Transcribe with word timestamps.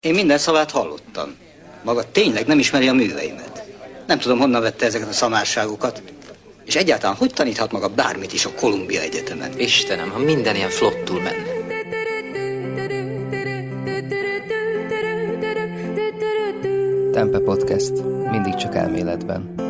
Én 0.00 0.14
minden 0.14 0.38
szavát 0.38 0.70
hallottam. 0.70 1.36
Maga 1.84 2.10
tényleg 2.12 2.46
nem 2.46 2.58
ismeri 2.58 2.88
a 2.88 2.92
műveimet. 2.92 3.64
Nem 4.06 4.18
tudom, 4.18 4.38
honnan 4.38 4.62
vette 4.62 4.86
ezeket 4.86 5.08
a 5.08 5.12
szamárságokat. 5.12 6.02
És 6.64 6.76
egyáltalán 6.76 7.16
hogy 7.16 7.32
taníthat 7.32 7.72
maga 7.72 7.88
bármit 7.88 8.32
is 8.32 8.44
a 8.44 8.54
Kolumbia 8.54 9.00
Egyetemen? 9.00 9.58
Istenem, 9.58 10.10
ha 10.10 10.18
minden 10.18 10.56
ilyen 10.56 10.68
flottul 10.68 11.20
menne. 11.20 11.42
Tempe 17.12 17.38
Podcast. 17.38 17.92
Mindig 18.30 18.54
csak 18.54 18.74
elméletben. 18.74 19.69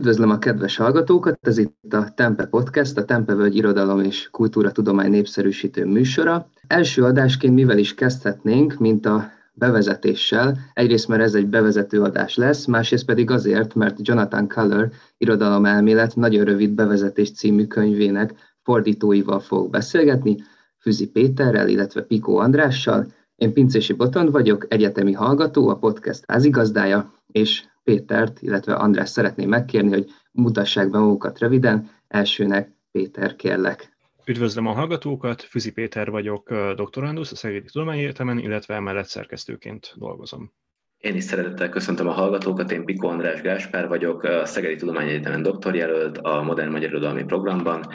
Üdvözlöm 0.00 0.30
a 0.30 0.38
kedves 0.38 0.76
hallgatókat, 0.76 1.38
ez 1.42 1.58
itt 1.58 1.92
a 1.92 2.14
Tempe 2.14 2.46
Podcast, 2.46 2.98
a 2.98 3.04
Tempe 3.04 3.34
Völgy 3.34 3.56
Irodalom 3.56 4.00
és 4.00 4.28
Kultúra 4.30 4.72
Tudomány 4.72 5.10
népszerűsítő 5.10 5.84
műsora. 5.84 6.48
Első 6.66 7.04
adásként 7.04 7.54
mivel 7.54 7.78
is 7.78 7.94
kezdhetnénk, 7.94 8.78
mint 8.78 9.06
a 9.06 9.30
bevezetéssel. 9.52 10.58
Egyrészt, 10.72 11.08
mert 11.08 11.22
ez 11.22 11.34
egy 11.34 11.46
bevezető 11.46 12.02
adás 12.02 12.36
lesz, 12.36 12.64
másrészt 12.64 13.04
pedig 13.04 13.30
azért, 13.30 13.74
mert 13.74 14.08
Jonathan 14.08 14.48
Culler 14.48 14.90
irodalomelmélet 15.18 16.16
nagyon 16.16 16.44
rövid 16.44 16.70
bevezetés 16.70 17.32
című 17.32 17.66
könyvének 17.66 18.34
fordítóival 18.62 19.40
fog 19.40 19.70
beszélgetni, 19.70 20.36
Füzi 20.78 21.10
Péterrel, 21.10 21.68
illetve 21.68 22.02
Pikó 22.02 22.38
Andrással. 22.38 23.06
Én 23.36 23.52
Pincési 23.52 23.92
Botond 23.92 24.30
vagyok, 24.30 24.66
egyetemi 24.68 25.12
hallgató, 25.12 25.68
a 25.68 25.76
podcast 25.76 26.24
házigazdája, 26.26 27.12
és 27.26 27.64
Pétert, 27.90 28.42
illetve 28.42 28.74
András 28.74 29.08
szeretném 29.08 29.48
megkérni, 29.48 29.88
hogy 29.88 30.06
mutassák 30.32 30.90
be 30.90 30.98
magukat 30.98 31.38
röviden. 31.38 31.90
Elsőnek 32.08 32.72
Péter, 32.92 33.36
kérlek. 33.36 33.96
Üdvözlöm 34.24 34.66
a 34.66 34.72
hallgatókat, 34.72 35.42
Füzi 35.42 35.72
Péter 35.72 36.10
vagyok, 36.10 36.54
doktorandusz 36.76 37.32
a 37.32 37.36
Szegedi 37.36 37.66
Tudományegyetemen, 37.72 38.38
illetve 38.38 38.74
emellett 38.74 39.06
szerkesztőként 39.06 39.92
dolgozom. 39.96 40.52
Én 40.98 41.14
is 41.14 41.24
szeretettel 41.24 41.68
köszöntöm 41.68 42.08
a 42.08 42.12
hallgatókat, 42.12 42.72
én 42.72 42.84
Piko 42.84 43.08
András 43.08 43.40
Gáspár 43.40 43.88
vagyok, 43.88 44.22
a 44.22 44.46
Szegedi 44.46 44.76
Tudományegyetemen 44.76 45.42
doktorjelölt 45.42 46.18
a 46.18 46.42
Modern 46.42 46.70
Magyar 46.70 46.90
Irodalmi 46.90 47.24
Programban, 47.24 47.86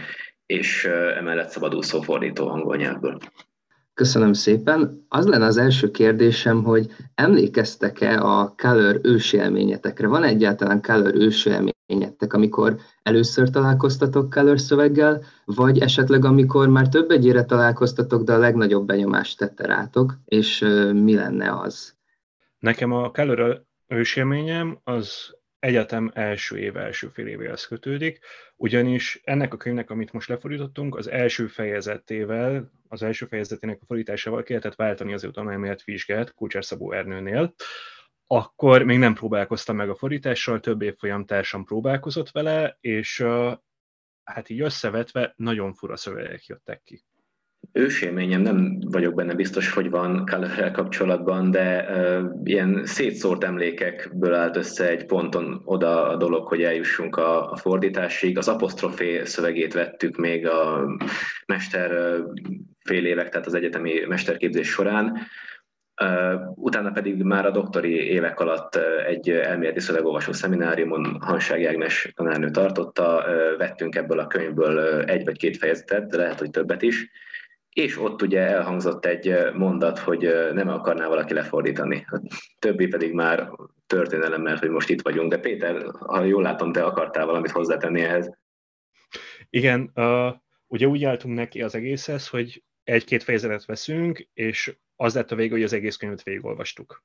és 0.45 0.85
emellett 1.17 1.49
szabadúszó 1.49 2.01
fordító 2.01 2.47
angol 2.47 2.75
nyelvből. 2.75 3.17
Köszönöm 3.95 4.33
szépen. 4.33 5.05
Az 5.07 5.27
lenne 5.27 5.45
az 5.45 5.57
első 5.57 5.91
kérdésem, 5.91 6.63
hogy 6.63 6.91
emlékeztek-e 7.13 8.21
a 8.21 8.53
Color 8.57 8.99
ősélményetekre? 9.03 10.07
Van 10.07 10.23
egyáltalán 10.23 10.81
Color 10.81 11.15
ősélményetek, 11.15 12.33
amikor 12.33 12.77
először 13.03 13.49
találkoztatok 13.49 14.29
Color 14.29 14.59
szöveggel, 14.59 15.23
vagy 15.45 15.79
esetleg 15.79 16.25
amikor 16.25 16.69
már 16.69 16.89
több 16.89 17.09
egyére 17.09 17.43
találkoztatok, 17.43 18.23
de 18.23 18.33
a 18.33 18.37
legnagyobb 18.37 18.85
benyomást 18.85 19.37
tette 19.37 19.65
rátok, 19.65 20.13
és 20.25 20.59
mi 20.93 21.15
lenne 21.15 21.59
az? 21.59 21.95
Nekem 22.59 22.91
a 22.91 23.11
Color 23.11 23.63
ősélményem 23.87 24.79
az 24.83 25.35
egyetem 25.65 26.11
első 26.13 26.57
év 26.57 26.77
első 26.77 27.07
fél 27.07 27.27
évéhez 27.27 27.65
kötődik, 27.65 28.19
ugyanis 28.55 29.21
ennek 29.23 29.53
a 29.53 29.57
könyvnek, 29.57 29.89
amit 29.89 30.11
most 30.11 30.29
lefordítottunk, 30.29 30.95
az 30.95 31.07
első 31.07 31.47
fejezetével, 31.47 32.71
az 32.87 33.03
első 33.03 33.25
fejezetének 33.25 33.81
a 33.81 33.85
fordításával 33.85 34.43
kellett 34.43 34.75
váltani 34.75 35.13
az 35.13 35.23
utalmelmélet 35.23 35.83
vizsgát 35.83 36.33
Kulcsár 36.33 36.65
Szabó 36.65 36.91
Ernőnél, 36.91 37.53
akkor 38.27 38.83
még 38.83 38.97
nem 38.97 39.13
próbálkoztam 39.13 39.75
meg 39.75 39.89
a 39.89 39.95
fordítással, 39.95 40.59
több 40.59 40.81
évfolyam 40.81 41.25
társam 41.25 41.63
próbálkozott 41.63 42.31
vele, 42.31 42.77
és 42.79 43.25
hát 44.23 44.49
így 44.49 44.61
összevetve 44.61 45.33
nagyon 45.35 45.73
fura 45.73 45.97
szövegek 45.97 46.45
jöttek 46.45 46.81
ki 46.83 47.03
ősélményem, 47.71 48.41
nem 48.41 48.77
vagyok 48.91 49.13
benne 49.13 49.33
biztos, 49.33 49.73
hogy 49.73 49.89
van 49.89 50.25
color 50.25 50.71
kapcsolatban, 50.71 51.51
de 51.51 51.85
uh, 51.89 52.23
ilyen 52.43 52.81
szétszórt 52.85 53.43
emlékekből 53.43 54.33
állt 54.33 54.55
össze 54.55 54.89
egy 54.89 55.05
ponton 55.05 55.61
oda 55.65 56.09
a 56.09 56.15
dolog, 56.15 56.47
hogy 56.47 56.61
eljussunk 56.61 57.15
a, 57.15 57.51
a 57.51 57.55
fordításig. 57.55 58.37
Az 58.37 58.47
apostrofé 58.47 59.23
szövegét 59.23 59.73
vettük 59.73 60.17
még 60.17 60.47
a 60.47 60.85
mester 61.45 61.91
uh, 61.91 62.33
fél 62.83 63.05
évek, 63.05 63.29
tehát 63.29 63.47
az 63.47 63.53
egyetemi 63.53 63.93
mesterképzés 64.07 64.67
során. 64.67 65.17
Uh, 66.01 66.41
utána 66.55 66.91
pedig 66.91 67.23
már 67.23 67.45
a 67.45 67.51
doktori 67.51 67.93
évek 67.93 68.39
alatt 68.39 68.79
egy 69.07 69.29
elméleti 69.29 69.79
szövegolvasó 69.79 70.31
szemináriumon 70.31 71.17
Hanság 71.19 71.65
Ágnes 71.65 72.11
tanárnő 72.15 72.49
tartotta, 72.49 73.25
uh, 73.27 73.57
vettünk 73.57 73.95
ebből 73.95 74.19
a 74.19 74.27
könyvből 74.27 75.01
egy 75.03 75.25
vagy 75.25 75.37
két 75.37 75.57
fejezetet, 75.57 76.07
de 76.07 76.17
lehet, 76.17 76.39
hogy 76.39 76.49
többet 76.49 76.81
is, 76.81 77.09
és 77.75 77.99
ott 77.99 78.21
ugye 78.21 78.39
elhangzott 78.39 79.05
egy 79.05 79.35
mondat, 79.53 79.99
hogy 79.99 80.33
nem 80.53 80.69
akarná 80.69 81.07
valaki 81.07 81.33
lefordítani. 81.33 82.05
A 82.09 82.21
többi 82.59 82.87
pedig 82.87 83.13
már 83.13 83.49
történelem, 83.87 84.41
mert 84.41 84.59
hogy 84.59 84.69
most 84.69 84.89
itt 84.89 85.01
vagyunk. 85.01 85.31
De 85.31 85.37
Péter, 85.37 85.85
ha 85.99 86.23
jól 86.23 86.41
látom, 86.41 86.71
te 86.71 86.83
akartál 86.83 87.25
valamit 87.25 87.51
hozzátenni 87.51 88.01
ehhez. 88.01 88.37
Igen, 89.49 89.91
uh, 89.95 90.33
ugye 90.67 90.87
úgy 90.87 91.03
álltunk 91.03 91.35
neki 91.35 91.61
az 91.61 91.75
egészhez, 91.75 92.27
hogy 92.27 92.63
egy-két 92.83 93.23
fejezetet 93.23 93.65
veszünk, 93.65 94.27
és 94.33 94.75
az 94.95 95.15
lett 95.15 95.31
a 95.31 95.35
vége, 95.35 95.53
hogy 95.53 95.63
az 95.63 95.73
egész 95.73 95.95
könyvet 95.95 96.23
végigolvastuk 96.23 97.03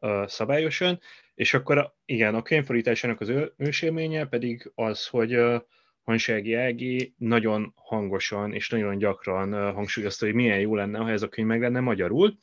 uh, 0.00 0.26
szabályosan, 0.26 1.00
és 1.34 1.54
akkor 1.54 1.94
igen, 2.04 2.34
a 2.34 2.42
könyvfordításának 2.42 3.20
az 3.20 3.32
ősélménye 3.56 4.26
pedig 4.26 4.70
az, 4.74 5.06
hogy 5.06 5.36
uh, 5.36 5.60
Hansági 6.08 6.54
Ági 6.54 7.14
nagyon 7.18 7.72
hangosan 7.76 8.52
és 8.52 8.68
nagyon 8.68 8.98
gyakran 8.98 9.72
hangsúlyozta, 9.72 10.24
hogy 10.24 10.34
milyen 10.34 10.58
jó 10.58 10.74
lenne, 10.74 10.98
ha 10.98 11.10
ez 11.10 11.22
a 11.22 11.28
könyv 11.28 11.48
meg 11.48 11.60
lenne 11.60 11.80
magyarul, 11.80 12.38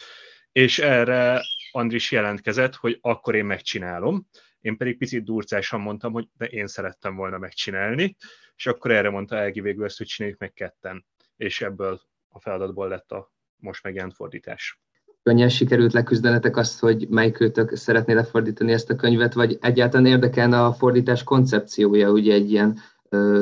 és 0.52 0.80
erre 0.80 1.42
Andris 1.72 2.12
jelentkezett, 2.12 2.76
hogy 2.76 2.98
akkor 3.02 3.36
én 3.36 3.46
megcsinálom. 3.46 4.28
Én 4.62 4.78
pedig 4.78 4.98
picit 4.98 5.24
durcásan 5.24 5.82
mondtam, 5.82 6.14
hogy 6.14 6.28
de 6.38 6.46
én 6.46 6.68
szerettem 6.68 7.16
volna 7.16 7.38
megcsinálni, 7.38 8.16
és 8.56 8.66
akkor 8.66 8.92
erre 8.92 9.10
mondta 9.10 9.38
Ági 9.38 9.62
végül 9.62 9.86
ezt, 9.86 9.98
hogy 9.98 10.08
csináljuk 10.08 10.40
meg 10.40 10.54
ketten. 10.54 11.06
És 11.38 11.62
ebből 11.62 12.02
a 12.28 12.40
feladatból 12.40 12.88
lett 12.88 13.12
a 13.12 13.32
most 13.56 13.84
megjelent 13.84 14.14
fordítás. 14.14 14.80
Könnyen 15.24 15.50
sikerült 15.50 15.94
leküzdenetek 15.94 16.58
azt, 16.58 16.80
hogy 16.80 17.08
melyik 17.10 17.40
őtök 17.40 17.76
szeretné 17.76 18.14
lefordítani 18.14 18.72
ezt 18.72 18.90
a 18.90 18.96
könyvet, 18.96 19.34
vagy 19.34 19.58
egyáltalán 19.62 20.06
érdekelne 20.06 20.64
a 20.64 20.74
fordítás 20.74 21.24
koncepciója, 21.24 22.12
ugye 22.12 22.34
egy 22.34 22.52
ilyen 22.52 22.80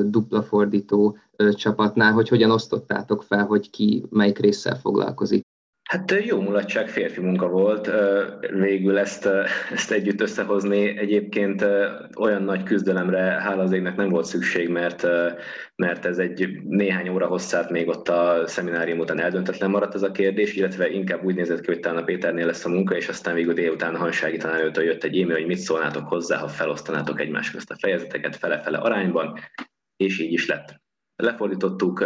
dupla 0.05 0.43
fordító 0.43 1.17
csapatnál, 1.51 2.11
hogy 2.11 2.29
hogyan 2.29 2.51
osztottátok 2.51 3.23
fel, 3.23 3.45
hogy 3.45 3.69
ki 3.69 4.05
melyik 4.09 4.39
résszel 4.39 4.75
foglalkozik. 4.75 5.42
Hát 5.93 6.11
jó 6.25 6.41
mulatság 6.41 6.89
férfi 6.89 7.21
munka 7.21 7.47
volt, 7.47 7.91
végül 8.51 8.97
ezt, 8.97 9.25
ezt 9.75 9.91
együtt 9.91 10.21
összehozni. 10.21 10.97
Egyébként 10.97 11.65
olyan 12.17 12.43
nagy 12.43 12.63
küzdelemre 12.63 13.19
hála 13.19 13.61
az 13.61 13.71
égnek 13.71 13.95
nem 13.95 14.09
volt 14.09 14.25
szükség, 14.25 14.69
mert, 14.69 15.07
mert 15.75 16.05
ez 16.05 16.17
egy 16.17 16.49
néhány 16.63 17.09
óra 17.09 17.27
hosszát 17.27 17.69
még 17.69 17.87
ott 17.87 18.09
a 18.09 18.43
szeminárium 18.45 18.99
után 18.99 19.19
eldöntetlen 19.19 19.69
maradt 19.69 19.93
ez 19.93 20.01
a 20.01 20.11
kérdés, 20.11 20.53
illetve 20.53 20.89
inkább 20.89 21.23
úgy 21.23 21.35
nézett 21.35 21.61
ki, 21.61 21.71
hogy 21.71 21.79
talán 21.79 22.01
a 22.01 22.03
Péternél 22.03 22.45
lesz 22.45 22.65
a 22.65 22.69
munka, 22.69 22.95
és 22.95 23.07
aztán 23.07 23.33
végül 23.33 23.53
délután 23.53 23.95
a 23.95 23.97
Hansági 23.97 24.37
tanárőtől 24.37 24.83
jött 24.83 25.03
egy 25.03 25.19
e-mail, 25.19 25.37
hogy 25.37 25.47
mit 25.47 25.57
szólnátok 25.57 26.07
hozzá, 26.07 26.37
ha 26.37 26.47
felosztanátok 26.47 27.19
egymás 27.19 27.51
közt 27.51 27.71
a 27.71 27.77
fejezeteket 27.79 28.35
fele-fele 28.35 28.77
arányban, 28.77 29.39
és 29.97 30.19
így 30.19 30.31
is 30.31 30.47
lett. 30.47 30.81
Lefordítottuk 31.15 32.03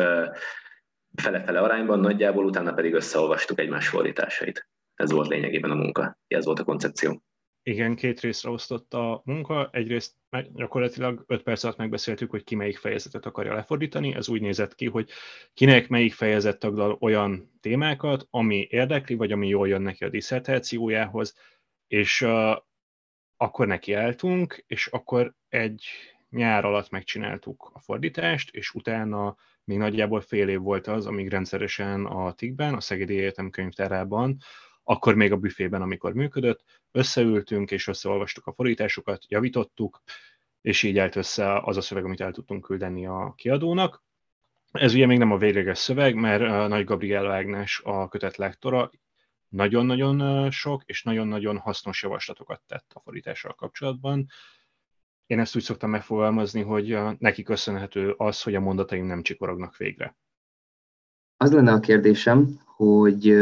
fele-fele 1.21 1.59
arányban 1.59 1.99
nagyjából, 1.99 2.45
utána 2.45 2.73
pedig 2.73 2.93
összeolvastuk 2.93 3.59
egymás 3.59 3.87
fordításait. 3.87 4.69
Ez 4.95 5.11
volt 5.11 5.27
lényegében 5.27 5.71
a 5.71 5.75
munka, 5.75 6.17
ez 6.27 6.45
volt 6.45 6.59
a 6.59 6.63
koncepció. 6.63 7.21
Igen, 7.63 7.95
két 7.95 8.19
részre 8.19 8.49
osztott 8.49 8.93
a 8.93 9.21
munka. 9.25 9.69
Egyrészt 9.71 10.15
gyakorlatilag 10.53 11.23
5 11.27 11.43
perc 11.43 11.63
alatt 11.63 11.77
megbeszéltük, 11.77 12.29
hogy 12.29 12.43
ki 12.43 12.55
melyik 12.55 12.77
fejezetet 12.77 13.25
akarja 13.25 13.53
lefordítani. 13.53 14.15
Ez 14.15 14.29
úgy 14.29 14.41
nézett 14.41 14.75
ki, 14.75 14.85
hogy 14.85 15.09
kinek 15.53 15.87
melyik 15.87 16.13
fejezet 16.13 16.59
taglal 16.59 16.97
olyan 16.99 17.57
témákat, 17.61 18.27
ami 18.29 18.67
érdekli, 18.69 19.15
vagy 19.15 19.31
ami 19.31 19.47
jól 19.47 19.67
jön 19.67 19.81
neki 19.81 20.03
a 20.03 20.09
diszertációjához, 20.09 21.35
és 21.87 22.21
uh, 22.21 22.55
akkor 23.37 23.67
nekiálltunk, 23.67 24.63
és 24.67 24.87
akkor 24.87 25.33
egy 25.49 25.85
nyár 26.29 26.65
alatt 26.65 26.89
megcsináltuk 26.89 27.71
a 27.73 27.79
fordítást, 27.79 28.55
és 28.55 28.73
utána 28.73 29.35
még 29.67 29.77
nagyjából 29.77 30.21
fél 30.21 30.47
év 30.47 30.59
volt 30.59 30.87
az, 30.87 31.05
amíg 31.05 31.29
rendszeresen 31.29 32.05
a 32.05 32.33
TIK-ben, 32.33 32.73
a 32.73 32.81
Szegedi 32.81 33.17
Egyetem 33.17 33.49
könyvtárában, 33.49 34.37
akkor 34.83 35.15
még 35.15 35.31
a 35.31 35.37
büfében, 35.37 35.81
amikor 35.81 36.13
működött, 36.13 36.63
összeültünk 36.91 37.71
és 37.71 37.87
összeolvastuk 37.87 38.45
a 38.45 38.53
fordításokat, 38.53 39.25
javítottuk, 39.27 40.01
és 40.61 40.83
így 40.83 40.97
állt 40.97 41.15
össze 41.15 41.59
az 41.59 41.77
a 41.77 41.81
szöveg, 41.81 42.03
amit 42.03 42.21
el 42.21 42.31
tudtunk 42.31 42.63
küldeni 42.63 43.05
a 43.05 43.33
kiadónak. 43.37 44.03
Ez 44.71 44.93
ugye 44.93 45.05
még 45.05 45.17
nem 45.17 45.31
a 45.31 45.37
végleges 45.37 45.77
szöveg, 45.77 46.15
mert 46.15 46.67
Nagy 46.67 46.85
Gabriela 46.85 47.33
Ágnes 47.33 47.81
a 47.83 48.07
kötet 48.07 48.37
lektora 48.37 48.91
nagyon-nagyon 49.49 50.51
sok 50.51 50.83
és 50.85 51.03
nagyon-nagyon 51.03 51.57
hasznos 51.57 52.03
javaslatokat 52.03 52.61
tett 52.67 52.91
a 52.93 52.99
fordítással 52.99 53.53
kapcsolatban, 53.53 54.27
én 55.27 55.39
ezt 55.39 55.55
úgy 55.55 55.61
szoktam 55.61 55.89
megfogalmazni, 55.89 56.61
hogy 56.61 56.97
neki 57.19 57.43
köszönhető 57.43 58.13
az, 58.17 58.41
hogy 58.41 58.55
a 58.55 58.59
mondataim 58.59 59.05
nem 59.05 59.21
csikorognak 59.21 59.77
végre. 59.77 60.17
Az 61.37 61.51
lenne 61.51 61.71
a 61.71 61.79
kérdésem, 61.79 62.59
hogy, 62.65 63.37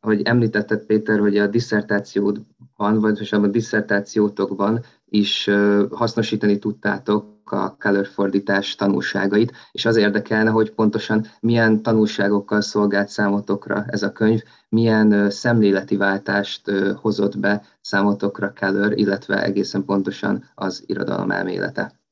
hogy 0.00 0.22
említetted 0.22 0.84
Péter, 0.86 1.18
hogy 1.18 1.38
a 1.38 1.46
diszertációdban, 1.46 3.00
vagy 3.00 3.28
a 3.30 3.46
diszertációtokban 3.46 4.84
is 5.04 5.50
hasznosítani 5.90 6.58
tudtátok 6.58 7.33
a 7.52 7.76
color 7.76 8.06
fordítás 8.06 8.74
tanulságait, 8.74 9.52
és 9.72 9.84
az 9.84 9.96
érdekelne, 9.96 10.50
hogy 10.50 10.70
pontosan 10.70 11.26
milyen 11.40 11.82
tanulságokkal 11.82 12.60
szolgált 12.60 13.08
számotokra 13.08 13.84
ez 13.86 14.02
a 14.02 14.12
könyv, 14.12 14.42
milyen 14.68 15.30
szemléleti 15.30 15.96
váltást 15.96 16.70
hozott 17.00 17.38
be 17.38 17.62
számotokra 17.80 18.52
Keller, 18.52 18.92
illetve 18.92 19.42
egészen 19.42 19.84
pontosan 19.84 20.50
az 20.54 20.82
irodalom 20.86 21.30
elmélete. 21.30 22.02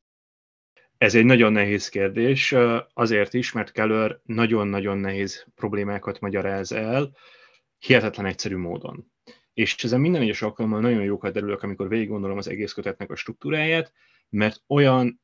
Ez 0.99 1.15
egy 1.15 1.25
nagyon 1.25 1.53
nehéz 1.53 1.89
kérdés, 1.89 2.55
azért 2.95 3.35
is, 3.35 3.53
mert 3.53 3.73
Keller 3.73 4.21
nagyon-nagyon 4.25 4.99
nehéz 4.99 5.47
problémákat 5.55 6.21
magyaráz 6.21 6.73
el, 6.73 7.11
hihetetlen 7.79 8.27
egyszerű 8.27 8.57
módon. 8.57 9.13
És 9.55 9.85
ezen 9.85 10.01
minden 10.01 10.23
egyes 10.23 10.43
alkalommal 10.43 10.81
nagyon 10.81 11.03
jókat 11.03 11.33
derülök, 11.33 11.63
amikor 11.63 11.89
végig 11.89 12.09
gondolom 12.09 12.39
az 12.39 12.49
egész 12.49 12.73
kötetnek 12.73 13.11
a 13.11 13.17
struktúráját, 13.17 13.93
mert 14.29 14.63
olyan 14.67 15.22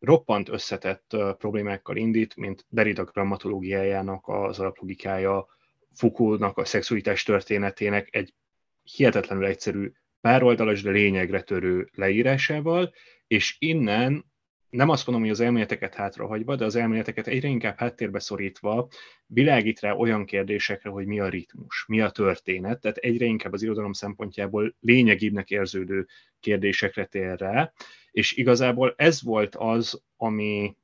roppant 0.00 0.48
összetett 0.48 1.16
problémákkal 1.38 1.96
indít, 1.96 2.36
mint 2.36 2.64
Derrida 2.68 3.04
grammatológiájának 3.04 4.28
az 4.28 4.58
alaplogikája, 4.58 5.46
Foucault-nak 5.92 6.58
a 6.58 6.64
szexualitás 6.64 7.22
történetének 7.22 8.08
egy 8.10 8.34
hihetetlenül 8.82 9.44
egyszerű, 9.44 9.92
pároldalas, 10.20 10.82
de 10.82 10.90
lényegre 10.90 11.42
törő 11.42 11.88
leírásával, 11.94 12.92
és 13.26 13.56
innen 13.58 14.24
nem 14.70 14.88
azt 14.88 15.06
mondom, 15.06 15.24
hogy 15.24 15.34
az 15.34 15.40
elméleteket 15.40 15.94
hátrahagyva, 15.94 16.56
de 16.56 16.64
az 16.64 16.76
elméleteket 16.76 17.26
egyre 17.26 17.48
inkább 17.48 17.78
háttérbe 17.78 18.18
szorítva 18.18 18.88
világít 19.26 19.80
rá 19.80 19.92
olyan 19.92 20.24
kérdésekre, 20.24 20.90
hogy 20.90 21.06
mi 21.06 21.20
a 21.20 21.28
ritmus, 21.28 21.84
mi 21.88 22.00
a 22.00 22.10
történet, 22.10 22.80
tehát 22.80 22.96
egyre 22.96 23.24
inkább 23.24 23.52
az 23.52 23.62
irodalom 23.62 23.92
szempontjából 23.92 24.74
lényegibbnek 24.80 25.50
érződő 25.50 26.06
kérdésekre 26.40 27.04
tér 27.04 27.38
rá, 27.38 27.72
és 28.18 28.32
igazából 28.32 28.94
ez 28.96 29.22
volt 29.22 29.54
az, 29.56 30.02
ami 30.16 30.76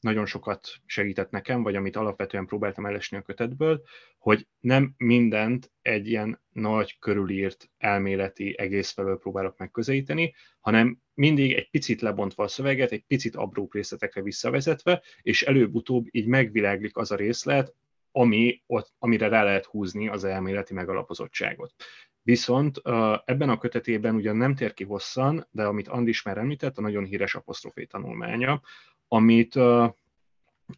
nagyon 0.00 0.26
sokat 0.26 0.68
segített 0.86 1.30
nekem, 1.30 1.62
vagy 1.62 1.74
amit 1.74 1.96
alapvetően 1.96 2.46
próbáltam 2.46 2.86
elesni 2.86 3.16
a 3.16 3.22
kötetből, 3.22 3.82
hogy 4.18 4.46
nem 4.60 4.94
mindent 4.96 5.72
egy 5.82 6.08
ilyen 6.08 6.40
nagy 6.52 6.98
körülírt 6.98 7.70
elméleti 7.78 8.54
egész 8.58 8.90
felől 8.90 9.18
próbálok 9.18 9.58
megközelíteni, 9.58 10.34
hanem 10.60 10.98
mindig 11.14 11.52
egy 11.52 11.70
picit 11.70 12.00
lebontva 12.00 12.44
a 12.44 12.48
szöveget, 12.48 12.92
egy 12.92 13.04
picit 13.06 13.36
apró 13.36 13.68
részletekre 13.72 14.22
visszavezetve, 14.22 15.02
és 15.22 15.42
előbb-utóbb 15.42 16.06
így 16.10 16.26
megviláglik 16.26 16.96
az 16.96 17.10
a 17.10 17.16
részlet, 17.16 17.74
ami 18.16 18.62
ott, 18.66 18.92
amire 18.98 19.28
rá 19.28 19.42
lehet 19.42 19.64
húzni 19.64 20.08
az 20.08 20.24
elméleti 20.24 20.74
megalapozottságot. 20.74 21.74
Viszont 22.22 22.80
ebben 23.24 23.48
a 23.48 23.58
kötetében 23.58 24.14
ugyan 24.14 24.36
nem 24.36 24.54
tér 24.54 24.74
ki 24.74 24.84
hosszan, 24.84 25.46
de 25.50 25.64
amit 25.64 25.88
Andis 25.88 26.22
már 26.22 26.38
említett, 26.38 26.78
a 26.78 26.80
nagyon 26.80 27.04
híres 27.04 27.34
apostrofé 27.34 27.84
tanulmánya, 27.84 28.60
amit 29.08 29.54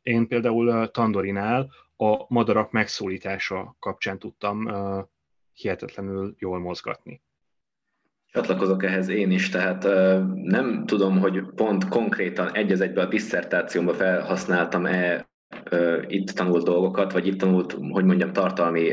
én 0.03 0.27
például 0.27 0.91
Tandorinál 0.91 1.71
a 1.97 2.25
madarak 2.29 2.71
megszólítása 2.71 3.77
kapcsán 3.79 4.19
tudtam 4.19 4.71
hihetetlenül 5.53 6.35
jól 6.39 6.59
mozgatni. 6.59 7.23
Csatlakozok 8.27 8.85
ehhez 8.85 9.09
én 9.09 9.31
is, 9.31 9.49
tehát 9.49 9.83
nem 10.35 10.87
tudom, 10.87 11.19
hogy 11.19 11.43
pont 11.55 11.89
konkrétan 11.89 12.55
egy 12.55 12.73
az 12.73 12.81
egyben 12.81 13.07
a 13.07 13.09
disszertációmban 13.09 13.95
felhasználtam-e 13.95 15.29
itt 16.07 16.31
tanult 16.31 16.65
dolgokat, 16.65 17.13
vagy 17.13 17.27
itt 17.27 17.39
tanult, 17.39 17.77
hogy 17.91 18.05
mondjam, 18.05 18.33
tartalmi 18.33 18.91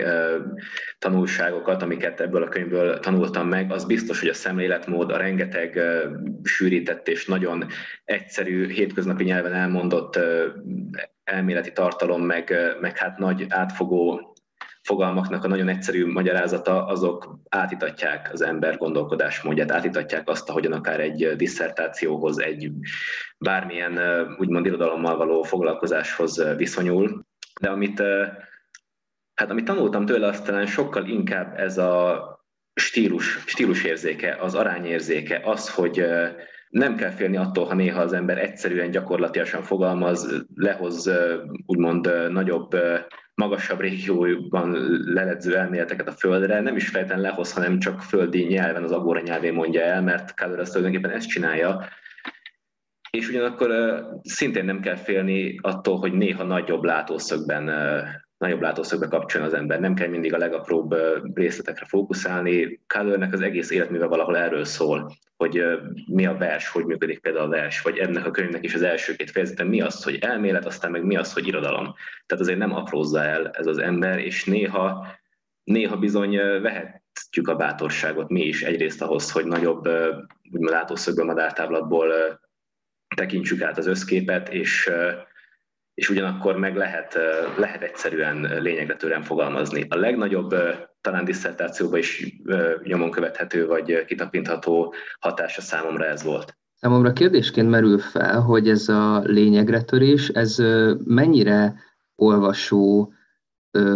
tanulságokat, 0.99 1.81
amiket 1.81 2.21
ebből 2.21 2.43
a 2.43 2.49
könyvből 2.49 2.99
tanultam 2.99 3.47
meg, 3.47 3.71
az 3.71 3.85
biztos, 3.85 4.19
hogy 4.19 4.29
a 4.29 4.33
szemléletmód, 4.33 5.11
a 5.11 5.17
rengeteg 5.17 5.79
sűrített 6.43 7.07
és 7.07 7.25
nagyon 7.25 7.65
egyszerű, 8.03 8.67
hétköznapi 8.67 9.23
nyelven 9.23 9.53
elmondott 9.53 10.19
elméleti 11.23 11.71
tartalom, 11.71 12.21
meg, 12.21 12.53
meg 12.81 12.97
hát 12.97 13.17
nagy 13.17 13.45
átfogó 13.49 14.34
fogalmaknak 14.85 15.43
a 15.43 15.47
nagyon 15.47 15.67
egyszerű 15.67 16.11
magyarázata, 16.11 16.85
azok 16.85 17.39
átítatják 17.49 18.29
az 18.33 18.41
ember 18.41 18.77
gondolkodásmódját, 18.77 19.71
átítatják 19.71 20.29
azt, 20.29 20.49
ahogyan 20.49 20.71
akár 20.71 20.99
egy 20.99 21.35
disszertációhoz, 21.35 22.41
egy 22.41 22.71
bármilyen 23.37 23.99
úgymond 24.37 24.65
irodalommal 24.65 25.17
való 25.17 25.43
foglalkozáshoz 25.43 26.55
viszonyul. 26.57 27.25
De 27.61 27.69
amit, 27.69 28.01
hát 29.33 29.49
amit 29.49 29.65
tanultam 29.65 30.05
tőle, 30.05 30.27
azt 30.27 30.45
talán 30.45 30.65
sokkal 30.65 31.05
inkább 31.05 31.59
ez 31.59 31.77
a 31.77 32.23
stílus, 32.73 33.43
stílusérzéke, 33.45 34.37
az 34.39 34.55
arányérzéke, 34.55 35.41
az, 35.43 35.69
hogy 35.69 36.05
nem 36.69 36.95
kell 36.95 37.11
félni 37.11 37.37
attól, 37.37 37.65
ha 37.65 37.73
néha 37.73 38.01
az 38.01 38.13
ember 38.13 38.37
egyszerűen, 38.37 38.91
gyakorlatilag 38.91 39.47
fogalmaz, 39.47 40.45
lehoz 40.55 41.11
úgymond 41.65 42.31
nagyobb 42.31 42.75
magasabb 43.35 43.79
régióban 43.79 44.71
leledző 45.05 45.57
elméleteket 45.57 46.07
a 46.07 46.11
Földre, 46.11 46.61
nem 46.61 46.75
is 46.75 46.87
fejten 46.87 47.19
lehoz, 47.19 47.53
hanem 47.53 47.79
csak 47.79 48.01
földi 48.01 48.43
nyelven, 48.43 48.83
az 48.83 48.91
agóra 48.91 49.21
nyelvén 49.21 49.53
mondja 49.53 49.81
el, 49.81 50.01
mert 50.01 50.33
Keller 50.33 50.59
azt 50.59 50.73
tulajdonképpen 50.73 51.15
ezt 51.15 51.29
csinálja. 51.29 51.85
És 53.11 53.29
ugyanakkor 53.29 53.71
szintén 54.23 54.65
nem 54.65 54.79
kell 54.79 54.95
félni 54.95 55.59
attól, 55.61 55.97
hogy 55.97 56.13
néha 56.13 56.43
nagyobb 56.43 56.83
látószögben 56.83 57.69
nagyobb 58.45 58.61
látószögbe 58.61 59.07
kapcsoljon 59.07 59.49
az 59.49 59.57
ember. 59.57 59.79
Nem 59.79 59.93
kell 59.93 60.07
mindig 60.07 60.33
a 60.33 60.37
legapróbb 60.37 60.95
részletekre 61.33 61.85
fókuszálni. 61.85 62.79
Kellernek 62.87 63.33
az 63.33 63.41
egész 63.41 63.69
életműve 63.69 64.05
valahol 64.05 64.37
erről 64.37 64.65
szól, 64.65 65.11
hogy 65.37 65.63
mi 66.07 66.25
a 66.25 66.37
vers, 66.37 66.69
hogy 66.69 66.85
működik 66.85 67.19
például 67.19 67.45
a 67.45 67.49
vers, 67.49 67.81
vagy 67.81 67.97
ennek 67.97 68.25
a 68.25 68.31
könyvnek 68.31 68.63
is 68.63 68.73
az 68.73 68.81
első 68.81 69.15
két 69.15 69.31
fejezete 69.31 69.63
mi 69.63 69.81
az, 69.81 70.03
hogy 70.03 70.17
elmélet, 70.21 70.65
aztán 70.65 70.91
meg 70.91 71.03
mi 71.03 71.15
az, 71.15 71.33
hogy 71.33 71.47
irodalom. 71.47 71.93
Tehát 72.25 72.43
azért 72.43 72.57
nem 72.57 72.75
aprózza 72.75 73.23
el 73.23 73.49
ez 73.49 73.67
az 73.67 73.77
ember, 73.77 74.19
és 74.19 74.45
néha, 74.45 75.07
néha 75.63 75.97
bizony 75.97 76.37
vehetjük 76.61 77.47
a 77.47 77.55
bátorságot 77.55 78.29
mi 78.29 78.41
is 78.41 78.63
egyrészt 78.63 79.01
ahhoz, 79.01 79.31
hogy 79.31 79.45
nagyobb 79.45 79.87
úgymond 80.51 80.69
látószögből, 80.69 81.25
madártávlatból 81.25 82.39
tekintsük 83.15 83.61
át 83.61 83.77
az 83.77 83.87
összképet, 83.87 84.49
és 84.49 84.91
és 85.95 86.09
ugyanakkor 86.09 86.57
meg 86.57 86.75
lehet, 86.75 87.17
lehet 87.57 87.81
egyszerűen 87.81 88.61
lényegre 88.61 88.95
törően 88.95 89.23
fogalmazni. 89.23 89.85
A 89.89 89.95
legnagyobb 89.95 90.55
talán 91.01 91.25
diszertációban 91.25 91.99
is 91.99 92.35
nyomon 92.83 93.11
követhető 93.11 93.67
vagy 93.67 94.05
kitapintható 94.05 94.93
hatása 95.19 95.61
számomra 95.61 96.05
ez 96.05 96.23
volt. 96.23 96.57
Számomra 96.73 97.13
kérdésként 97.13 97.69
merül 97.69 97.99
fel, 97.99 98.39
hogy 98.39 98.69
ez 98.69 98.89
a 98.89 99.19
lényegre 99.19 99.81
törés, 99.81 100.29
ez 100.29 100.57
mennyire 101.05 101.75
olvasó 102.15 103.13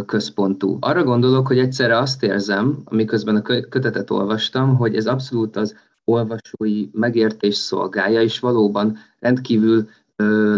központú. 0.05 0.77
Arra 0.79 1.03
gondolok, 1.03 1.47
hogy 1.47 1.59
egyszerre 1.59 1.97
azt 1.97 2.23
érzem, 2.23 2.81
amiközben 2.83 3.35
a 3.35 3.41
kötetet 3.69 4.09
olvastam, 4.09 4.75
hogy 4.75 4.95
ez 4.95 5.07
abszolút 5.07 5.55
az 5.55 5.77
olvasói 6.03 6.87
megértés 6.91 7.55
szolgálja, 7.55 8.21
és 8.21 8.39
valóban 8.39 8.97
rendkívül 9.19 9.89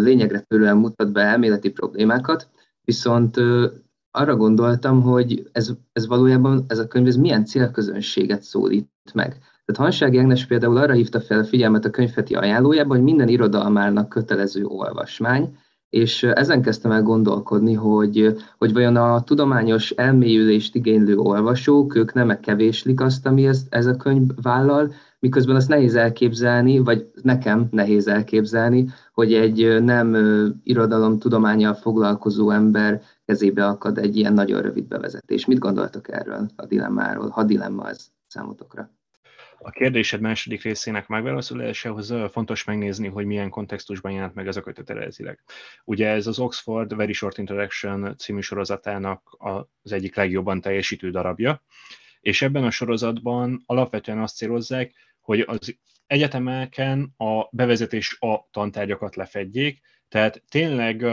lényegre 0.04 0.40
törően 0.40 0.78
mutat 0.78 1.12
be 1.12 1.22
elméleti 1.22 1.70
problémákat, 1.70 2.50
viszont 2.84 3.38
arra 4.12 4.36
gondoltam, 4.36 5.02
hogy 5.02 5.50
ez, 5.52 5.72
ez 5.94 6.08
valójában, 6.08 6.66
ez 6.68 6.80
a 6.80 6.88
könyv, 6.88 7.08
ez 7.08 7.16
milyen 7.16 7.46
célközönséget 7.46 8.42
szólít 8.42 8.90
meg. 9.14 9.30
Tehát 9.66 9.92
Hanság 9.92 10.14
Jágnes 10.14 10.46
például 10.46 10.78
arra 10.78 10.94
hívta 10.94 11.22
fel 11.22 11.40
a 11.40 11.44
figyelmet 11.44 11.86
a 11.86 11.90
könyvfeti 11.90 12.36
ajánlójában, 12.36 12.96
hogy 12.96 13.06
minden 13.06 13.28
irodalmárnak 13.28 14.10
kötelező 14.10 14.66
olvasmány, 14.66 15.58
és 15.90 16.24
ezen 16.24 16.62
kezdtem 16.62 16.92
el 16.92 17.02
gondolkodni, 17.02 17.74
hogy, 17.74 18.36
hogy 18.58 18.74
vajon 18.74 18.96
a 18.96 19.24
tudományos 19.24 19.92
elmélyülést 19.92 20.76
igénylő 20.76 21.18
olvasók, 21.18 21.96
ők 21.96 22.14
nem 22.14 22.40
kevéslik 22.40 23.02
azt, 23.02 23.26
ami 23.26 23.48
ez, 23.48 23.64
ez 23.70 23.86
a 23.86 23.96
könyv 23.96 24.30
vállal, 24.42 24.94
miközben 25.22 25.56
azt 25.56 25.68
nehéz 25.68 25.96
elképzelni, 25.96 26.80
vagy 26.80 27.12
nekem 27.22 27.68
nehéz 27.72 28.08
elképzelni, 28.08 28.88
hogy 29.14 29.34
egy 29.34 29.84
nem 29.84 30.16
irodalom 30.64 31.20
tudományjal 31.20 31.74
foglalkozó 31.74 32.50
ember 32.50 33.02
kezébe 33.26 33.66
akad 33.66 33.98
egy 33.98 34.18
ilyen 34.18 34.34
nagyon 34.34 34.62
rövid 34.62 34.88
bevezetés. 34.88 35.46
Mit 35.46 35.60
gondoltok 35.60 36.12
erről 36.12 36.50
a 36.56 36.66
dilemmáról, 36.66 37.30
ha 37.30 37.44
dilemma 37.44 37.90
ez 37.90 38.08
számotokra? 38.28 38.90
A 39.64 39.70
kérdésed 39.70 40.22
második 40.22 40.64
részének 40.64 41.08
megválaszolásához 41.08 42.14
fontos 42.32 42.64
megnézni, 42.64 43.08
hogy 43.08 43.26
milyen 43.26 43.50
kontextusban 43.50 44.12
jelent 44.12 44.34
meg 44.34 44.48
ez 44.48 44.56
a 44.56 44.62
kötet 44.62 44.90
eredetileg. 44.90 45.40
Ugye 45.86 46.08
ez 46.08 46.28
az 46.28 46.40
Oxford 46.40 46.96
Very 46.96 47.14
Short 47.14 47.38
Introduction 47.38 48.16
című 48.18 48.40
sorozatának 48.40 49.38
az 49.84 49.92
egyik 49.92 50.16
legjobban 50.16 50.62
teljesítő 50.62 51.10
darabja, 51.10 51.62
és 52.22 52.42
ebben 52.42 52.64
a 52.64 52.72
sorozatban 52.72 53.64
alapvetően 53.66 54.20
azt 54.20 54.36
célozzák, 54.36 54.94
hogy 55.32 55.44
az 55.48 55.78
egyetemeken 56.08 57.14
a 57.18 57.48
bevezetés 57.52 58.18
a 58.20 58.48
tantárgyakat 58.52 59.16
lefedjék, 59.16 59.82
tehát 60.08 60.44
tényleg 60.50 61.06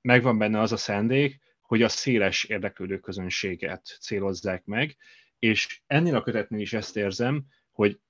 megvan 0.00 0.38
benne 0.38 0.60
az 0.60 0.72
a 0.72 0.76
szándék, 0.76 1.40
hogy 1.60 1.82
a 1.82 1.88
széles 1.88 2.44
érdeklődő 2.44 2.98
közönséget 2.98 3.96
célozzák 4.00 4.64
meg, 4.64 4.96
és 5.38 5.82
ennél 5.86 6.16
a 6.16 6.22
kötetnél 6.22 6.60
is 6.60 6.72
ezt 6.72 6.96
érzem, 6.96 7.44
hogy 7.70 8.00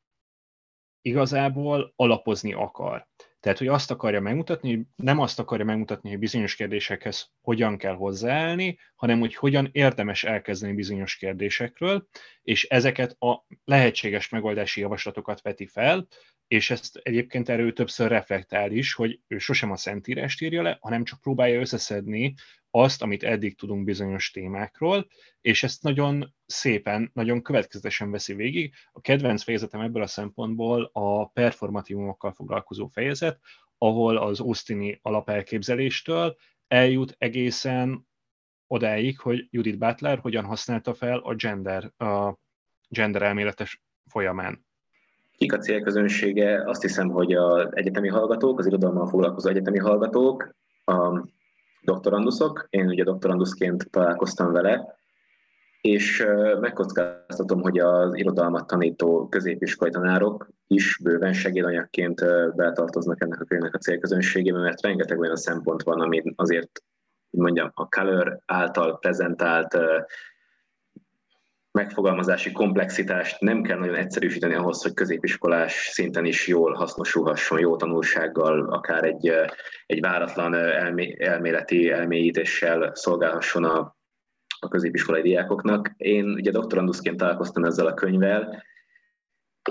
igazából 1.01 1.93
alapozni 1.97 2.53
akar. 2.53 3.09
Tehát, 3.41 3.59
hogy 3.59 3.67
azt 3.67 3.91
akarja 3.91 4.21
megmutatni, 4.21 4.87
nem 4.97 5.19
azt 5.19 5.39
akarja 5.39 5.65
megmutatni, 5.65 6.11
hogy 6.11 6.19
bizonyos 6.19 6.55
kérdésekhez 6.55 7.31
hogyan 7.41 7.77
kell 7.79 7.95
hozzáállni, 7.95 8.79
hanem 8.95 9.19
hogy 9.19 9.35
hogyan 9.35 9.69
érdemes 9.73 10.25
elkezdeni 10.25 10.73
bizonyos 10.73 11.17
kérdésekről, 11.17 12.09
és 12.43 12.65
ezeket 12.65 13.17
a 13.19 13.47
lehetséges 13.65 14.29
megoldási 14.29 14.81
javaslatokat 14.81 15.41
veti 15.43 15.67
fel, 15.67 16.07
és 16.47 16.71
ezt 16.71 16.97
egyébként 17.03 17.49
erről 17.49 17.73
többször 17.73 18.09
reflektál 18.09 18.73
is, 18.73 18.95
hogy 18.95 19.21
ő 19.27 19.39
sosem 19.39 19.71
a 19.71 19.77
szentírást 19.77 20.43
írja 20.43 20.63
le, 20.63 20.79
hanem 20.81 21.05
csak 21.05 21.21
próbálja 21.21 21.61
összeszedni 21.61 22.35
azt, 22.71 23.03
amit 23.03 23.23
eddig 23.23 23.57
tudunk 23.57 23.85
bizonyos 23.85 24.31
témákról, 24.31 25.07
és 25.41 25.63
ezt 25.63 25.83
nagyon 25.83 26.35
szépen, 26.47 27.11
nagyon 27.15 27.43
következetesen 27.43 28.11
veszi 28.11 28.35
végig. 28.35 28.75
A 28.93 29.01
kedvenc 29.01 29.43
fejezetem 29.43 29.81
ebből 29.81 30.03
a 30.03 30.07
szempontból 30.07 30.91
a 30.93 31.27
performatívumokkal 31.27 32.33
foglalkozó 32.33 32.87
fejezet, 32.87 33.41
ahol 33.79 34.17
az 34.17 34.41
Austini 34.41 34.99
alapelképzeléstől 35.03 36.37
eljut 36.69 37.15
egészen 37.19 38.09
odáig, 38.67 39.19
hogy 39.19 39.47
Judith 39.51 39.79
Butler 39.79 40.19
hogyan 40.19 40.45
használta 40.45 40.95
fel 40.95 41.19
a 41.19 41.35
gender, 41.35 41.93
a 41.97 42.39
gender 42.89 43.23
elméletes 43.23 43.83
folyamán. 44.07 44.67
Kik 45.37 45.53
a 45.53 45.59
célközönsége? 45.59 46.69
Azt 46.69 46.83
hiszem, 46.83 47.09
hogy 47.09 47.33
az 47.33 47.77
egyetemi 47.77 48.09
hallgatók, 48.09 48.59
az 48.59 48.67
irodalommal 48.67 49.07
foglalkozó 49.07 49.49
egyetemi 49.49 49.79
hallgatók, 49.79 50.55
a 50.85 51.29
doktoranduszok, 51.83 52.67
én 52.71 52.89
ugye 52.89 53.05
doktoranduszként 53.05 53.91
találkoztam 53.91 54.53
vele, 54.53 54.99
és 55.81 56.27
megkockáztatom, 56.61 57.61
hogy 57.61 57.79
az 57.79 58.15
irodalmat 58.15 58.67
tanító 58.67 59.29
középiskolai 59.29 59.93
tanárok 59.93 60.49
is 60.67 60.99
bőven 61.03 61.33
segédanyagként 61.33 62.25
betartoznak 62.57 63.23
ennek 63.23 63.41
a 63.41 63.45
könyvnek 63.45 63.75
a 63.75 63.79
célközönségébe, 63.79 64.59
mert 64.59 64.83
rengeteg 64.83 65.19
olyan 65.19 65.37
szempont 65.37 65.83
van, 65.83 66.01
ami 66.01 66.23
azért, 66.37 66.83
mondjam, 67.31 67.71
a 67.75 67.89
Color 67.89 68.41
által 68.47 68.99
prezentált 68.99 69.79
megfogalmazási 71.73 72.53
komplexitást 72.53 73.41
nem 73.41 73.63
kell 73.63 73.79
nagyon 73.79 73.95
egyszerűsíteni 73.95 74.55
ahhoz, 74.55 74.83
hogy 74.83 74.95
középiskolás 74.95 75.73
szinten 75.73 76.25
is 76.25 76.47
jól 76.47 76.73
hasznosulhasson, 76.73 77.59
jó 77.59 77.77
tanulsággal, 77.77 78.73
akár 78.73 79.05
egy, 79.05 79.33
egy 79.87 80.01
váratlan 80.01 80.55
elmé, 80.55 81.17
elméleti 81.19 81.91
elmélyítéssel 81.91 82.95
szolgálhasson 82.95 83.65
a, 83.65 83.97
a 84.59 84.69
középiskolai 84.69 85.23
diákoknak. 85.23 85.93
Én 85.97 86.25
ugye 86.25 86.51
doktoranduszként 86.51 87.17
találkoztam 87.17 87.65
ezzel 87.65 87.87
a 87.87 87.95
könyvvel, 87.95 88.65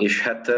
és 0.00 0.22
hát 0.22 0.52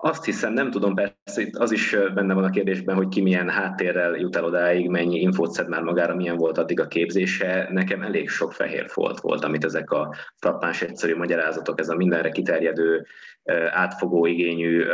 azt 0.00 0.24
hiszem, 0.24 0.52
nem 0.52 0.70
tudom, 0.70 0.94
persze 0.94 1.40
itt 1.40 1.56
az 1.56 1.72
is 1.72 1.96
benne 2.14 2.34
van 2.34 2.44
a 2.44 2.50
kérdésben, 2.50 2.96
hogy 2.96 3.08
ki 3.08 3.20
milyen 3.20 3.50
háttérrel 3.50 4.16
jut 4.16 4.36
el 4.36 4.44
odáig, 4.44 4.88
mennyi 4.88 5.20
infót 5.20 5.52
szed 5.52 5.68
már 5.68 5.82
magára, 5.82 6.14
milyen 6.14 6.36
volt 6.36 6.58
addig 6.58 6.80
a 6.80 6.86
képzése. 6.86 7.68
Nekem 7.70 8.02
elég 8.02 8.28
sok 8.28 8.52
fehér 8.52 8.88
folt 8.88 9.20
volt, 9.20 9.44
amit 9.44 9.64
ezek 9.64 9.90
a 9.90 10.14
frappáns 10.36 10.82
egyszerű 10.82 11.16
magyarázatok, 11.16 11.80
ez 11.80 11.88
a 11.88 11.96
mindenre 11.96 12.30
kiterjedő, 12.30 13.06
átfogó 13.70 14.26
igényű 14.26 14.84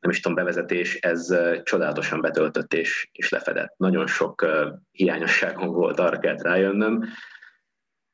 nem 0.00 0.10
is 0.10 0.20
tudom, 0.20 0.36
bevezetés, 0.36 0.94
ez 0.94 1.34
csodálatosan 1.62 2.20
betöltött 2.20 2.74
és, 2.74 3.08
és 3.12 3.28
lefedett. 3.28 3.74
Nagyon 3.76 4.06
sok 4.06 4.46
hiányosságom 4.92 5.72
volt, 5.72 6.00
arra 6.00 6.18
kellett 6.18 6.42
rájönnöm. 6.42 7.04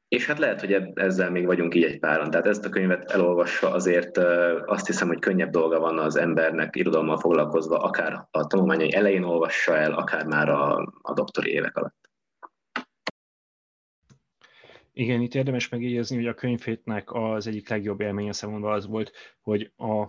És 0.09 0.27
hát 0.27 0.39
lehet, 0.39 0.61
hogy 0.61 0.73
ezzel 0.95 1.31
még 1.31 1.47
vagyunk 1.47 1.75
így 1.75 1.85
egy 1.85 1.99
páran. 1.99 2.31
Tehát 2.31 2.47
ezt 2.47 2.65
a 2.65 2.69
könyvet 2.69 3.11
elolvasva 3.11 3.71
azért 3.71 4.19
azt 4.67 4.87
hiszem, 4.87 5.09
hogy 5.09 5.19
könnyebb 5.19 5.51
dolga 5.51 5.81
van 5.81 5.99
az 5.99 6.17
embernek 6.17 6.77
irodalommal 6.77 7.19
foglalkozva, 7.19 7.79
akár 7.79 8.27
a 8.31 8.47
tanulmányai 8.47 8.95
elején 8.95 9.23
olvassa 9.23 9.77
el, 9.77 9.93
akár 9.93 10.27
már 10.27 10.49
a, 10.49 10.93
a 11.03 11.13
doktori 11.13 11.51
évek 11.51 11.77
alatt. 11.77 12.11
Igen, 14.93 15.21
itt 15.21 15.35
érdemes 15.35 15.69
megjegyezni, 15.69 16.17
hogy 16.17 16.27
a 16.27 16.35
könyvhétnek 16.35 17.13
az 17.13 17.47
egyik 17.47 17.69
legjobb 17.69 18.01
élménye 18.01 18.33
számomra 18.33 18.71
az 18.71 18.87
volt, 18.87 19.13
hogy 19.41 19.73
a 19.77 20.07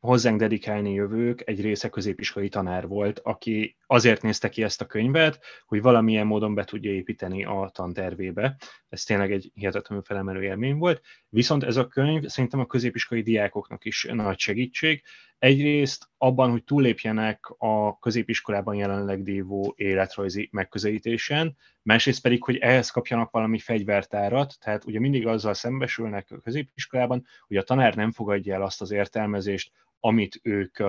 hozzánk 0.00 0.38
dedikálni 0.38 0.92
jövők 0.92 1.42
egy 1.44 1.60
része 1.60 1.88
középiskolai 1.88 2.48
tanár 2.48 2.86
volt, 2.86 3.18
aki 3.18 3.76
azért 3.86 4.22
nézte 4.22 4.48
ki 4.48 4.62
ezt 4.62 4.80
a 4.80 4.86
könyvet, 4.86 5.40
hogy 5.66 5.82
valamilyen 5.82 6.26
módon 6.26 6.54
be 6.54 6.64
tudja 6.64 6.90
építeni 6.90 7.44
a 7.44 7.70
tantervébe. 7.74 8.56
Ez 8.88 9.02
tényleg 9.02 9.32
egy 9.32 9.50
hihetetlenül 9.54 10.04
felemelő 10.04 10.42
élmény 10.42 10.76
volt. 10.76 11.02
Viszont 11.28 11.64
ez 11.64 11.76
a 11.76 11.86
könyv 11.86 12.24
szerintem 12.26 12.60
a 12.60 12.66
középiskolai 12.66 13.22
diákoknak 13.22 13.84
is 13.84 14.06
nagy 14.12 14.38
segítség. 14.38 15.02
Egyrészt 15.38 16.08
abban, 16.16 16.50
hogy 16.50 16.64
túlépjenek 16.64 17.54
a 17.58 17.98
középiskolában 17.98 18.74
jelenleg 18.74 19.22
dévó 19.22 19.72
életrajzi 19.76 20.48
megközelítésen, 20.52 21.56
másrészt 21.82 22.22
pedig, 22.22 22.44
hogy 22.44 22.56
ehhez 22.56 22.90
kapjanak 22.90 23.30
valami 23.30 23.58
fegyvertárat, 23.58 24.56
tehát 24.60 24.84
ugye 24.84 25.00
mindig 25.00 25.26
azzal 25.26 25.54
szembesülnek 25.54 26.30
a 26.30 26.40
középiskolában, 26.40 27.26
hogy 27.46 27.56
a 27.56 27.62
tanár 27.62 27.94
nem 27.94 28.12
fogadja 28.12 28.54
el 28.54 28.62
azt 28.62 28.80
az 28.80 28.90
értelmezést, 28.90 29.72
amit 30.00 30.40
ők 30.42 30.82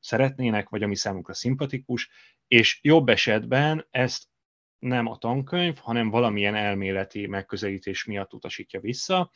szeretnének, 0.00 0.68
vagy 0.68 0.82
ami 0.82 0.96
számukra 0.96 1.34
szimpatikus, 1.34 2.10
és 2.46 2.78
jobb 2.82 3.08
esetben 3.08 3.86
ezt 3.90 4.24
nem 4.78 5.06
a 5.06 5.18
tankönyv, 5.18 5.76
hanem 5.78 6.10
valamilyen 6.10 6.54
elméleti 6.54 7.26
megközelítés 7.26 8.04
miatt 8.04 8.32
utasítja 8.32 8.80
vissza, 8.80 9.30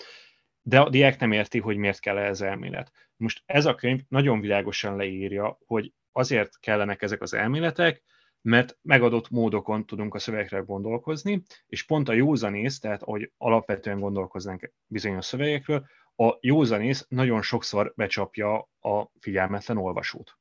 de 0.63 0.81
a 0.81 0.89
diák 0.89 1.19
nem 1.21 1.33
érti, 1.33 1.59
hogy 1.59 1.77
miért 1.77 2.01
kell 2.01 2.19
ez 2.19 2.41
elmélet. 2.41 2.93
Most 3.17 3.43
ez 3.47 3.67
a 3.67 3.75
könyv 3.75 4.01
nagyon 4.09 4.41
világosan 4.41 4.97
leírja, 4.97 5.59
hogy 5.67 5.93
azért 6.13 6.59
kellenek 6.61 7.03
ezek 7.03 7.23
az 7.23 7.35
elméletek, 7.35 8.03
mert 8.43 8.79
megadott 8.83 9.31
módokon 9.31 9.87
tudunk 9.87 10.15
a 10.15 10.19
szövegekre 10.19 10.59
gondolkozni, 10.59 11.43
és 11.67 11.85
pont 11.85 12.09
a 12.09 12.13
józanész, 12.13 12.79
tehát 12.79 13.03
hogy 13.03 13.33
alapvetően 13.37 14.01
gondolkoznánk 14.01 14.73
bizonyos 14.87 15.25
szövegekről, 15.25 15.87
a 16.21 16.39
józanész 16.41 17.07
nagyon 17.09 17.43
sokszor 17.43 17.93
becsapja 17.97 18.69
a 18.81 19.11
figyelmetlen 19.21 19.77
olvasót. 19.77 20.39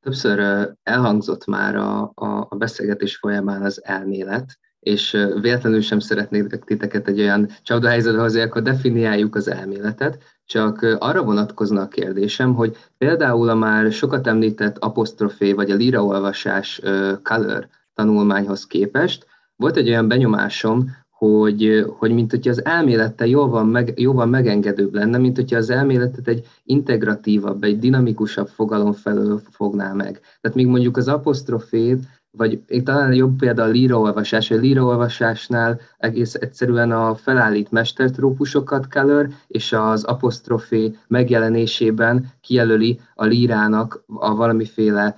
Többször 0.00 0.68
elhangzott 0.82 1.46
már 1.46 1.76
a, 1.76 2.02
a, 2.14 2.46
a 2.48 2.56
beszélgetés 2.56 3.16
folyamán 3.16 3.62
az 3.62 3.84
elmélet, 3.84 4.58
és 4.80 5.10
véletlenül 5.40 5.80
sem 5.80 5.98
szeretnék 5.98 6.46
titeket 6.46 7.08
egy 7.08 7.20
olyan 7.20 7.48
csapdahelyzetbe 7.62 8.20
hozni, 8.20 8.40
akkor 8.40 8.62
definiáljuk 8.62 9.34
az 9.34 9.48
elméletet, 9.48 10.22
csak 10.44 10.82
arra 10.82 11.22
vonatkozna 11.22 11.80
a 11.80 11.88
kérdésem, 11.88 12.54
hogy 12.54 12.76
például 12.98 13.48
a 13.48 13.54
már 13.54 13.92
sokat 13.92 14.26
említett 14.26 14.78
apostrofé 14.78 15.52
vagy 15.52 15.70
a 15.70 15.74
líraolvasás 15.74 16.80
color 17.22 17.68
tanulmányhoz 17.94 18.66
képest 18.66 19.26
volt 19.56 19.76
egy 19.76 19.88
olyan 19.88 20.08
benyomásom, 20.08 21.03
hogy, 21.16 21.84
hogy 21.98 22.12
mint 22.12 22.30
hogyha 22.30 22.50
az 22.50 22.64
elmélete 22.64 23.26
jóval, 23.26 23.64
meg, 23.64 23.92
jóval 23.96 24.26
megengedőbb 24.26 24.94
lenne, 24.94 25.18
mint 25.18 25.36
hogyha 25.36 25.56
az 25.56 25.70
elméletet 25.70 26.28
egy 26.28 26.46
integratívabb, 26.64 27.64
egy 27.64 27.78
dinamikusabb 27.78 28.48
fogalom 28.48 28.92
felől 28.92 29.40
fogná 29.50 29.92
meg. 29.92 30.20
Tehát 30.40 30.56
még 30.56 30.66
mondjuk 30.66 30.96
az 30.96 31.08
apostrofét, 31.08 32.02
vagy 32.36 32.62
talán 32.84 33.12
jobb 33.12 33.36
példa 33.36 33.62
a 33.62 33.66
líraolvasás, 33.66 34.50
a 34.50 34.56
líraolvasásnál 34.56 35.80
egész 35.98 36.34
egyszerűen 36.34 36.92
a 36.92 37.14
felállít 37.14 37.70
mestertrópusokat 37.70 38.88
Keller, 38.88 39.28
és 39.46 39.72
az 39.72 40.04
apostrofé 40.04 40.96
megjelenésében 41.08 42.32
kijelöli 42.40 43.00
a 43.14 43.24
lírának 43.24 44.04
a 44.06 44.34
valamiféle 44.34 45.16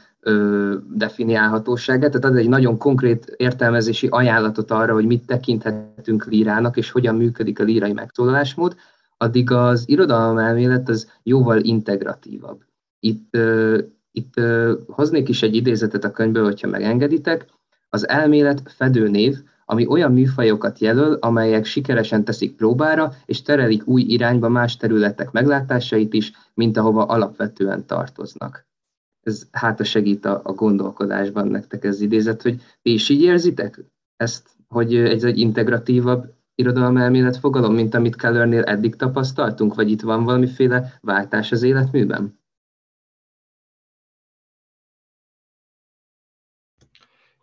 definiálhatóságát, 0.95 2.11
tehát 2.11 2.25
ad 2.25 2.37
egy 2.37 2.49
nagyon 2.49 2.79
konkrét 2.79 3.35
értelmezési 3.37 4.07
ajánlatot 4.11 4.71
arra, 4.71 4.93
hogy 4.93 5.07
mit 5.07 5.27
tekinthetünk 5.27 6.25
lírának, 6.25 6.77
és 6.77 6.91
hogyan 6.91 7.15
működik 7.15 7.61
a 7.61 7.65
lírai 7.65 7.93
megszólalásmód, 7.93 8.77
addig 9.17 9.51
az 9.51 9.89
irodalom 9.89 10.39
elmélet 10.39 10.89
az 10.89 11.11
jóval 11.23 11.61
integratívabb. 11.61 12.61
Itt, 13.01 13.37
itt 14.13 14.35
hoznék 14.87 15.29
is 15.29 15.43
egy 15.43 15.55
idézetet 15.55 16.05
a 16.05 16.11
könyvből, 16.11 16.45
hogyha 16.45 16.69
megengeditek. 16.69 17.47
Az 17.89 18.09
elmélet 18.09 18.63
fedőnév, 18.65 19.37
ami 19.65 19.87
olyan 19.87 20.13
műfajokat 20.13 20.79
jelöl, 20.79 21.19
amelyek 21.21 21.65
sikeresen 21.65 22.25
teszik 22.25 22.57
próbára, 22.57 23.13
és 23.25 23.43
terelik 23.43 23.87
új 23.87 24.03
irányba 24.03 24.49
más 24.49 24.77
területek 24.77 25.31
meglátásait 25.31 26.15
is, 26.15 26.33
mint 26.55 26.77
ahova 26.77 27.05
alapvetően 27.05 27.87
tartoznak 27.87 28.66
ez 29.27 29.49
hátra 29.53 29.85
segít 29.85 30.25
a, 30.25 30.41
a 30.45 30.53
gondolkodásban 30.53 31.49
nektek 31.49 31.85
ez 31.85 32.01
idézet, 32.01 32.43
hogy 32.43 32.63
ti 32.83 32.93
is 32.93 33.09
így 33.09 33.23
érzitek 33.23 33.85
ezt, 34.17 34.49
hogy 34.69 34.97
ez 34.97 35.25
egy 35.25 35.39
integratívabb 35.39 36.35
irodalmelmélet 36.55 37.37
fogalom, 37.37 37.75
mint 37.75 37.95
amit 37.95 38.17
Kellernél 38.17 38.63
eddig 38.63 38.97
tapasztaltunk, 38.97 39.75
vagy 39.75 39.91
itt 39.91 40.01
van 40.01 40.25
valamiféle 40.25 40.99
váltás 41.01 41.53
az 41.53 41.63
életműben? 41.63 42.39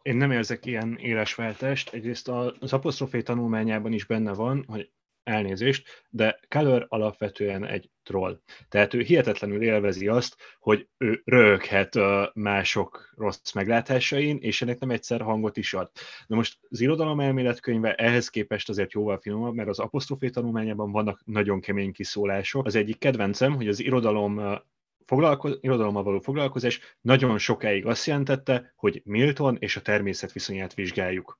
én 0.04 0.16
nem 0.16 0.32
érzek 0.32 0.66
ilyen 0.66 0.96
éles 0.98 1.36
váltást. 1.36 1.94
Egyrészt 1.94 2.28
az 2.60 2.74
apostrofé 2.74 3.22
tanulmányában 3.22 3.94
is 3.94 4.06
benne 4.06 4.34
van, 4.34 4.64
hogy 4.68 4.92
elnézést, 5.24 6.06
de 6.10 6.40
Keller 6.48 6.86
alapvetően 6.88 7.66
egy 7.66 7.90
troll. 8.04 8.40
Tehát 8.70 8.94
ő 8.94 9.02
hihetetlenül 9.02 9.64
élvezi 9.64 10.08
azt, 10.08 10.36
hogy 10.60 10.88
ő 10.98 11.22
röhöghet 11.26 11.96
mások 12.34 13.14
rossz 13.18 13.52
meglátásain, 13.54 14.38
és 14.42 14.62
ennek 14.62 14.80
nem 14.80 14.92
egyszer 14.92 15.22
hangot 15.22 15.58
is 15.58 15.74
ad. 15.74 15.92
Na 16.28 16.36
most 16.36 16.60
az 16.70 16.82
irodalom 16.82 17.20
elméletkönyve 17.20 17.96
ehhez 17.96 18.30
képest 18.30 18.70
azért 18.70 18.92
jóval 18.92 19.18
finomabb, 19.18 19.54
mert 19.54 19.70
az 19.70 19.80
apostrofé 19.80 20.30
tanulmányában 20.30 20.92
vannak 20.92 21.22
nagyon 21.26 21.62
kemény 21.62 21.92
kiszólások. 21.92 22.66
Az 22.66 22.76
egyik 22.76 22.98
kedvencem, 22.98 23.56
hogy 23.56 23.68
az 23.68 23.80
irodalom 23.80 24.62
foglalko- 25.06 25.58
irodalommal 25.62 26.04
való 26.04 26.20
foglalkozás 26.20 26.98
nagyon 27.02 27.38
sokáig 27.38 27.86
azt 27.86 28.06
jelentette, 28.06 28.74
hogy 28.76 29.02
Milton 29.06 29.58
és 29.60 29.76
a 29.76 29.82
természet 29.82 30.32
viszonyát 30.32 30.74
vizsgáljuk 30.74 31.40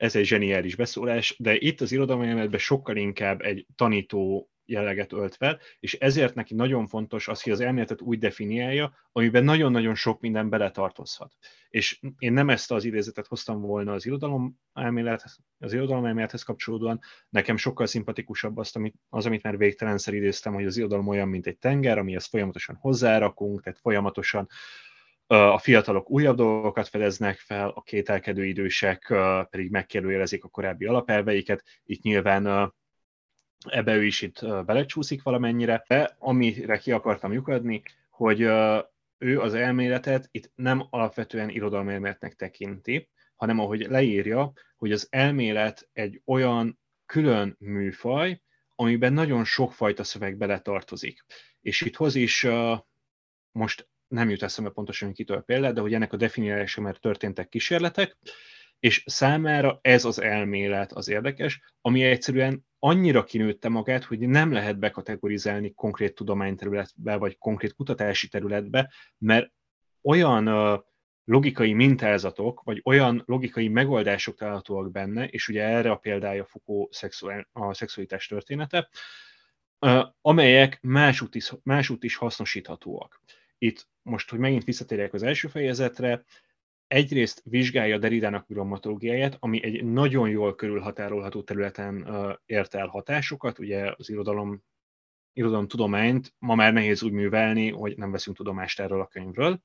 ez 0.00 0.16
egy 0.16 0.24
zseniális 0.24 0.76
beszólás, 0.76 1.34
de 1.38 1.56
itt 1.56 1.80
az 1.80 1.92
irodalmi 1.92 2.58
sokkal 2.58 2.96
inkább 2.96 3.40
egy 3.40 3.66
tanító 3.76 4.50
jelleget 4.64 5.12
ölt 5.12 5.34
fel, 5.34 5.58
és 5.80 5.94
ezért 5.94 6.34
neki 6.34 6.54
nagyon 6.54 6.86
fontos 6.86 7.28
az, 7.28 7.42
hogy 7.42 7.52
az 7.52 7.60
elméletet 7.60 8.00
úgy 8.00 8.18
definiálja, 8.18 8.94
amiben 9.12 9.44
nagyon-nagyon 9.44 9.94
sok 9.94 10.20
minden 10.20 10.48
beletartozhat. 10.48 11.32
És 11.68 12.00
én 12.18 12.32
nem 12.32 12.50
ezt 12.50 12.72
az 12.72 12.84
idézetet 12.84 13.26
hoztam 13.26 13.60
volna 13.60 13.92
az 13.92 14.06
irodalom 14.06 14.56
elmélet, 14.72 15.24
az 15.58 15.72
irodalom 15.72 16.04
elmélethez 16.04 16.42
kapcsolódóan, 16.42 17.00
nekem 17.28 17.56
sokkal 17.56 17.86
szimpatikusabb 17.86 18.56
azt, 18.56 18.76
amit, 18.76 18.94
az, 19.08 19.26
amit 19.26 19.42
már 19.42 19.56
végtelenszer 19.56 20.14
idéztem, 20.14 20.54
hogy 20.54 20.66
az 20.66 20.76
irodalom 20.76 21.08
olyan, 21.08 21.28
mint 21.28 21.46
egy 21.46 21.58
tenger, 21.58 21.98
amihez 21.98 22.26
folyamatosan 22.26 22.76
hozzárakunk, 22.80 23.62
tehát 23.62 23.78
folyamatosan 23.78 24.48
a 25.32 25.58
fiatalok 25.58 26.10
újabb 26.10 26.36
dolgokat 26.36 26.88
fedeznek 26.88 27.38
fel, 27.38 27.68
a 27.68 27.82
kételkedő 27.82 28.44
idősek 28.44 29.14
pedig 29.50 29.70
megkérdőjelezik 29.70 30.44
a 30.44 30.48
korábbi 30.48 30.84
alapelveiket. 30.84 31.64
Itt 31.84 32.02
nyilván 32.02 32.72
ebbe 33.68 33.94
ő 33.94 34.04
is 34.04 34.22
itt 34.22 34.46
belecsúszik 34.64 35.22
valamennyire, 35.22 35.84
de 35.88 36.16
amire 36.18 36.78
ki 36.78 36.92
akartam 36.92 37.32
lyukadni, 37.32 37.82
hogy 38.10 38.40
ő 39.18 39.40
az 39.40 39.54
elméletet 39.54 40.28
itt 40.30 40.50
nem 40.54 40.86
alapvetően 40.90 41.48
irodalmelméletnek 41.48 42.34
tekinti, 42.34 43.08
hanem 43.36 43.58
ahogy 43.58 43.80
leírja, 43.80 44.52
hogy 44.76 44.92
az 44.92 45.06
elmélet 45.10 45.88
egy 45.92 46.22
olyan 46.24 46.78
külön 47.06 47.56
műfaj, 47.58 48.40
amiben 48.74 49.12
nagyon 49.12 49.44
sokfajta 49.44 50.04
szöveg 50.04 50.36
beletartozik. 50.36 51.24
És 51.60 51.80
itt 51.80 51.96
hoz 51.96 52.14
is 52.14 52.46
most 53.52 53.88
nem 54.10 54.30
jut 54.30 54.42
eszembe 54.42 54.70
pontosan, 54.70 55.08
hogy 55.08 55.16
kitől 55.16 55.40
példa, 55.40 55.72
de 55.72 55.80
hogy 55.80 55.94
ennek 55.94 56.12
a 56.12 56.16
definiálása 56.16 56.80
mert 56.80 57.00
történtek 57.00 57.48
kísérletek, 57.48 58.16
és 58.80 59.02
számára 59.06 59.78
ez 59.82 60.04
az 60.04 60.20
elmélet 60.20 60.92
az 60.92 61.08
érdekes, 61.08 61.60
ami 61.80 62.02
egyszerűen 62.02 62.64
annyira 62.78 63.24
kinőtte 63.24 63.68
magát, 63.68 64.04
hogy 64.04 64.18
nem 64.18 64.52
lehet 64.52 64.78
bekategorizálni 64.78 65.74
konkrét 65.74 66.14
tudományterületbe, 66.14 67.16
vagy 67.16 67.38
konkrét 67.38 67.74
kutatási 67.74 68.28
területbe, 68.28 68.92
mert 69.18 69.52
olyan 70.02 70.48
logikai 71.24 71.72
mintázatok, 71.72 72.62
vagy 72.62 72.80
olyan 72.84 73.22
logikai 73.26 73.68
megoldások 73.68 74.36
találhatóak 74.36 74.90
benne, 74.90 75.26
és 75.28 75.48
ugye 75.48 75.62
erre 75.62 75.90
a 75.90 75.96
példája 75.96 76.44
Foucault 76.44 76.92
szexuál, 76.92 77.48
a 77.52 77.74
szexualitás 77.74 78.26
története, 78.26 78.88
amelyek 80.20 80.78
másút 80.82 81.34
is, 81.34 81.52
másút 81.62 82.04
is 82.04 82.16
hasznosíthatóak. 82.16 83.20
Itt 83.62 83.88
most, 84.02 84.30
hogy 84.30 84.38
megint 84.38 84.64
visszatérjek 84.64 85.12
az 85.12 85.22
első 85.22 85.48
fejezetre, 85.48 86.24
egyrészt 86.86 87.42
vizsgálja 87.44 87.98
Deridának 87.98 88.48
grammatológiáját, 88.48 89.36
ami 89.40 89.64
egy 89.64 89.84
nagyon 89.84 90.28
jól 90.28 90.54
körülhatárolható 90.54 91.42
területen 91.42 92.08
ért 92.46 92.74
el 92.74 92.86
hatásokat, 92.86 93.58
ugye 93.58 93.94
az 93.96 94.08
irodalom, 94.08 94.62
irodalom 95.32 95.68
tudományt 95.68 96.34
ma 96.38 96.54
már 96.54 96.72
nehéz 96.72 97.02
úgy 97.02 97.12
művelni, 97.12 97.70
hogy 97.70 97.96
nem 97.96 98.10
veszünk 98.10 98.36
tudomást 98.36 98.80
erről 98.80 99.00
a 99.00 99.06
könyvről, 99.06 99.60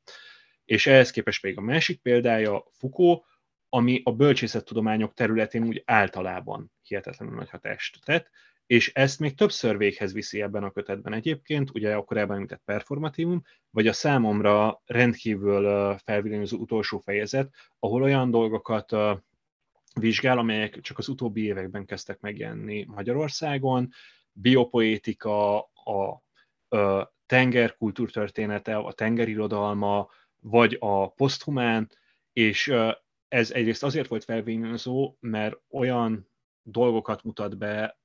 és 0.65 0.87
ehhez 0.87 1.11
képest 1.11 1.41
pedig 1.41 1.57
a 1.57 1.61
másik 1.61 2.01
példája 2.01 2.65
Foucault, 2.71 3.23
ami 3.69 4.01
a 4.03 4.11
bölcsészettudományok 4.11 5.13
területén 5.13 5.63
úgy 5.63 5.83
általában 5.85 6.71
hihetetlenül 6.81 7.35
nagy 7.35 7.49
hatást 7.49 8.05
tett, 8.05 8.29
és 8.65 8.91
ezt 8.93 9.19
még 9.19 9.35
többször 9.35 9.77
véghez 9.77 10.13
viszi 10.13 10.41
ebben 10.41 10.63
a 10.63 10.71
kötetben 10.71 11.13
egyébként, 11.13 11.69
ugye 11.73 11.95
a 11.95 12.03
korábban 12.03 12.35
említett 12.35 12.61
performatívum, 12.65 13.41
vagy 13.69 13.87
a 13.87 13.93
számomra 13.93 14.81
rendkívül 14.85 15.97
felvillanyozott 15.97 16.59
utolsó 16.59 16.99
fejezet, 16.99 17.53
ahol 17.79 18.01
olyan 18.01 18.31
dolgokat 18.31 18.95
vizsgál, 19.99 20.37
amelyek 20.37 20.81
csak 20.81 20.97
az 20.97 21.07
utóbbi 21.07 21.43
években 21.43 21.85
kezdtek 21.85 22.19
megjelenni 22.19 22.85
Magyarországon, 22.87 23.89
biopoétika, 24.31 25.59
a, 25.61 26.23
a 26.77 27.13
tengerkultúrtörténete, 27.25 28.77
a 28.77 28.93
tengerirodalma, 28.93 30.09
vagy 30.39 30.77
a 30.79 31.09
poszthumán, 31.09 31.91
és 32.33 32.73
ez 33.27 33.51
egyrészt 33.51 33.83
azért 33.83 34.07
volt 34.07 34.23
felvényozó, 34.23 35.15
mert 35.19 35.55
olyan 35.69 36.29
dolgokat 36.61 37.23
mutat 37.23 37.57
be, 37.57 37.97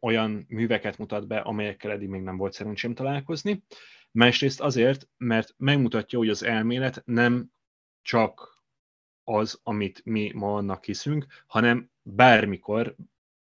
olyan 0.00 0.44
műveket 0.48 0.98
mutat 0.98 1.26
be, 1.26 1.38
amelyekkel 1.38 1.90
eddig 1.90 2.08
még 2.08 2.22
nem 2.22 2.36
volt 2.36 2.52
szerencsém 2.52 2.94
találkozni. 2.94 3.62
Másrészt 4.10 4.60
azért, 4.60 5.08
mert 5.16 5.54
megmutatja, 5.56 6.18
hogy 6.18 6.28
az 6.28 6.42
elmélet 6.42 7.02
nem 7.04 7.46
csak 8.02 8.64
az, 9.24 9.60
amit 9.62 10.00
mi 10.04 10.32
ma 10.34 10.54
annak 10.54 10.84
hiszünk, 10.84 11.26
hanem 11.46 11.90
bármikor, 12.02 12.94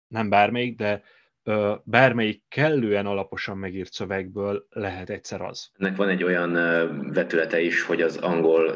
nem 0.08 0.30
bármelyik, 0.30 0.78
de 0.78 1.04
bármelyik 1.84 2.44
kellően 2.48 3.06
alaposan 3.06 3.58
megírt 3.58 3.94
szövegből 3.94 4.68
lehet 4.70 5.10
egyszer 5.10 5.42
az. 5.42 5.72
Ennek 5.78 5.96
van 5.96 6.10
egy 6.10 6.24
olyan 6.24 6.52
vetülete 7.14 7.60
is, 7.62 7.82
hogy 7.82 8.02
az 8.02 8.18
angol, 8.18 8.76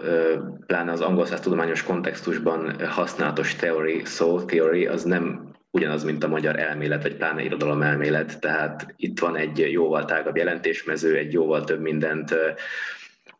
pláne 0.65 0.91
az 0.91 1.01
angol 1.01 1.27
tudományos 1.27 1.83
kontextusban 1.83 2.87
használatos 2.87 3.55
theory, 3.55 4.05
soul 4.05 4.45
theory, 4.45 4.85
az 4.85 5.03
nem 5.03 5.48
ugyanaz, 5.71 6.03
mint 6.03 6.23
a 6.23 6.27
magyar 6.27 6.59
elmélet, 6.59 7.01
vagy 7.01 7.15
pláne 7.15 7.43
irodalom 7.43 7.81
elmélet, 7.81 8.39
tehát 8.39 8.93
itt 8.95 9.19
van 9.19 9.35
egy 9.35 9.71
jóval 9.71 10.05
tágabb 10.05 10.35
jelentésmező, 10.35 11.15
egy 11.15 11.33
jóval 11.33 11.63
több 11.63 11.81
mindent 11.81 12.35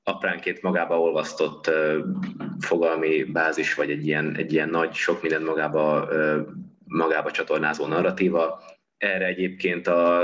apránként 0.03 0.61
magába 0.61 0.99
olvasztott 0.99 1.71
fogalmi 2.59 3.23
bázis, 3.23 3.73
vagy 3.73 3.89
egy 3.89 4.07
ilyen, 4.07 4.35
egy 4.37 4.53
ilyen 4.53 4.69
nagy, 4.69 4.93
sok 4.93 5.21
mindent 5.21 5.45
magába, 5.45 6.09
magába 6.85 7.31
csatornázó 7.31 7.85
narratíva. 7.85 8.61
Erre 8.97 9.25
egyébként 9.25 9.87
a 9.87 10.23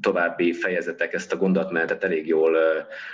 további 0.00 0.52
fejezetek 0.52 1.12
ezt 1.12 1.32
a 1.32 1.36
gondolatmenetet 1.36 2.04
elég 2.04 2.26
jól 2.26 2.56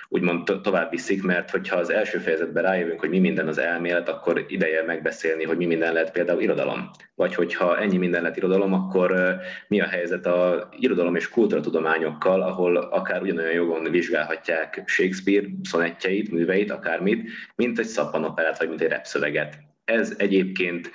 úgymond 0.09 0.61
tovább 0.63 0.91
viszik, 0.91 1.23
mert 1.23 1.51
hogyha 1.51 1.77
az 1.77 1.91
első 1.91 2.19
fejezetben 2.19 2.63
rájövünk, 2.63 3.01
hogy 3.01 3.09
mi 3.09 3.19
minden 3.19 3.49
az 3.49 3.59
elmélet, 3.59 4.09
akkor 4.09 4.45
ideje 4.49 4.83
megbeszélni, 4.83 5.45
hogy 5.45 5.57
mi 5.57 5.67
minden 5.67 5.93
lehet 5.93 6.13
például 6.13 6.41
irodalom. 6.41 6.91
Vagy 7.15 7.35
hogyha 7.35 7.79
ennyi 7.79 7.97
minden 7.97 8.21
lehet 8.23 8.37
irodalom, 8.37 8.73
akkor 8.73 9.37
mi 9.69 9.81
a 9.81 9.87
helyzet 9.87 10.27
a 10.27 10.69
irodalom 10.79 11.15
és 11.15 11.29
kultúratudományokkal, 11.29 12.43
ahol 12.43 12.77
akár 12.77 13.23
ugyanolyan 13.23 13.53
jogon 13.53 13.91
vizsgálhatják 13.91 14.83
Shakespeare 14.87 15.47
szonettjeit, 15.63 16.31
műveit, 16.31 16.71
akármit, 16.71 17.31
mint 17.57 17.79
egy 17.79 17.87
szappanoperát, 17.87 18.59
vagy 18.59 18.69
mint 18.69 18.81
egy 18.81 18.89
repszöveget. 18.89 19.59
Ez 19.85 20.15
egyébként 20.19 20.91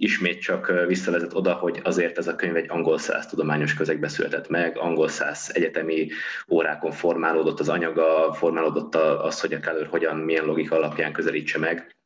ismét 0.00 0.40
csak 0.40 0.72
visszavezet 0.86 1.34
oda, 1.34 1.54
hogy 1.54 1.80
azért 1.84 2.18
ez 2.18 2.28
a 2.28 2.36
könyv 2.36 2.56
egy 2.56 2.70
angol 2.70 2.98
száz 2.98 3.26
tudományos 3.26 3.74
közegbe 3.74 4.08
született 4.08 4.48
meg, 4.48 4.78
angol 4.78 5.08
száz 5.08 5.50
egyetemi 5.54 6.08
órákon 6.48 6.90
formálódott 6.90 7.60
az 7.60 7.68
anyaga, 7.68 8.32
formálódott 8.32 8.94
az, 8.94 9.40
hogy 9.40 9.52
a 9.52 9.60
Keller 9.60 9.86
hogyan, 9.86 10.16
milyen 10.16 10.44
logika 10.44 10.76
alapján 10.76 11.12
közelítse 11.12 11.58
meg, 11.58 11.96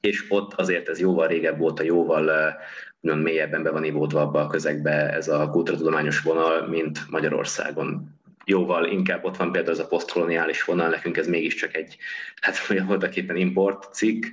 és 0.00 0.24
ott 0.28 0.54
azért 0.54 0.88
ez 0.88 1.00
jóval 1.00 1.26
régebb 1.26 1.58
volt, 1.58 1.80
a 1.80 1.82
jóval 1.82 2.54
nagyon 3.00 3.18
mélyebben 3.18 3.62
be 3.62 3.70
van 3.70 3.84
ivódva 3.84 4.20
abba 4.20 4.40
a 4.40 4.46
közegbe 4.46 5.12
ez 5.12 5.28
a 5.28 5.50
kultúrtudományos 5.50 6.20
vonal, 6.20 6.68
mint 6.68 7.10
Magyarországon. 7.10 8.16
Jóval 8.44 8.86
inkább 8.86 9.24
ott 9.24 9.36
van 9.36 9.52
például 9.52 9.74
ez 9.74 9.84
a 9.84 9.86
posztkoloniális 9.86 10.64
vonal, 10.64 10.88
nekünk 10.88 11.16
ez 11.16 11.26
mégiscsak 11.26 11.76
egy, 11.76 11.96
hát 12.40 12.66
voltak 12.86 13.16
éppen 13.16 13.36
import 13.36 13.94
cikk, 13.94 14.24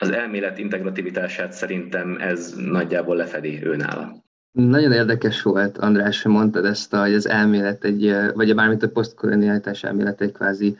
az 0.00 0.10
elmélet 0.10 0.58
integrativitását 0.58 1.52
szerintem 1.52 2.16
ez 2.20 2.54
nagyjából 2.56 3.16
lefedi 3.16 3.66
őnála. 3.66 4.14
Nagyon 4.52 4.92
érdekes 4.92 5.42
volt, 5.42 5.78
András, 5.78 6.22
mondtad 6.22 6.64
ezt, 6.64 6.94
hogy 6.94 7.14
az 7.14 7.28
elmélet 7.28 7.84
egy, 7.84 8.16
vagy 8.34 8.54
bármit 8.54 8.82
a 8.82 8.88
posztkolonialitás 8.88 9.84
elmélet 9.84 10.20
egy 10.20 10.32
kvázi 10.32 10.78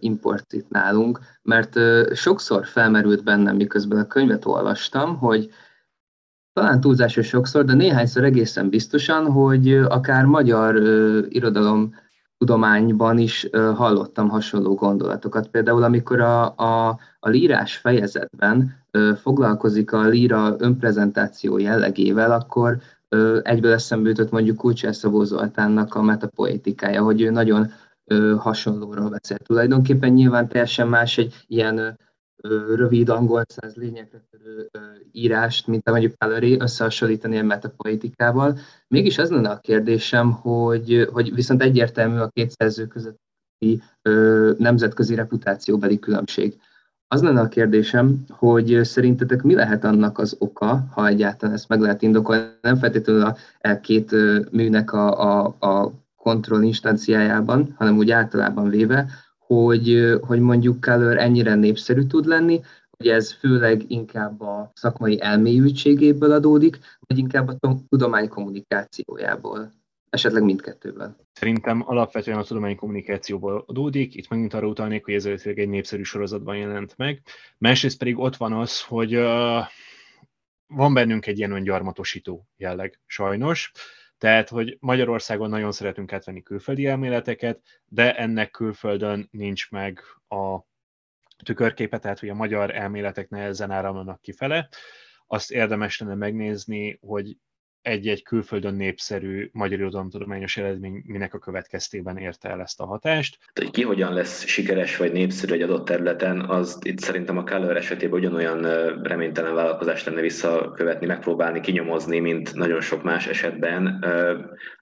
import 0.00 0.52
itt 0.52 0.68
nálunk, 0.68 1.20
mert 1.42 1.78
sokszor 2.14 2.66
felmerült 2.66 3.24
bennem, 3.24 3.56
miközben 3.56 3.98
a 3.98 4.06
könyvet 4.06 4.44
olvastam, 4.44 5.16
hogy 5.16 5.50
talán 6.52 6.80
túlzásos 6.80 7.26
sokszor, 7.26 7.64
de 7.64 7.74
néhányszor 7.74 8.24
egészen 8.24 8.68
biztosan, 8.68 9.30
hogy 9.30 9.74
akár 9.74 10.24
magyar 10.24 10.76
irodalom 11.28 11.94
tudományban 12.38 13.18
is 13.18 13.48
hallottam 13.74 14.28
hasonló 14.28 14.74
gondolatokat. 14.74 15.48
Például, 15.48 15.82
amikor 15.82 16.20
a, 16.20 16.54
a, 16.56 16.98
a 17.20 17.28
lírás 17.28 17.76
fejezetben 17.76 18.74
foglalkozik 19.20 19.92
a 19.92 20.00
líra 20.00 20.56
önprezentáció 20.58 21.58
jellegével, 21.58 22.32
akkor 22.32 22.78
egyből 23.42 23.72
eszembe 23.72 24.08
jutott 24.08 24.30
mondjuk 24.30 24.56
Kulcsár 24.56 24.94
Szabó 24.94 25.24
Zoltánnak 25.24 25.94
a 25.94 26.02
metapoetikája, 26.02 27.02
hogy 27.02 27.20
ő 27.20 27.30
nagyon 27.30 27.70
hasonlóról 28.38 29.08
beszél. 29.08 29.36
Tulajdonképpen 29.36 30.12
nyilván 30.12 30.48
teljesen 30.48 30.88
más 30.88 31.18
egy 31.18 31.34
ilyen 31.46 31.98
rövid 32.74 33.08
angol 33.08 33.42
száz 33.46 33.74
lényegre 33.74 34.22
törő 34.30 34.68
írást, 35.12 35.66
mint 35.66 35.88
a 35.88 35.90
mondjuk 35.90 36.14
Pallery, 36.14 36.56
összehasonlítani 36.60 37.38
a 37.38 37.42
metapoetikával. 37.42 38.58
Mégis 38.88 39.18
az 39.18 39.30
lenne 39.30 39.50
a 39.50 39.58
kérdésem, 39.58 40.32
hogy, 40.32 41.08
hogy 41.12 41.34
viszont 41.34 41.62
egyértelmű 41.62 42.18
a 42.18 42.28
két 42.28 42.50
szerző 42.50 42.86
közötti 42.86 43.82
nemzetközi 44.58 45.14
reputációbeli 45.14 45.98
különbség. 45.98 46.60
Az 47.10 47.22
lenne 47.22 47.40
a 47.40 47.48
kérdésem, 47.48 48.24
hogy 48.28 48.80
szerintetek 48.82 49.42
mi 49.42 49.54
lehet 49.54 49.84
annak 49.84 50.18
az 50.18 50.36
oka, 50.38 50.86
ha 50.90 51.06
egyáltalán 51.06 51.54
ezt 51.54 51.68
meg 51.68 51.80
lehet 51.80 52.02
indokolni, 52.02 52.44
nem 52.60 52.76
feltétlenül 52.76 53.22
a, 53.22 53.36
a 53.60 53.80
két 53.80 54.14
műnek 54.50 54.92
a, 54.92 55.20
a, 55.20 55.56
a 55.58 55.92
kontroll 56.16 56.62
instanciájában, 56.62 57.74
hanem 57.76 57.96
úgy 57.96 58.10
általában 58.10 58.68
véve, 58.68 59.06
hogy, 59.48 60.14
hogy 60.20 60.40
mondjuk 60.40 60.80
Color 60.80 61.18
ennyire 61.18 61.54
népszerű 61.54 62.02
tud 62.02 62.26
lenni, 62.26 62.60
hogy 62.96 63.08
ez 63.08 63.32
főleg 63.32 63.84
inkább 63.90 64.40
a 64.40 64.70
szakmai 64.74 65.20
elmélyültségéből 65.20 66.32
adódik, 66.32 66.78
vagy 67.06 67.18
inkább 67.18 67.48
a 67.48 67.76
tudomány 67.88 68.28
kommunikációjából. 68.28 69.72
Esetleg 70.10 70.42
mindkettőből. 70.42 71.16
Szerintem 71.32 71.82
alapvetően 71.86 72.38
a 72.38 72.42
tudományi 72.42 72.74
kommunikációból 72.74 73.64
adódik, 73.66 74.14
itt 74.14 74.28
megint 74.28 74.54
arra 74.54 74.66
utalnék, 74.66 75.04
hogy 75.04 75.14
ez 75.14 75.26
egy 75.26 75.68
népszerű 75.68 76.02
sorozatban 76.02 76.56
jelent 76.56 76.96
meg. 76.96 77.22
Másrészt 77.58 77.98
pedig 77.98 78.18
ott 78.18 78.36
van 78.36 78.52
az, 78.52 78.82
hogy 78.82 79.16
uh, 79.16 79.64
van 80.66 80.94
bennünk 80.94 81.26
egy 81.26 81.38
ilyen 81.38 81.52
öngyarmatosító 81.52 82.46
jelleg, 82.56 83.00
sajnos. 83.06 83.72
Tehát, 84.18 84.48
hogy 84.48 84.76
Magyarországon 84.80 85.48
nagyon 85.48 85.72
szeretünk 85.72 86.12
átvenni 86.12 86.42
külföldi 86.42 86.86
elméleteket, 86.86 87.60
de 87.86 88.16
ennek 88.16 88.50
külföldön 88.50 89.28
nincs 89.30 89.70
meg 89.70 90.00
a 90.28 90.58
tükörképe, 91.44 91.98
tehát 91.98 92.18
hogy 92.18 92.28
a 92.28 92.34
magyar 92.34 92.74
elméletek 92.74 93.28
nehezen 93.28 93.70
áramlanak 93.70 94.20
kifele. 94.20 94.68
Azt 95.26 95.50
érdemes 95.50 95.98
lenne 95.98 96.14
megnézni, 96.14 96.98
hogy 97.00 97.36
egy-egy 97.82 98.22
külföldön 98.22 98.74
népszerű 98.74 99.48
magyar 99.52 99.78
irodalomtudományos 99.78 100.56
eredmény 100.56 101.02
minek 101.06 101.34
a 101.34 101.38
következtében 101.38 102.16
érte 102.16 102.48
el 102.48 102.60
ezt 102.60 102.80
a 102.80 102.86
hatást. 102.86 103.38
Hogy 103.54 103.70
ki 103.70 103.82
hogyan 103.82 104.12
lesz 104.12 104.46
sikeres 104.46 104.96
vagy 104.96 105.12
népszerű 105.12 105.52
egy 105.52 105.62
adott 105.62 105.84
területen, 105.84 106.40
az 106.40 106.78
itt 106.82 106.98
szerintem 106.98 107.38
a 107.38 107.44
Keller 107.44 107.76
esetében 107.76 108.18
ugyanolyan 108.18 108.62
reménytelen 109.02 109.54
vállalkozás 109.54 110.04
lenne 110.04 110.20
visszakövetni, 110.20 111.06
megpróbálni 111.06 111.60
kinyomozni, 111.60 112.18
mint 112.18 112.54
nagyon 112.54 112.80
sok 112.80 113.02
más 113.02 113.26
esetben. 113.26 114.04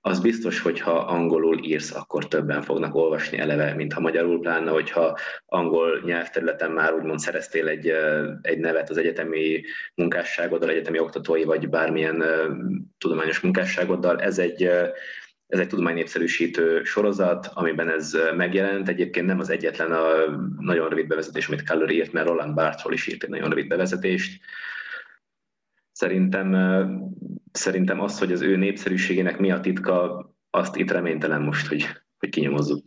Az 0.00 0.20
biztos, 0.20 0.60
hogy 0.60 0.80
ha 0.80 0.92
angolul 0.92 1.64
írsz, 1.64 1.94
akkor 1.94 2.28
többen 2.28 2.62
fognak 2.62 2.94
olvasni 2.94 3.38
eleve, 3.38 3.74
mint 3.74 3.92
ha 3.92 4.00
magyarul, 4.00 4.40
pláne, 4.40 4.70
hogyha 4.70 5.18
angol 5.46 6.02
nyelvterületen 6.04 6.70
már 6.70 6.94
úgymond 6.94 7.18
szereztél 7.18 7.68
egy, 7.68 7.92
egy 8.42 8.58
nevet 8.58 8.90
az 8.90 8.96
egyetemi 8.96 9.62
munkásságoddal, 9.94 10.70
egyetemi 10.70 10.98
oktatói, 10.98 11.44
vagy 11.44 11.68
bármilyen 11.68 12.24
tudományos 12.98 13.40
munkásságoddal. 13.40 14.20
Ez 14.20 14.38
egy, 14.38 14.62
ez 15.46 15.58
egy 15.58 15.68
tudománynépszerűsítő 15.68 16.84
sorozat, 16.84 17.50
amiben 17.54 17.90
ez 17.90 18.16
megjelent. 18.36 18.88
Egyébként 18.88 19.26
nem 19.26 19.38
az 19.38 19.50
egyetlen 19.50 19.92
a 19.92 20.08
nagyon 20.58 20.88
rövid 20.88 21.06
bevezetés, 21.06 21.46
amit 21.46 21.62
Keller 21.62 21.90
írt, 21.90 22.12
mert 22.12 22.26
Roland 22.26 22.54
Barthesról 22.54 22.92
is 22.92 23.06
írt 23.06 23.22
egy 23.22 23.30
nagyon 23.30 23.48
rövid 23.48 23.68
bevezetést. 23.68 24.40
Szerintem, 25.92 26.54
szerintem 27.52 28.00
az, 28.00 28.18
hogy 28.18 28.32
az 28.32 28.40
ő 28.40 28.56
népszerűségének 28.56 29.38
mi 29.38 29.50
a 29.50 29.60
titka, 29.60 30.24
azt 30.50 30.76
itt 30.76 30.90
reménytelen 30.90 31.42
most, 31.42 31.66
hogy, 31.66 31.88
hogy 32.18 32.28
kinyomozzuk. 32.28 32.84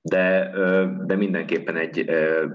De, 0.00 0.50
de 1.04 1.16
mindenképpen 1.16 1.76
egy, 1.76 2.04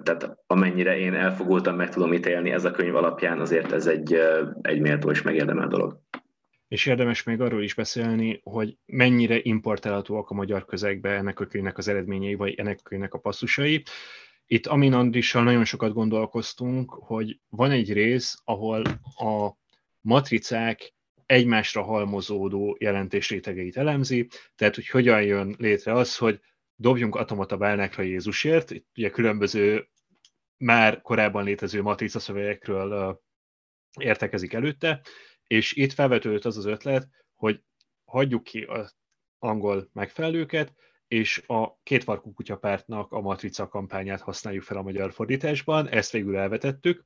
tehát 0.03 0.37
amennyire 0.47 0.97
én 0.97 1.13
elfogultam, 1.13 1.75
meg 1.75 1.89
tudom 1.89 2.13
ítélni 2.13 2.51
ez 2.51 2.65
a 2.65 2.71
könyv 2.71 2.95
alapján, 2.95 3.39
azért 3.39 3.71
ez 3.71 3.87
egy, 3.87 4.19
egy 4.61 4.79
méltó 4.79 5.11
és 5.11 5.21
megérdemel 5.21 5.67
dolog 5.67 5.99
és 6.67 6.85
érdemes 6.85 7.23
még 7.23 7.41
arról 7.41 7.63
is 7.63 7.73
beszélni, 7.73 8.39
hogy 8.43 8.77
mennyire 8.85 9.39
importálhatóak 9.41 10.29
a 10.29 10.33
magyar 10.33 10.65
közegbe 10.65 11.09
ennek 11.09 11.39
a 11.39 11.45
könyvnek 11.45 11.77
az 11.77 11.87
eredményei, 11.87 12.35
vagy 12.35 12.53
ennek 12.53 12.79
a 12.79 12.83
könyvnek 12.83 13.13
a 13.13 13.19
passzusai. 13.19 13.83
Itt 14.45 14.65
Amin 14.65 14.93
Andrissal 14.93 15.43
nagyon 15.43 15.65
sokat 15.65 15.93
gondolkoztunk, 15.93 16.89
hogy 16.91 17.39
van 17.49 17.71
egy 17.71 17.93
rész, 17.93 18.41
ahol 18.43 18.81
a 19.15 19.57
matricák 20.01 20.93
egymásra 21.25 21.83
halmozódó 21.83 22.77
jelentésrétegeit 22.79 23.77
elemzi, 23.77 24.27
tehát 24.55 24.75
hogy 24.75 24.87
hogyan 24.87 25.21
jön 25.21 25.55
létre 25.57 25.93
az, 25.93 26.17
hogy 26.17 26.39
dobjunk 26.75 27.15
atomot 27.15 27.51
a 27.51 27.57
bálnákra 27.57 28.03
Jézusért, 28.03 28.71
itt 28.71 28.87
ugye 28.95 29.09
különböző 29.09 29.87
már 30.57 31.01
korábban 31.01 31.43
létező 31.43 31.81
matrica 31.81 32.19
szövegekről 32.19 33.21
értekezik 33.99 34.53
előtte, 34.53 35.01
és 35.47 35.73
itt 35.73 35.93
felvetődött 35.93 36.45
az 36.45 36.57
az 36.57 36.65
ötlet, 36.65 37.07
hogy 37.35 37.61
hagyjuk 38.05 38.43
ki 38.43 38.63
az 38.63 38.95
angol 39.39 39.89
megfelelőket, 39.93 40.73
és 41.07 41.43
a 41.47 41.77
kétfarkú 41.83 42.33
kutyapártnak 42.33 43.11
a 43.11 43.21
matrica 43.21 43.67
kampányát 43.67 44.21
használjuk 44.21 44.63
fel 44.63 44.77
a 44.77 44.81
magyar 44.81 45.13
fordításban, 45.13 45.89
ezt 45.89 46.11
végül 46.11 46.37
elvetettük, 46.37 47.05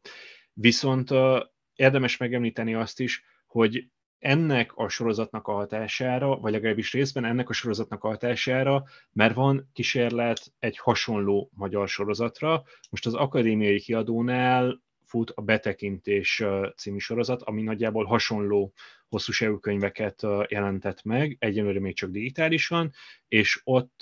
viszont 0.54 1.12
uh, 1.12 1.39
érdemes 1.75 2.17
megemlíteni 2.17 2.73
azt 2.73 2.99
is, 2.99 3.23
hogy 3.45 3.89
ennek 4.17 4.71
a 4.75 4.89
sorozatnak 4.89 5.47
a 5.47 5.54
hatására, 5.54 6.38
vagy 6.38 6.51
legalábbis 6.51 6.93
részben 6.93 7.25
ennek 7.25 7.49
a 7.49 7.54
sorozatnak 7.54 8.04
a 8.04 8.08
hatására, 8.08 8.84
mert 9.12 9.34
van 9.34 9.69
kísérlet 9.73 10.54
egy 10.60 10.77
hasonló 10.77 11.49
magyar 11.54 11.88
sorozatra. 11.88 12.63
Most 12.89 13.06
az 13.06 13.13
akadémiai 13.13 13.80
kiadónál 13.80 14.82
fut 15.12 15.32
a 15.36 15.41
Betekintés 15.41 16.43
című 16.78 16.97
sorozat, 16.97 17.41
ami 17.41 17.62
nagyjából 17.62 18.06
hasonló 18.06 18.74
hosszúságú 19.10 19.60
könyveket 19.60 20.21
jelentett 20.47 21.04
meg, 21.04 21.36
egyenlőre 21.39 21.80
még 21.80 21.95
csak 21.95 22.10
digitálisan, 22.10 22.91
és 23.28 23.62
ott 23.63 24.00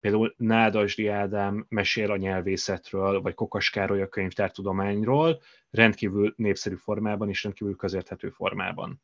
például 0.00 0.34
Nádasdi 0.36 1.08
Ádám 1.08 1.66
mesél 1.68 2.10
a 2.10 2.16
nyelvészetről, 2.16 3.20
vagy 3.20 3.34
Kokas 3.34 3.70
Károly 3.70 4.02
a 4.02 4.08
könyvtártudományról, 4.08 5.40
rendkívül 5.70 6.32
népszerű 6.36 6.74
formában 6.74 7.28
és 7.28 7.42
rendkívül 7.42 7.76
közérthető 7.76 8.28
formában. 8.28 9.02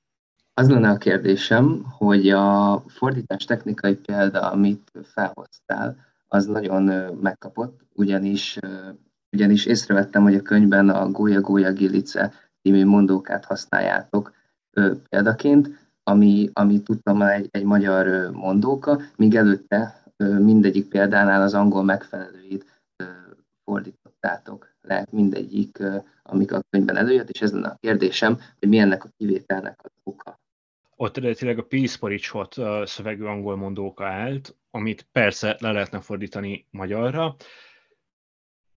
Az 0.55 0.69
lenne 0.71 0.91
a 0.91 0.97
kérdésem, 0.97 1.85
hogy 1.85 2.29
a 2.29 2.85
fordítás 2.89 3.45
technikai 3.45 3.97
példa, 3.97 4.51
amit 4.51 4.93
felhoztál, 5.03 5.97
az 6.29 6.47
nagyon 6.47 6.83
megkapott, 7.21 7.81
ugyanis 7.93 8.59
ugyanis 9.33 9.67
észrevettem, 9.67 10.23
hogy 10.23 10.35
a 10.35 10.43
könyvben 10.43 10.89
a 10.89 11.11
Gólya 11.11 11.41
Gólya 11.41 11.73
Gilice 11.73 12.33
című 12.63 12.85
mondókát 12.85 13.45
használjátok 13.45 14.33
ö, 14.71 14.93
példaként, 15.09 15.89
ami, 16.03 16.51
ami 16.53 16.83
tudtam 16.83 17.23
egy, 17.23 17.49
egy 17.51 17.65
magyar 17.65 18.31
mondóka, 18.31 19.01
míg 19.17 19.35
előtte 19.35 20.03
ö, 20.17 20.39
mindegyik 20.39 20.89
példánál 20.89 21.43
az 21.43 21.55
angol 21.55 21.85
megfelelőit 21.85 22.83
ö, 22.97 23.05
fordítottátok 23.65 24.77
le 24.81 25.07
mindegyik, 25.11 25.79
ö, 25.79 25.97
amik 26.23 26.53
a 26.53 26.61
könyvben 26.71 26.97
előjött, 26.97 27.31
és 27.31 27.41
ez 27.41 27.53
lenne 27.53 27.69
a 27.69 27.79
kérdésem, 27.81 28.39
hogy 28.59 28.69
mi 28.69 28.79
ennek 28.79 29.05
a 29.05 29.09
kivételnek 29.17 29.81
az 29.83 29.91
oka. 30.03 30.41
Ott 30.97 31.17
eredetileg 31.17 31.59
a 31.59 31.67
Peace 31.69 32.85
szövegű 32.85 33.25
angol 33.25 33.57
mondóka 33.57 34.07
állt, 34.07 34.57
amit 34.71 35.07
persze 35.13 35.57
le 35.59 35.73
lehetne 35.73 36.01
fordítani 36.01 36.67
magyarra, 36.71 37.37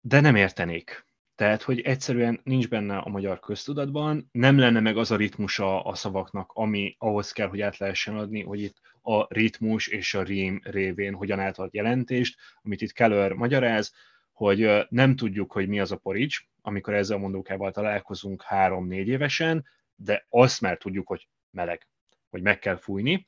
de 0.02 0.20
nem 0.20 0.36
értenék. 0.36 1.08
Tehát, 1.36 1.62
hogy 1.62 1.80
egyszerűen 1.80 2.40
nincs 2.44 2.70
benne 2.70 2.98
a 2.98 3.10
magyar 3.10 3.40
köztudatban, 3.40 4.30
nem 4.32 4.58
lenne 4.58 4.80
meg 4.80 4.98
az 4.98 5.12
a 5.12 5.16
ritmusa 5.16 5.84
a 5.84 5.96
szavaknak, 5.96 6.52
ami 6.54 6.96
ahhoz 6.98 7.32
kell, 7.32 7.48
hogy 7.48 7.62
át 7.62 7.78
lehessen 7.78 8.18
adni, 8.18 8.44
hogy 8.44 8.62
itt 8.62 8.76
a 9.02 9.34
ritmus 9.34 9.88
és 9.88 10.14
a 10.14 10.24
rím 10.24 10.60
révén 10.64 11.14
hogyan 11.14 11.40
átad 11.40 11.74
jelentést, 11.74 12.40
amit 12.62 12.82
itt 12.82 12.92
Keller 12.92 13.34
magyaráz, 13.34 13.94
hogy 14.32 14.86
nem 14.90 15.16
tudjuk, 15.16 15.52
hogy 15.52 15.68
mi 15.68 15.80
az 15.80 15.92
a 15.92 15.98
porics, 15.98 16.40
amikor 16.62 16.94
ezzel 16.94 17.18
a 17.18 17.20
mondókával 17.20 17.72
találkozunk 17.72 18.42
három-négy 18.42 19.08
évesen, 19.08 19.66
de 19.96 20.26
azt 20.30 20.62
már 20.62 20.78
tudjuk, 20.78 21.08
hogy 21.08 21.28
meleg, 21.52 21.88
hogy 22.30 22.42
meg 22.42 22.60
kell 22.60 22.78
fújni 22.78 23.28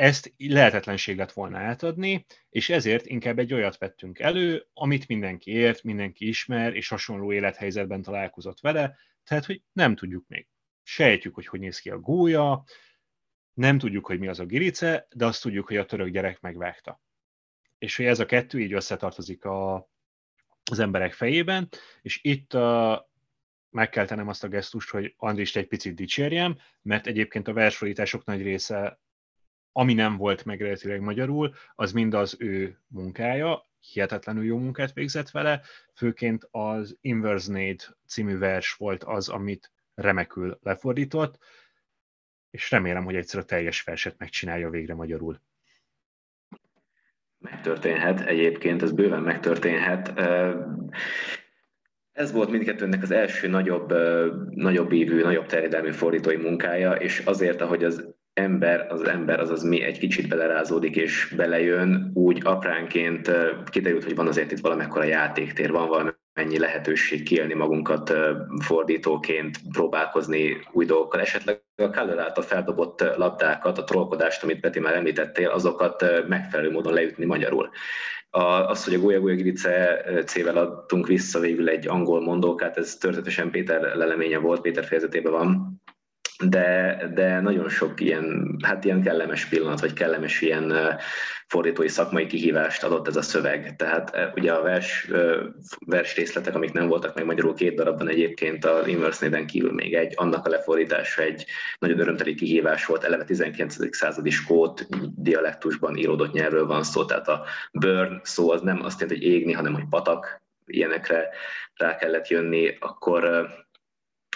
ezt 0.00 0.34
lehetetlenség 0.36 1.16
lett 1.16 1.32
volna 1.32 1.58
átadni, 1.58 2.24
és 2.48 2.68
ezért 2.68 3.06
inkább 3.06 3.38
egy 3.38 3.54
olyat 3.54 3.78
vettünk 3.78 4.18
elő, 4.18 4.66
amit 4.72 5.08
mindenki 5.08 5.50
ért, 5.50 5.82
mindenki 5.82 6.28
ismer, 6.28 6.74
és 6.74 6.88
hasonló 6.88 7.32
élethelyzetben 7.32 8.02
találkozott 8.02 8.60
vele, 8.60 8.96
tehát, 9.24 9.44
hogy 9.44 9.62
nem 9.72 9.96
tudjuk 9.96 10.24
még. 10.28 10.48
Sejtjük, 10.82 11.34
hogy 11.34 11.46
hogy 11.46 11.60
néz 11.60 11.78
ki 11.78 11.90
a 11.90 11.98
gólya, 11.98 12.64
nem 13.52 13.78
tudjuk, 13.78 14.06
hogy 14.06 14.18
mi 14.18 14.28
az 14.28 14.40
a 14.40 14.44
girice, 14.44 15.06
de 15.14 15.26
azt 15.26 15.42
tudjuk, 15.42 15.66
hogy 15.66 15.76
a 15.76 15.86
török 15.86 16.08
gyerek 16.08 16.40
megvágta. 16.40 17.00
És 17.78 17.96
hogy 17.96 18.06
ez 18.06 18.20
a 18.20 18.26
kettő 18.26 18.60
így 18.60 18.72
összetartozik 18.72 19.44
a, 19.44 19.88
az 20.70 20.78
emberek 20.78 21.12
fejében, 21.12 21.68
és 22.02 22.20
itt 22.22 22.54
a, 22.54 23.10
meg 23.70 23.88
kell 23.88 24.04
tennem 24.06 24.28
azt 24.28 24.44
a 24.44 24.48
gesztust, 24.48 24.90
hogy 24.90 25.14
Andrist 25.16 25.56
egy 25.56 25.68
picit 25.68 25.94
dicsérjem, 25.94 26.58
mert 26.82 27.06
egyébként 27.06 27.48
a 27.48 27.52
versfordítások 27.52 28.24
nagy 28.24 28.42
része, 28.42 29.00
ami 29.72 29.94
nem 29.94 30.16
volt 30.16 30.44
meg 30.44 31.00
magyarul, 31.00 31.54
az 31.74 31.92
mind 31.92 32.14
az 32.14 32.36
ő 32.38 32.78
munkája, 32.86 33.68
hihetetlenül 33.80 34.44
jó 34.44 34.58
munkát 34.58 34.92
végzett 34.92 35.30
vele, 35.30 35.60
főként 35.94 36.48
az 36.50 36.96
Inversnade 37.00 37.84
című 38.06 38.38
vers 38.38 38.72
volt 38.72 39.04
az, 39.04 39.28
amit 39.28 39.72
remekül 39.94 40.58
lefordított, 40.62 41.38
és 42.50 42.70
remélem, 42.70 43.04
hogy 43.04 43.16
egyszer 43.16 43.40
a 43.40 43.44
teljes 43.44 43.82
verset 43.82 44.18
megcsinálja 44.18 44.70
végre 44.70 44.94
magyarul. 44.94 45.40
Megtörténhet 47.38 48.20
egyébként, 48.20 48.82
ez 48.82 48.92
bőven 48.92 49.22
megtörténhet. 49.22 50.20
Ez 52.12 52.32
volt 52.32 52.50
mindkettőnek 52.50 53.02
az 53.02 53.10
első 53.10 53.48
nagyobb, 53.48 53.92
nagyobb 54.50 54.92
évű, 54.92 55.22
nagyobb 55.22 55.46
terjedelmű 55.46 55.90
fordítói 55.90 56.36
munkája, 56.36 56.92
és 56.92 57.18
azért, 57.18 57.60
ahogy 57.60 57.84
az 57.84 58.14
ember, 58.40 58.86
az 58.88 59.02
ember 59.02 59.40
az 59.40 59.50
az 59.50 59.62
mi 59.62 59.82
egy 59.82 59.98
kicsit 59.98 60.28
belerázódik 60.28 60.96
és 60.96 61.34
belejön, 61.36 62.10
úgy 62.14 62.40
apránként 62.44 63.30
kiderült, 63.70 64.04
hogy 64.04 64.14
van 64.14 64.26
azért 64.26 64.52
itt 64.52 64.60
valamekkora 64.60 65.04
játéktér, 65.04 65.70
van 65.70 65.88
valamennyi 65.88 66.58
lehetőség 66.58 67.22
kielni 67.22 67.54
magunkat 67.54 68.12
fordítóként, 68.62 69.58
próbálkozni 69.72 70.56
új 70.72 70.84
dolgokkal. 70.84 71.20
Esetleg 71.20 71.62
a 71.82 71.90
Keller 71.90 72.18
által 72.18 72.44
feldobott 72.44 73.00
labdákat, 73.16 73.78
a 73.78 73.84
trollkodást, 73.84 74.42
amit 74.42 74.60
Peti 74.60 74.80
már 74.80 74.94
említettél, 74.94 75.48
azokat 75.48 76.04
megfelelő 76.28 76.70
módon 76.70 76.92
leütni 76.92 77.24
magyarul. 77.24 77.70
A, 78.32 78.42
az, 78.42 78.84
hogy 78.84 78.94
a 78.94 78.98
Gólya 78.98 79.20
Gólya 79.20 79.34
Gilice 79.34 80.04
cével 80.26 80.56
adtunk 80.56 81.06
vissza 81.06 81.38
végül 81.38 81.68
egy 81.68 81.88
angol 81.88 82.20
mondókát, 82.20 82.76
ez 82.76 82.96
történetesen 82.96 83.50
Péter 83.50 83.96
leleménye 83.96 84.38
volt, 84.38 84.60
Péter 84.60 84.84
fejezetében 84.84 85.32
van, 85.32 85.79
de, 86.48 86.98
de 87.14 87.40
nagyon 87.40 87.68
sok 87.68 88.00
ilyen, 88.00 88.56
hát 88.62 88.84
ilyen 88.84 89.02
kellemes 89.02 89.44
pillanat, 89.44 89.80
vagy 89.80 89.92
kellemes 89.92 90.40
ilyen 90.40 90.98
fordítói 91.46 91.88
szakmai 91.88 92.26
kihívást 92.26 92.84
adott 92.84 93.08
ez 93.08 93.16
a 93.16 93.22
szöveg. 93.22 93.76
Tehát 93.76 94.32
ugye 94.34 94.52
a 94.52 94.62
vers, 94.62 95.10
vers 95.86 96.16
részletek, 96.16 96.54
amik 96.54 96.72
nem 96.72 96.88
voltak 96.88 97.14
meg 97.14 97.24
magyarul 97.24 97.54
két 97.54 97.74
darabban 97.74 98.08
egyébként 98.08 98.64
az 98.64 98.86
Inverse 98.86 99.44
kívül 99.44 99.72
még 99.72 99.94
egy, 99.94 100.12
annak 100.16 100.46
a 100.46 100.50
lefordítása 100.50 101.22
egy 101.22 101.44
nagyon 101.78 102.00
örömteli 102.00 102.34
kihívás 102.34 102.86
volt, 102.86 103.04
eleve 103.04 103.24
19. 103.24 103.96
századi 103.96 104.30
skót 104.30 104.86
dialektusban 105.16 105.96
íródott 105.96 106.32
nyelvről 106.32 106.66
van 106.66 106.82
szó, 106.82 107.04
tehát 107.04 107.28
a 107.28 107.44
burn 107.72 108.20
szó 108.22 108.50
az 108.50 108.60
nem 108.60 108.84
azt 108.84 109.00
jelenti, 109.00 109.24
hogy 109.24 109.34
égni, 109.34 109.52
hanem 109.52 109.72
hogy 109.72 109.88
patak, 109.90 110.42
ilyenekre 110.66 111.28
rá 111.74 111.96
kellett 111.96 112.28
jönni, 112.28 112.76
akkor 112.80 113.48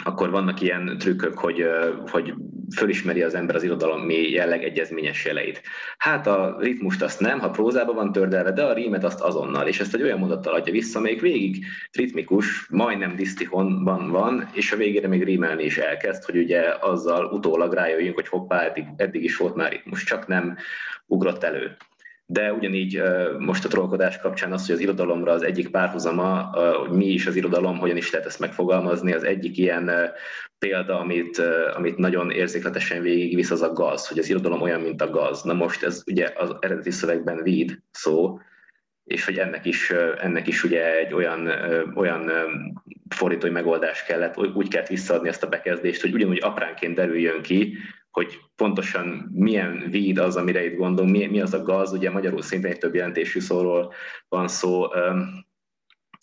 akkor 0.03 0.31
vannak 0.31 0.61
ilyen 0.61 0.99
trükkök, 0.99 1.39
hogy, 1.39 1.67
hogy 2.11 2.35
fölismeri 2.77 3.23
az 3.23 3.35
ember 3.35 3.55
az 3.55 3.63
irodalomi 3.63 4.31
jelleg 4.31 4.65
egyezményes 4.65 5.25
jeleit. 5.25 5.63
Hát 5.99 6.27
a 6.27 6.57
ritmust 6.59 7.03
azt 7.03 7.21
nem, 7.21 7.39
ha 7.39 7.51
prózában 7.51 7.95
van 7.95 8.13
tördelve, 8.13 8.53
de 8.53 8.63
a 8.63 8.73
rímet 8.73 9.05
azt 9.05 9.21
azonnal, 9.21 9.67
és 9.67 9.81
ezt 9.81 9.95
egy 9.95 10.03
olyan 10.03 10.19
mondattal 10.19 10.55
adja 10.55 10.73
vissza, 10.73 11.01
még 11.01 11.21
végig 11.21 11.65
ritmikus, 11.93 12.67
majdnem 12.69 13.17
disztihonban 13.17 14.11
van, 14.11 14.49
és 14.53 14.73
a 14.73 14.77
végére 14.77 15.09
még 15.09 15.25
rímelni 15.25 15.65
is 15.65 15.79
elkezd, 15.79 16.25
hogy 16.25 16.37
ugye 16.37 16.75
azzal 16.81 17.25
utólag 17.25 17.73
rájöjjünk, 17.73 18.15
hogy 18.15 18.29
hoppá, 18.29 18.65
eddig, 18.65 18.85
eddig 18.97 19.25
is 19.25 19.37
volt 19.37 19.55
már 19.55 19.71
ritmus, 19.71 20.05
csak 20.05 20.27
nem 20.27 20.57
ugrott 21.07 21.43
elő 21.43 21.77
de 22.27 22.53
ugyanígy 22.53 23.03
most 23.39 23.65
a 23.65 23.69
trollkodás 23.69 24.19
kapcsán 24.19 24.53
az, 24.53 24.67
hogy 24.67 24.75
az 24.75 24.81
irodalomra 24.81 25.33
az 25.33 25.43
egyik 25.43 25.71
párhuzama, 25.71 26.51
hogy 26.79 26.91
mi 26.91 27.07
is 27.07 27.27
az 27.27 27.37
irodalom, 27.37 27.79
hogyan 27.79 27.97
is 27.97 28.11
lehet 28.11 28.27
ezt 28.27 28.41
megfogalmazni, 28.41 29.13
az 29.13 29.25
egyik 29.25 29.59
ilyen 29.59 29.91
példa, 30.59 30.99
amit, 30.99 31.39
amit 31.75 31.97
nagyon 31.97 32.31
érzékletesen 32.31 33.03
végigvisz, 33.03 33.51
az 33.51 33.63
a 33.63 33.73
gaz, 33.73 34.09
hogy 34.09 34.19
az 34.19 34.29
irodalom 34.29 34.61
olyan, 34.61 34.81
mint 34.81 35.03
a 35.03 35.11
gaz. 35.11 35.43
Na 35.43 35.53
most 35.53 35.83
ez 35.83 36.03
ugye 36.07 36.33
az 36.37 36.57
eredeti 36.61 36.91
szövegben 36.91 37.41
weed 37.41 37.79
szó, 37.91 38.39
és 39.05 39.25
hogy 39.25 39.39
ennek 39.39 39.65
is, 39.65 39.91
ennek 40.21 40.47
is 40.47 40.65
ugye 40.65 40.99
egy 40.99 41.15
olyan, 41.15 41.49
olyan 41.95 42.31
fordítói 43.09 43.51
megoldás 43.51 44.05
kellett, 44.05 44.39
úgy 44.39 44.69
kellett 44.69 44.89
visszaadni 44.89 45.29
ezt 45.29 45.43
a 45.43 45.49
bekezdést, 45.49 46.01
hogy 46.01 46.15
ugyanúgy 46.15 46.43
apránként 46.43 46.95
derüljön 46.95 47.43
ki, 47.43 47.77
hogy 48.15 48.41
pontosan 48.57 49.31
milyen 49.33 49.87
víd 49.91 50.19
az, 50.19 50.37
amire 50.37 50.65
itt 50.65 50.77
gondolunk, 50.77 51.17
mi, 51.17 51.27
mi 51.27 51.41
az 51.41 51.55
a 51.55 51.63
gaz, 51.63 51.93
ugye 51.93 52.11
magyarul 52.11 52.43
szintén 52.43 52.71
egy 52.71 52.79
több 52.79 52.95
jelentésű 52.95 53.41
szóról 53.41 53.93
van 54.29 54.49
szó. 54.49 54.87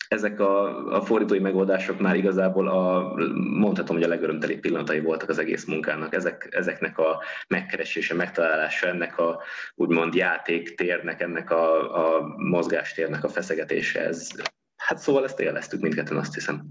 Ezek 0.07 0.39
a, 0.39 0.85
a 0.95 1.01
fordítói 1.01 1.39
megoldások 1.39 1.99
már 1.99 2.15
igazából 2.15 2.67
a, 2.67 3.13
mondhatom, 3.35 3.95
hogy 3.95 4.05
a 4.05 4.07
legörömteli 4.07 4.57
pillanatai 4.57 4.99
voltak 4.99 5.29
az 5.29 5.37
egész 5.37 5.65
munkának. 5.65 6.13
Ezek, 6.13 6.47
ezeknek 6.51 6.97
a 6.97 7.23
megkeresése, 7.47 8.13
megtalálása, 8.13 8.87
ennek 8.87 9.17
a 9.17 9.41
úgymond 9.75 10.13
játéktérnek, 10.13 11.21
ennek 11.21 11.51
a, 11.51 11.95
a 12.17 12.35
mozgástérnek 12.37 13.23
a 13.23 13.29
feszegetése, 13.29 13.99
ez, 13.99 14.29
hát 14.75 14.97
szóval 14.97 15.23
ezt 15.23 15.39
élveztük 15.39 15.81
mindketten, 15.81 16.17
azt 16.17 16.33
hiszem. 16.33 16.69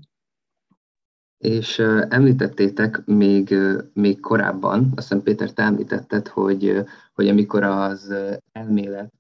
És 1.41 1.79
említettétek 2.09 3.03
még, 3.05 3.55
még 3.93 4.21
korábban, 4.21 4.93
azt 4.97 5.09
hiszem 5.09 5.23
Péter, 5.23 5.51
te 5.51 5.63
említetted, 5.63 6.29
hogy, 6.29 6.85
hogy 7.13 7.29
amikor 7.29 7.63
az 7.63 8.15
elmélet 8.53 9.13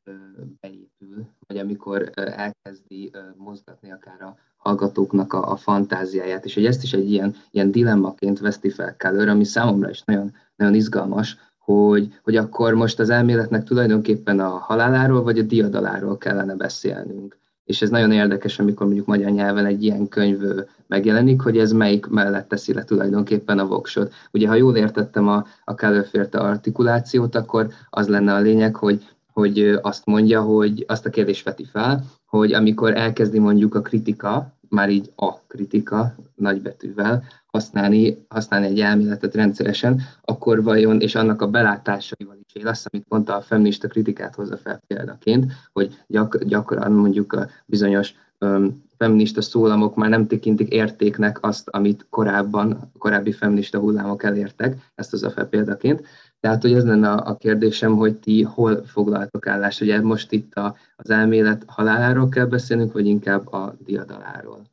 beépül, 0.60 1.26
vagy 1.46 1.58
amikor 1.58 2.10
elkezdi 2.14 3.10
mozgatni 3.36 3.92
akár 3.92 4.22
a 4.22 4.36
hallgatóknak 4.56 5.32
a, 5.32 5.50
a 5.50 5.56
fantáziáját, 5.56 6.44
és 6.44 6.54
hogy 6.54 6.66
ezt 6.66 6.82
is 6.82 6.92
egy 6.92 7.10
ilyen, 7.10 7.34
ilyen 7.50 7.70
dilemmaként 7.70 8.38
veszti 8.38 8.70
fel 8.70 8.96
Keller, 8.96 9.28
ami 9.28 9.44
számomra 9.44 9.90
is 9.90 10.02
nagyon, 10.02 10.34
nagyon 10.56 10.74
izgalmas, 10.74 11.36
hogy, 11.58 12.18
hogy 12.22 12.36
akkor 12.36 12.74
most 12.74 12.98
az 12.98 13.10
elméletnek 13.10 13.64
tulajdonképpen 13.64 14.40
a 14.40 14.48
haláláról 14.48 15.22
vagy 15.22 15.38
a 15.38 15.42
diadaláról 15.42 16.18
kellene 16.18 16.54
beszélnünk 16.54 17.39
és 17.70 17.82
ez 17.82 17.90
nagyon 17.90 18.12
érdekes, 18.12 18.58
amikor 18.58 18.86
mondjuk 18.86 19.06
magyar 19.06 19.30
nyelven 19.30 19.66
egy 19.66 19.84
ilyen 19.84 20.08
könyv 20.08 20.40
megjelenik, 20.86 21.40
hogy 21.40 21.58
ez 21.58 21.72
melyik 21.72 22.06
mellett 22.06 22.48
teszi 22.48 22.72
le 22.74 22.84
tulajdonképpen 22.84 23.58
a 23.58 23.66
voksot. 23.66 24.12
Ugye, 24.32 24.48
ha 24.48 24.54
jól 24.54 24.76
értettem 24.76 25.28
a, 25.28 25.46
a 25.64 25.74
Kellőférte 25.74 26.38
artikulációt, 26.38 27.34
akkor 27.34 27.68
az 27.90 28.08
lenne 28.08 28.34
a 28.34 28.40
lényeg, 28.40 28.76
hogy, 28.76 29.06
hogy 29.32 29.78
azt 29.82 30.06
mondja, 30.06 30.42
hogy 30.42 30.84
azt 30.88 31.06
a 31.06 31.10
kérdést 31.10 31.44
veti 31.44 31.64
fel, 31.64 32.04
hogy 32.26 32.52
amikor 32.52 32.96
elkezdi 32.96 33.38
mondjuk 33.38 33.74
a 33.74 33.80
kritika, 33.80 34.52
már 34.68 34.90
így 34.90 35.12
a 35.16 35.38
kritika 35.46 36.14
nagybetűvel 36.34 37.22
használni, 37.46 38.26
használni 38.28 38.66
egy 38.66 38.80
elméletet 38.80 39.34
rendszeresen, 39.34 40.00
akkor 40.24 40.62
vajon, 40.62 41.00
és 41.00 41.14
annak 41.14 41.42
a 41.42 41.50
belátásaival 41.50 42.39
él, 42.52 42.66
azt, 42.66 42.88
amit 42.92 43.08
mondta 43.08 43.36
a 43.36 43.40
feminista 43.40 43.88
kritikát 43.88 44.34
hozza 44.34 44.56
fel 44.56 44.80
példaként, 44.86 45.52
hogy 45.72 45.98
gyak, 46.06 46.44
gyakran 46.44 46.92
mondjuk 46.92 47.32
a 47.32 47.48
bizonyos 47.66 48.14
um, 48.40 48.82
feminista 48.96 49.42
szólamok 49.42 49.94
már 49.94 50.08
nem 50.08 50.26
tekintik 50.26 50.68
értéknek 50.68 51.38
azt, 51.40 51.68
amit 51.68 52.06
korábban, 52.10 52.90
korábbi 52.98 53.32
feminista 53.32 53.78
hullámok 53.78 54.22
elértek, 54.22 54.90
ezt 54.94 55.10
hozza 55.10 55.30
fel 55.30 55.46
példaként. 55.46 56.06
Tehát, 56.40 56.62
hogy 56.62 56.72
ez 56.72 56.84
lenne 56.84 57.10
a 57.12 57.36
kérdésem, 57.36 57.96
hogy 57.96 58.16
ti 58.16 58.42
hol 58.42 58.84
foglaltok 58.84 59.46
állást, 59.46 59.80
ugye 59.80 60.00
most 60.00 60.32
itt 60.32 60.54
a, 60.54 60.76
az 60.96 61.10
elmélet 61.10 61.64
haláláról 61.66 62.28
kell 62.28 62.46
beszélnünk, 62.46 62.92
vagy 62.92 63.06
inkább 63.06 63.52
a 63.52 63.74
diadaláról? 63.84 64.69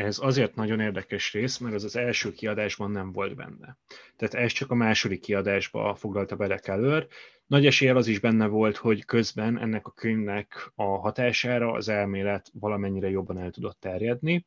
Ez 0.00 0.18
azért 0.20 0.54
nagyon 0.54 0.80
érdekes 0.80 1.32
rész, 1.32 1.58
mert 1.58 1.74
az 1.74 1.84
az 1.84 1.96
első 1.96 2.32
kiadásban 2.32 2.90
nem 2.90 3.12
volt 3.12 3.36
benne. 3.36 3.78
Tehát 4.16 4.34
ez 4.34 4.52
csak 4.52 4.70
a 4.70 4.74
második 4.74 5.20
kiadásba 5.20 5.94
foglalta 5.94 6.36
bele 6.36 6.58
Keller. 6.58 7.06
Nagy 7.46 7.66
eséllyel 7.66 7.96
az 7.96 8.06
is 8.06 8.18
benne 8.18 8.46
volt, 8.46 8.76
hogy 8.76 9.04
közben 9.04 9.58
ennek 9.58 9.86
a 9.86 9.92
könyvnek 9.92 10.70
a 10.74 10.84
hatására 10.84 11.72
az 11.72 11.88
elmélet 11.88 12.50
valamennyire 12.52 13.10
jobban 13.10 13.38
el 13.38 13.50
tudott 13.50 13.80
terjedni, 13.80 14.46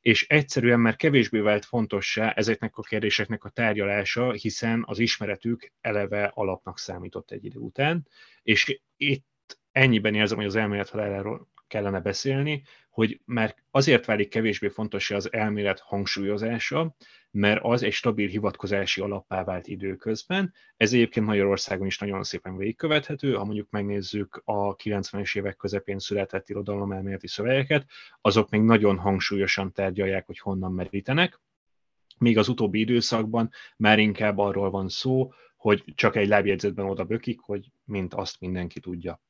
és 0.00 0.26
egyszerűen 0.28 0.80
már 0.80 0.96
kevésbé 0.96 1.38
vált 1.38 1.64
fontossá 1.64 2.30
ezeknek 2.30 2.76
a 2.76 2.82
kérdéseknek 2.82 3.44
a 3.44 3.48
tárgyalása, 3.48 4.32
hiszen 4.32 4.82
az 4.86 4.98
ismeretük 4.98 5.72
eleve 5.80 6.30
alapnak 6.34 6.78
számított 6.78 7.30
egy 7.30 7.44
idő 7.44 7.58
után, 7.58 8.08
és 8.42 8.80
itt 8.96 9.58
ennyiben 9.72 10.14
érzem, 10.14 10.36
hogy 10.36 10.46
az 10.46 10.56
elmélet 10.56 10.88
haláláról 10.88 11.48
kellene 11.74 12.00
beszélni, 12.00 12.62
hogy 12.90 13.20
már 13.24 13.54
azért 13.70 14.04
válik 14.04 14.28
kevésbé 14.28 14.68
fontos 14.68 15.10
az 15.10 15.32
elmélet 15.32 15.80
hangsúlyozása, 15.80 16.96
mert 17.30 17.60
az 17.62 17.82
egy 17.82 17.92
stabil 17.92 18.28
hivatkozási 18.28 19.00
alappá 19.00 19.44
vált 19.44 19.66
időközben. 19.66 20.52
Ez 20.76 20.92
egyébként 20.92 21.26
Magyarországon 21.26 21.86
is 21.86 21.98
nagyon 21.98 22.22
szépen 22.22 22.56
végigkövethető, 22.56 23.32
ha 23.34 23.44
mondjuk 23.44 23.70
megnézzük 23.70 24.42
a 24.44 24.76
90-es 24.76 25.36
évek 25.36 25.56
közepén 25.56 25.98
született 25.98 26.48
irodalomelméleti 26.48 27.28
szövegeket, 27.28 27.86
azok 28.20 28.50
még 28.50 28.60
nagyon 28.60 28.98
hangsúlyosan 28.98 29.72
tárgyalják, 29.72 30.26
hogy 30.26 30.38
honnan 30.38 30.72
merítenek. 30.72 31.40
Még 32.18 32.38
az 32.38 32.48
utóbbi 32.48 32.80
időszakban 32.80 33.50
már 33.76 33.98
inkább 33.98 34.38
arról 34.38 34.70
van 34.70 34.88
szó, 34.88 35.32
hogy 35.56 35.84
csak 35.94 36.16
egy 36.16 36.28
lábjegyzetben 36.28 36.86
oda 36.86 37.04
bökik, 37.04 37.40
hogy 37.40 37.70
mint 37.84 38.14
azt 38.14 38.40
mindenki 38.40 38.80
tudja. 38.80 39.20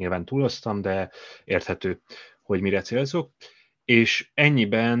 Nyilván 0.00 0.24
túloztam, 0.24 0.80
de 0.80 1.10
érthető, 1.44 2.00
hogy 2.42 2.60
mire 2.60 2.80
célzok. 2.80 3.32
És 3.84 4.30
ennyiben 4.34 4.98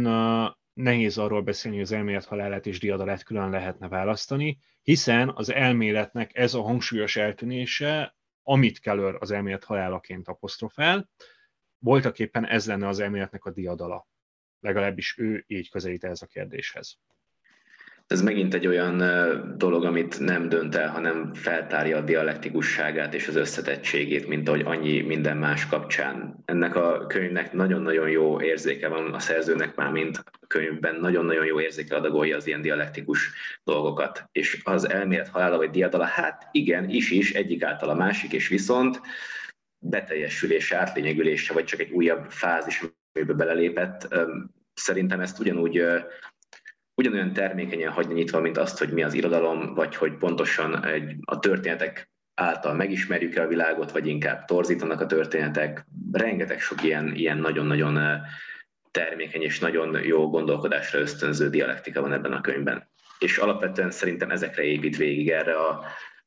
nehéz 0.72 1.18
arról 1.18 1.42
beszélni, 1.42 1.76
hogy 1.76 1.86
az 1.86 1.92
elmélet 1.92 2.24
halálát 2.24 2.66
és 2.66 2.78
diadalát 2.78 3.22
külön 3.22 3.50
lehetne 3.50 3.88
választani, 3.88 4.58
hiszen 4.82 5.28
az 5.34 5.52
elméletnek 5.52 6.36
ez 6.36 6.54
a 6.54 6.62
hangsúlyos 6.62 7.16
eltűnése, 7.16 8.16
amit 8.42 8.78
Keller 8.78 9.16
az 9.18 9.30
elmélet 9.30 9.64
halálaként 9.64 10.28
apostrofál, 10.28 11.10
voltak 11.78 12.18
éppen 12.18 12.46
ez 12.46 12.66
lenne 12.66 12.88
az 12.88 13.00
elméletnek 13.00 13.44
a 13.44 13.50
diadala. 13.50 14.08
Legalábbis 14.60 15.18
ő 15.18 15.44
így 15.46 15.70
közelít 15.70 16.04
ez 16.04 16.22
a 16.22 16.26
kérdéshez. 16.26 16.98
Ez 18.10 18.22
megint 18.22 18.54
egy 18.54 18.66
olyan 18.66 19.02
dolog, 19.56 19.84
amit 19.84 20.20
nem 20.20 20.48
dönt 20.48 20.74
el, 20.74 20.88
hanem 20.88 21.34
feltárja 21.34 21.96
a 21.96 22.00
dialektikusságát 22.00 23.14
és 23.14 23.28
az 23.28 23.36
összetettségét, 23.36 24.28
mint 24.28 24.48
ahogy 24.48 24.62
annyi 24.64 25.00
minden 25.00 25.36
más 25.36 25.66
kapcsán. 25.66 26.42
Ennek 26.44 26.76
a 26.76 27.06
könyvnek 27.06 27.52
nagyon-nagyon 27.52 28.08
jó 28.08 28.40
érzéke 28.40 28.88
van 28.88 29.14
a 29.14 29.18
szerzőnek 29.18 29.74
már, 29.74 29.90
mint 29.90 30.16
a 30.16 30.46
könyvben 30.46 31.00
nagyon-nagyon 31.00 31.44
jó 31.44 31.60
érzéke 31.60 31.96
adagolja 31.96 32.36
az 32.36 32.46
ilyen 32.46 32.62
dialektikus 32.62 33.30
dolgokat. 33.64 34.24
És 34.32 34.60
az 34.64 34.88
elmélet 34.88 35.28
halála 35.28 35.56
vagy 35.56 35.70
diadala, 35.70 36.04
hát 36.04 36.48
igen, 36.52 36.88
is 36.88 37.10
is, 37.10 37.32
egyik 37.32 37.62
által 37.62 37.88
a 37.88 37.94
másik, 37.94 38.32
és 38.32 38.48
viszont 38.48 39.00
beteljesülése, 39.78 40.76
átlényegülése, 40.76 41.52
vagy 41.52 41.64
csak 41.64 41.80
egy 41.80 41.90
újabb 41.90 42.30
fázis, 42.30 42.82
amiben 43.12 43.36
belelépett, 43.36 44.14
szerintem 44.74 45.20
ezt 45.20 45.38
ugyanúgy 45.38 45.82
ugyanolyan 47.00 47.32
termékenyen 47.32 47.92
hagyni 47.92 48.14
nyitva, 48.14 48.40
mint 48.40 48.58
azt, 48.58 48.78
hogy 48.78 48.92
mi 48.92 49.02
az 49.02 49.14
irodalom, 49.14 49.74
vagy 49.74 49.96
hogy 49.96 50.16
pontosan 50.16 50.84
egy, 50.84 51.16
a 51.24 51.38
történetek 51.38 52.10
által 52.34 52.74
megismerjük 52.74 53.34
el 53.34 53.44
a 53.44 53.48
világot, 53.48 53.92
vagy 53.92 54.06
inkább 54.06 54.44
torzítanak 54.44 55.00
a 55.00 55.06
történetek. 55.06 55.86
Rengeteg 56.12 56.60
sok 56.60 56.82
ilyen, 56.82 57.14
ilyen 57.14 57.38
nagyon-nagyon 57.38 58.20
termékeny 58.90 59.42
és 59.42 59.58
nagyon 59.58 60.04
jó 60.04 60.30
gondolkodásra 60.30 60.98
ösztönző 60.98 61.48
dialektika 61.48 62.00
van 62.00 62.12
ebben 62.12 62.32
a 62.32 62.40
könyvben. 62.40 62.90
És 63.18 63.38
alapvetően 63.38 63.90
szerintem 63.90 64.30
ezekre 64.30 64.62
épít 64.62 64.96
végig, 64.96 65.30
erre 65.30 65.54
a 65.54 65.84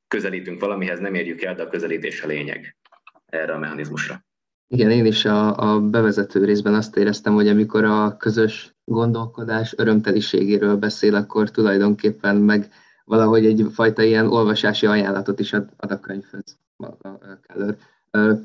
közelítünk 0.07 0.59
valamihez, 0.59 0.99
nem 0.99 1.13
érjük 1.13 1.41
el, 1.41 1.55
de 1.55 1.63
a 1.63 1.67
közelítés 1.67 2.21
a 2.21 2.27
lényeg 2.27 2.77
erre 3.25 3.53
a 3.53 3.57
mechanizmusra. 3.57 4.23
Igen, 4.73 4.91
én 4.91 5.05
is 5.05 5.25
a, 5.25 5.57
a 5.57 5.81
bevezető 5.81 6.43
részben 6.45 6.73
azt 6.73 6.97
éreztem, 6.97 7.33
hogy 7.33 7.47
amikor 7.47 7.83
a 7.83 8.17
közös 8.17 8.75
gondolkodás 8.86 9.73
örömteliségéről 9.77 10.77
beszél, 10.77 11.15
akkor 11.15 11.51
tulajdonképpen 11.51 12.36
meg 12.36 12.71
valahogy 13.05 13.45
egyfajta 13.45 14.01
ilyen 14.01 14.27
olvasási 14.27 14.86
ajánlatot 14.86 15.39
is 15.39 15.53
ad, 15.53 15.69
ad 15.77 15.91
a 15.91 15.99
könyvhöz. 15.99 16.57
Keller. 17.41 17.77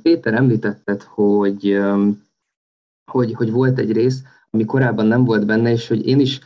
Péter 0.02 0.34
említetted, 0.34 1.02
hogy, 1.02 1.80
hogy, 3.10 3.32
hogy 3.32 3.50
volt 3.50 3.78
egy 3.78 3.92
rész, 3.92 4.22
ami 4.50 4.64
korábban 4.64 5.06
nem 5.06 5.24
volt 5.24 5.46
benne, 5.46 5.70
és 5.70 5.88
hogy 5.88 6.06
én 6.06 6.20
is 6.20 6.40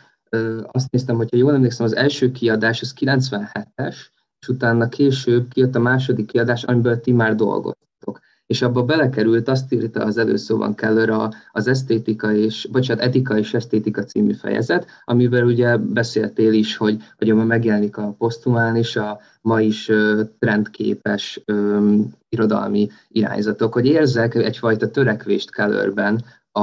azt 0.67 0.91
néztem, 0.91 1.17
hogyha 1.17 1.37
jól 1.37 1.55
emlékszem, 1.55 1.87
az 1.87 1.97
első 1.97 2.33
kiadás 2.33 2.81
az 2.81 2.95
97-es, 3.01 3.97
és 4.41 4.49
utána 4.49 4.89
később 4.89 5.49
kijött 5.49 5.75
a 5.75 5.81
második 5.81 6.27
kiadás, 6.27 6.63
amiből 6.63 7.01
ti 7.01 7.13
már 7.13 7.35
dolgoztok 7.35 8.21
és 8.53 8.63
abba 8.63 8.83
belekerült, 8.83 9.49
azt 9.49 9.73
írta 9.73 10.05
az 10.05 10.19
előszóban 10.19 10.75
Keller 10.75 11.31
az 11.53 11.67
esztétika 11.67 12.33
és, 12.33 12.69
bocsánat, 12.73 13.05
etika 13.05 13.39
és 13.39 13.55
esztétika 13.55 14.05
című 14.05 14.33
fejezet, 14.33 14.87
amivel 15.05 15.45
ugye 15.45 15.77
beszéltél 15.77 16.53
is, 16.53 16.77
hogy, 16.77 17.03
hogy 17.19 17.35
ma 17.35 17.45
megjelenik 17.45 17.97
a 17.97 18.15
posztumán 18.19 18.77
is 18.77 18.97
a 18.97 19.21
ma 19.41 19.61
is 19.61 19.91
trendképes 20.39 21.43
um, 21.47 22.11
irodalmi 22.29 22.89
irányzatok, 23.09 23.73
hogy 23.73 23.87
érzek 23.87 24.35
egyfajta 24.35 24.91
törekvést 24.91 25.51
Kellerben 25.51 26.25
a, 26.51 26.61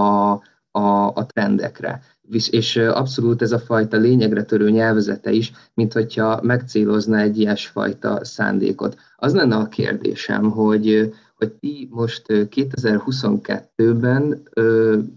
a, 0.71 1.07
a 1.13 1.25
trendekre. 1.25 2.01
És 2.49 2.75
abszolút 2.75 3.41
ez 3.41 3.51
a 3.51 3.59
fajta 3.59 3.97
lényegre 3.97 4.43
törő 4.43 4.69
nyelvezete 4.69 5.31
is, 5.31 5.51
mint 5.73 5.93
hogyha 5.93 6.39
megcélozna 6.41 7.17
egy 7.17 7.39
ilyesfajta 7.39 8.25
szándékot. 8.25 8.97
Az 9.15 9.33
lenne 9.33 9.55
a 9.55 9.67
kérdésem, 9.67 10.51
hogy, 10.51 11.13
hogy 11.39 11.51
ti 11.51 11.87
most 11.91 12.25
2022-ben 12.27 14.41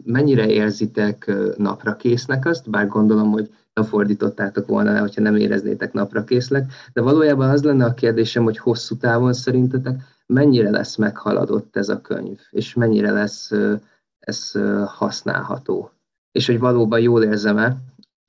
mennyire 0.04 0.46
érzitek 0.46 1.32
napra 1.56 1.96
késznek 1.96 2.46
azt, 2.46 2.70
bár 2.70 2.88
gondolom, 2.88 3.30
hogy 3.30 3.50
nem 3.74 3.84
fordítottátok 3.84 4.66
volna 4.66 5.00
hogyha 5.00 5.20
nem 5.20 5.36
éreznétek 5.36 5.92
napra 5.92 6.24
késznek, 6.24 6.72
de 6.92 7.00
valójában 7.00 7.48
az 7.48 7.62
lenne 7.62 7.84
a 7.84 7.94
kérdésem, 7.94 8.44
hogy 8.44 8.58
hosszú 8.58 8.96
távon 8.96 9.32
szerintetek 9.32 10.00
mennyire 10.26 10.70
lesz 10.70 10.96
meghaladott 10.96 11.76
ez 11.76 11.88
a 11.88 12.00
könyv, 12.00 12.38
és 12.50 12.74
mennyire 12.74 13.10
lesz 13.10 13.50
ez 14.20 14.52
használható. 14.86 15.90
És 16.32 16.46
hogy 16.46 16.58
valóban 16.58 17.00
jól 17.00 17.22
érzem-e, 17.22 17.76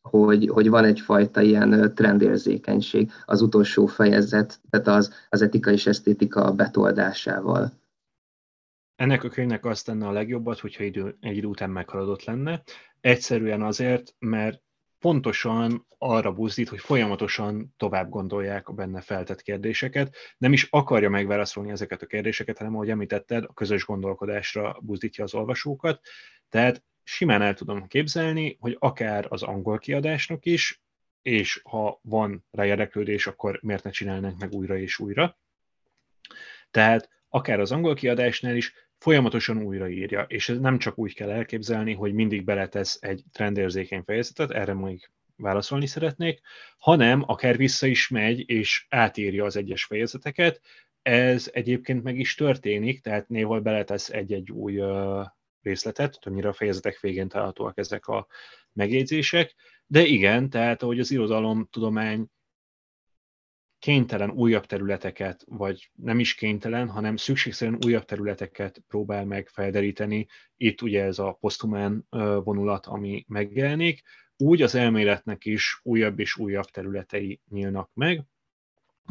hogy, 0.01 0.49
hogy 0.49 0.69
van 0.69 0.85
egyfajta 0.85 1.41
ilyen 1.41 1.91
trendérzékenység 1.95 3.11
az 3.25 3.41
utolsó 3.41 3.85
fejezet, 3.85 4.59
tehát 4.69 4.87
az, 4.87 5.13
az 5.29 5.41
etika 5.41 5.71
és 5.71 5.87
esztétika 5.87 6.51
betoldásával. 6.51 7.71
Ennek 8.95 9.23
a 9.23 9.29
könyvnek 9.29 9.65
azt 9.65 9.87
lenne 9.87 10.07
a 10.07 10.11
legjobbat, 10.11 10.59
hogyha 10.59 10.83
idő, 10.83 11.17
egy 11.19 11.37
idő 11.37 11.47
után 11.47 11.69
meghaladott 11.69 12.23
lenne. 12.23 12.63
Egyszerűen 13.01 13.61
azért, 13.61 14.15
mert 14.19 14.61
pontosan 14.99 15.85
arra 15.97 16.31
buzdít, 16.31 16.69
hogy 16.69 16.79
folyamatosan 16.79 17.73
tovább 17.77 18.09
gondolják 18.09 18.67
a 18.67 18.73
benne 18.73 19.01
feltett 19.01 19.41
kérdéseket. 19.41 20.15
Nem 20.37 20.53
is 20.53 20.67
akarja 20.69 21.09
megválaszolni 21.09 21.71
ezeket 21.71 22.01
a 22.01 22.05
kérdéseket, 22.05 22.57
hanem 22.57 22.75
ahogy 22.75 22.89
említetted, 22.89 23.43
a 23.43 23.53
közös 23.53 23.85
gondolkodásra 23.85 24.77
buzdítja 24.81 25.23
az 25.23 25.33
olvasókat. 25.33 26.01
Tehát 26.49 26.83
simán 27.03 27.41
el 27.41 27.53
tudom 27.53 27.87
képzelni, 27.87 28.57
hogy 28.59 28.75
akár 28.79 29.25
az 29.29 29.43
angol 29.43 29.77
kiadásnak 29.77 30.45
is, 30.45 30.81
és 31.21 31.61
ha 31.63 31.99
van 32.01 32.45
rá 32.51 32.65
érdeklődés, 32.65 33.27
akkor 33.27 33.59
miért 33.61 33.83
ne 33.83 33.89
csinálnánk 33.89 34.39
meg 34.39 34.53
újra 34.53 34.77
és 34.77 34.99
újra. 34.99 35.37
Tehát 36.71 37.09
akár 37.35 37.59
az 37.59 37.71
angol 37.71 37.93
kiadásnál 37.93 38.55
is 38.55 38.73
folyamatosan 38.97 39.63
újraírja, 39.63 40.21
és 40.21 40.49
ez 40.49 40.59
nem 40.59 40.77
csak 40.77 40.97
úgy 40.97 41.13
kell 41.13 41.29
elképzelni, 41.29 41.93
hogy 41.93 42.13
mindig 42.13 42.43
beletesz 42.43 42.97
egy 43.01 43.23
trendérzékeny 43.31 44.01
fejezetet, 44.05 44.51
erre 44.51 44.73
még 44.73 45.09
válaszolni 45.35 45.85
szeretnék, 45.85 46.41
hanem 46.77 47.23
akár 47.25 47.57
vissza 47.57 47.87
is 47.87 48.07
megy, 48.07 48.49
és 48.49 48.85
átírja 48.89 49.45
az 49.45 49.55
egyes 49.55 49.83
fejezeteket. 49.83 50.61
Ez 51.01 51.49
egyébként 51.53 52.03
meg 52.03 52.19
is 52.19 52.35
történik, 52.35 53.01
tehát 53.01 53.29
néhol 53.29 53.61
beletesz 53.61 54.09
egy-egy 54.09 54.51
új 54.51 54.81
részletet, 55.61 56.19
többnyire 56.21 56.47
a 56.47 56.53
fejezetek 56.53 56.99
végén 56.99 57.27
találhatóak 57.27 57.77
ezek 57.77 58.07
a 58.07 58.27
megjegyzések, 58.73 59.55
de 59.87 60.05
igen, 60.05 60.49
tehát 60.49 60.83
ahogy 60.83 60.99
az 60.99 61.11
irodalom 61.11 61.67
tudomány 61.71 62.27
kénytelen 63.83 64.31
újabb 64.31 64.65
területeket, 64.65 65.43
vagy 65.45 65.91
nem 65.95 66.19
is 66.19 66.35
kénytelen, 66.35 66.89
hanem 66.89 67.15
szükségszerűen 67.15 67.79
újabb 67.85 68.05
területeket 68.05 68.83
próbál 68.87 69.25
meg 69.25 69.47
felderíteni. 69.47 70.27
Itt 70.57 70.81
ugye 70.81 71.03
ez 71.03 71.19
a 71.19 71.37
posztumán 71.39 72.07
vonulat, 72.43 72.85
ami 72.85 73.25
megjelenik, 73.27 74.01
úgy 74.37 74.61
az 74.61 74.75
elméletnek 74.75 75.45
is 75.45 75.79
újabb 75.81 76.19
és 76.19 76.37
újabb 76.37 76.65
területei 76.65 77.41
nyílnak 77.49 77.89
meg. 77.93 78.23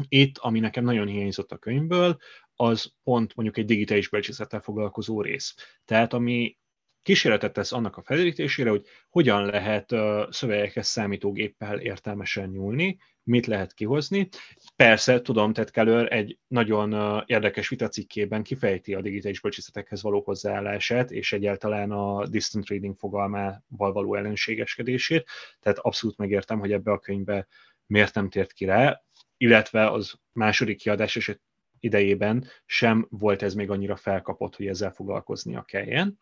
Itt, 0.07 0.37
ami 0.37 0.59
nekem 0.59 0.83
nagyon 0.83 1.07
hiányzott 1.07 1.51
a 1.51 1.57
könyvből, 1.57 2.17
az 2.55 2.93
pont 3.03 3.35
mondjuk 3.35 3.57
egy 3.57 3.65
digitális 3.65 4.09
bölcsészettel 4.09 4.61
foglalkozó 4.61 5.21
rész. 5.21 5.55
Tehát 5.85 6.13
ami 6.13 6.57
kísérletet 7.03 7.53
tesz 7.53 7.71
annak 7.71 7.97
a 7.97 8.01
felderítésére, 8.01 8.69
hogy 8.69 8.85
hogyan 9.09 9.45
lehet 9.45 9.95
szövegekhez 10.29 10.87
számítógéppel 10.87 11.79
értelmesen 11.79 12.49
nyúlni, 12.49 12.97
mit 13.23 13.45
lehet 13.45 13.73
kihozni. 13.73 14.29
Persze, 14.75 15.21
tudom, 15.21 15.53
Ted 15.53 15.71
Keller 15.71 16.13
egy 16.13 16.37
nagyon 16.47 17.23
érdekes 17.25 17.69
vitacikkében 17.69 18.43
kifejti 18.43 18.93
a 18.93 19.01
digitális 19.01 19.39
bölcsészetekhez 19.39 20.01
való 20.01 20.21
hozzáállását, 20.21 21.11
és 21.11 21.33
egyáltalán 21.33 21.91
a 21.91 22.27
distant 22.27 22.67
reading 22.67 22.97
fogalmával 22.97 23.91
való 23.91 24.15
ellenségeskedését, 24.15 25.29
tehát 25.59 25.77
abszolút 25.79 26.17
megértem, 26.17 26.59
hogy 26.59 26.71
ebbe 26.71 26.91
a 26.91 26.99
könyvbe 26.99 27.47
miért 27.85 28.13
nem 28.13 28.29
tért 28.29 28.53
ki 28.53 28.65
rá, 28.65 29.01
illetve 29.37 29.89
az 29.89 30.13
második 30.31 30.77
kiadás 30.77 31.15
eset 31.15 31.41
idejében 31.79 32.45
sem 32.65 33.07
volt 33.09 33.41
ez 33.41 33.53
még 33.53 33.69
annyira 33.69 33.95
felkapott, 33.95 34.55
hogy 34.55 34.67
ezzel 34.67 34.91
foglalkoznia 34.91 35.61
kelljen 35.61 36.19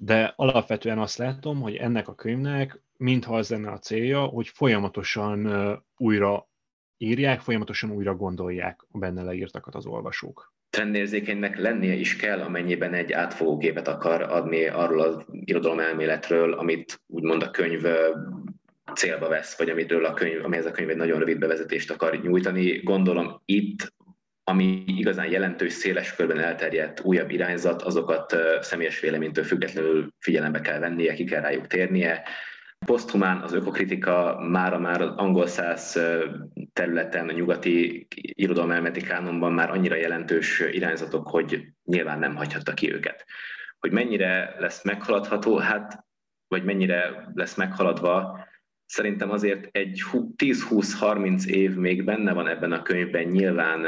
de 0.00 0.32
alapvetően 0.36 0.98
azt 0.98 1.18
látom, 1.18 1.60
hogy 1.60 1.74
ennek 1.74 2.08
a 2.08 2.14
könyvnek 2.14 2.80
mintha 2.98 3.36
az 3.36 3.50
lenne 3.50 3.70
a 3.70 3.78
célja, 3.78 4.24
hogy 4.24 4.48
folyamatosan 4.48 5.48
újra 5.96 6.48
írják, 6.96 7.40
folyamatosan 7.40 7.90
újra 7.90 8.14
gondolják 8.14 8.86
a 8.90 8.98
benne 8.98 9.22
leírtakat 9.22 9.74
az 9.74 9.86
olvasók. 9.86 10.52
Trendérzékenynek 10.70 11.58
lennie 11.58 11.94
is 11.94 12.16
kell, 12.16 12.40
amennyiben 12.40 12.94
egy 12.94 13.12
átfogó 13.12 13.56
képet 13.56 13.88
akar 13.88 14.22
adni 14.22 14.66
arról 14.66 15.00
az 15.00 15.24
irodalom 15.30 15.78
elméletről, 15.78 16.52
amit 16.52 17.00
úgymond 17.06 17.42
a 17.42 17.50
könyv 17.50 17.82
célba 18.94 19.28
vesz, 19.28 19.58
vagy 19.58 19.70
amiről 19.70 20.04
a 20.04 20.14
könyv, 20.14 20.44
amihez 20.44 20.66
a 20.66 20.70
könyv 20.70 20.90
egy 20.90 20.96
nagyon 20.96 21.18
rövid 21.18 21.38
bevezetést 21.38 21.90
akar 21.90 22.20
nyújtani. 22.22 22.82
Gondolom 22.82 23.42
itt 23.44 23.92
ami 24.48 24.84
igazán 24.86 25.30
jelentős, 25.30 25.72
széles 25.72 26.14
körben 26.14 26.38
elterjedt 26.38 27.00
újabb 27.00 27.30
irányzat, 27.30 27.82
azokat 27.82 28.36
személyes 28.60 29.00
véleménytől 29.00 29.44
függetlenül 29.44 30.12
figyelembe 30.18 30.60
kell 30.60 30.78
vennie, 30.78 31.14
ki 31.14 31.24
kell 31.24 31.40
rájuk 31.40 31.66
térnie. 31.66 32.22
Poszthumán 32.86 33.40
az 33.40 33.52
ökokritika 33.52 34.38
mára 34.48 34.78
már 34.78 35.00
az 35.00 35.12
angol 35.16 35.46
száz 35.46 36.00
területen, 36.72 37.28
a 37.28 37.32
nyugati 37.32 38.06
irodalmelmeti 38.16 39.00
kánonban 39.00 39.52
már 39.52 39.70
annyira 39.70 39.94
jelentős 39.94 40.60
irányzatok, 40.70 41.28
hogy 41.28 41.66
nyilván 41.84 42.18
nem 42.18 42.36
hagyhatta 42.36 42.74
ki 42.74 42.92
őket. 42.92 43.24
Hogy 43.78 43.92
mennyire 43.92 44.54
lesz 44.58 44.84
meghaladható, 44.84 45.56
hát, 45.56 46.04
vagy 46.46 46.64
mennyire 46.64 47.30
lesz 47.34 47.54
meghaladva, 47.54 48.46
szerintem 48.88 49.30
azért 49.30 49.68
egy 49.72 50.02
10-20-30 50.36 51.44
év 51.44 51.74
még 51.74 52.04
benne 52.04 52.32
van 52.32 52.48
ebben 52.48 52.72
a 52.72 52.82
könyvben 52.82 53.24
nyilván, 53.24 53.86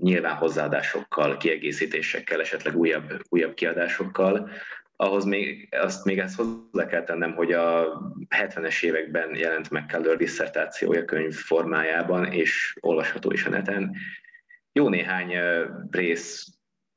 nyilván 0.00 0.34
hozzáadásokkal, 0.34 1.36
kiegészítésekkel, 1.36 2.40
esetleg 2.40 2.76
újabb, 2.76 3.22
újabb 3.28 3.54
kiadásokkal. 3.54 4.50
Ahhoz 4.96 5.24
még, 5.24 5.68
azt 5.70 6.04
még 6.04 6.18
ezt 6.18 6.36
hozzá 6.36 6.86
kell 6.86 7.04
tennem, 7.04 7.34
hogy 7.34 7.52
a 7.52 8.00
70-es 8.36 8.82
években 8.82 9.36
jelent 9.36 9.70
meg 9.70 9.86
Keller 9.86 10.16
diszertációja 10.16 11.04
könyv 11.04 11.34
formájában, 11.34 12.24
és 12.24 12.76
olvasható 12.80 13.32
is 13.32 13.44
a 13.44 13.50
neten. 13.50 13.94
Jó 14.72 14.88
néhány 14.88 15.32
rész 15.90 16.46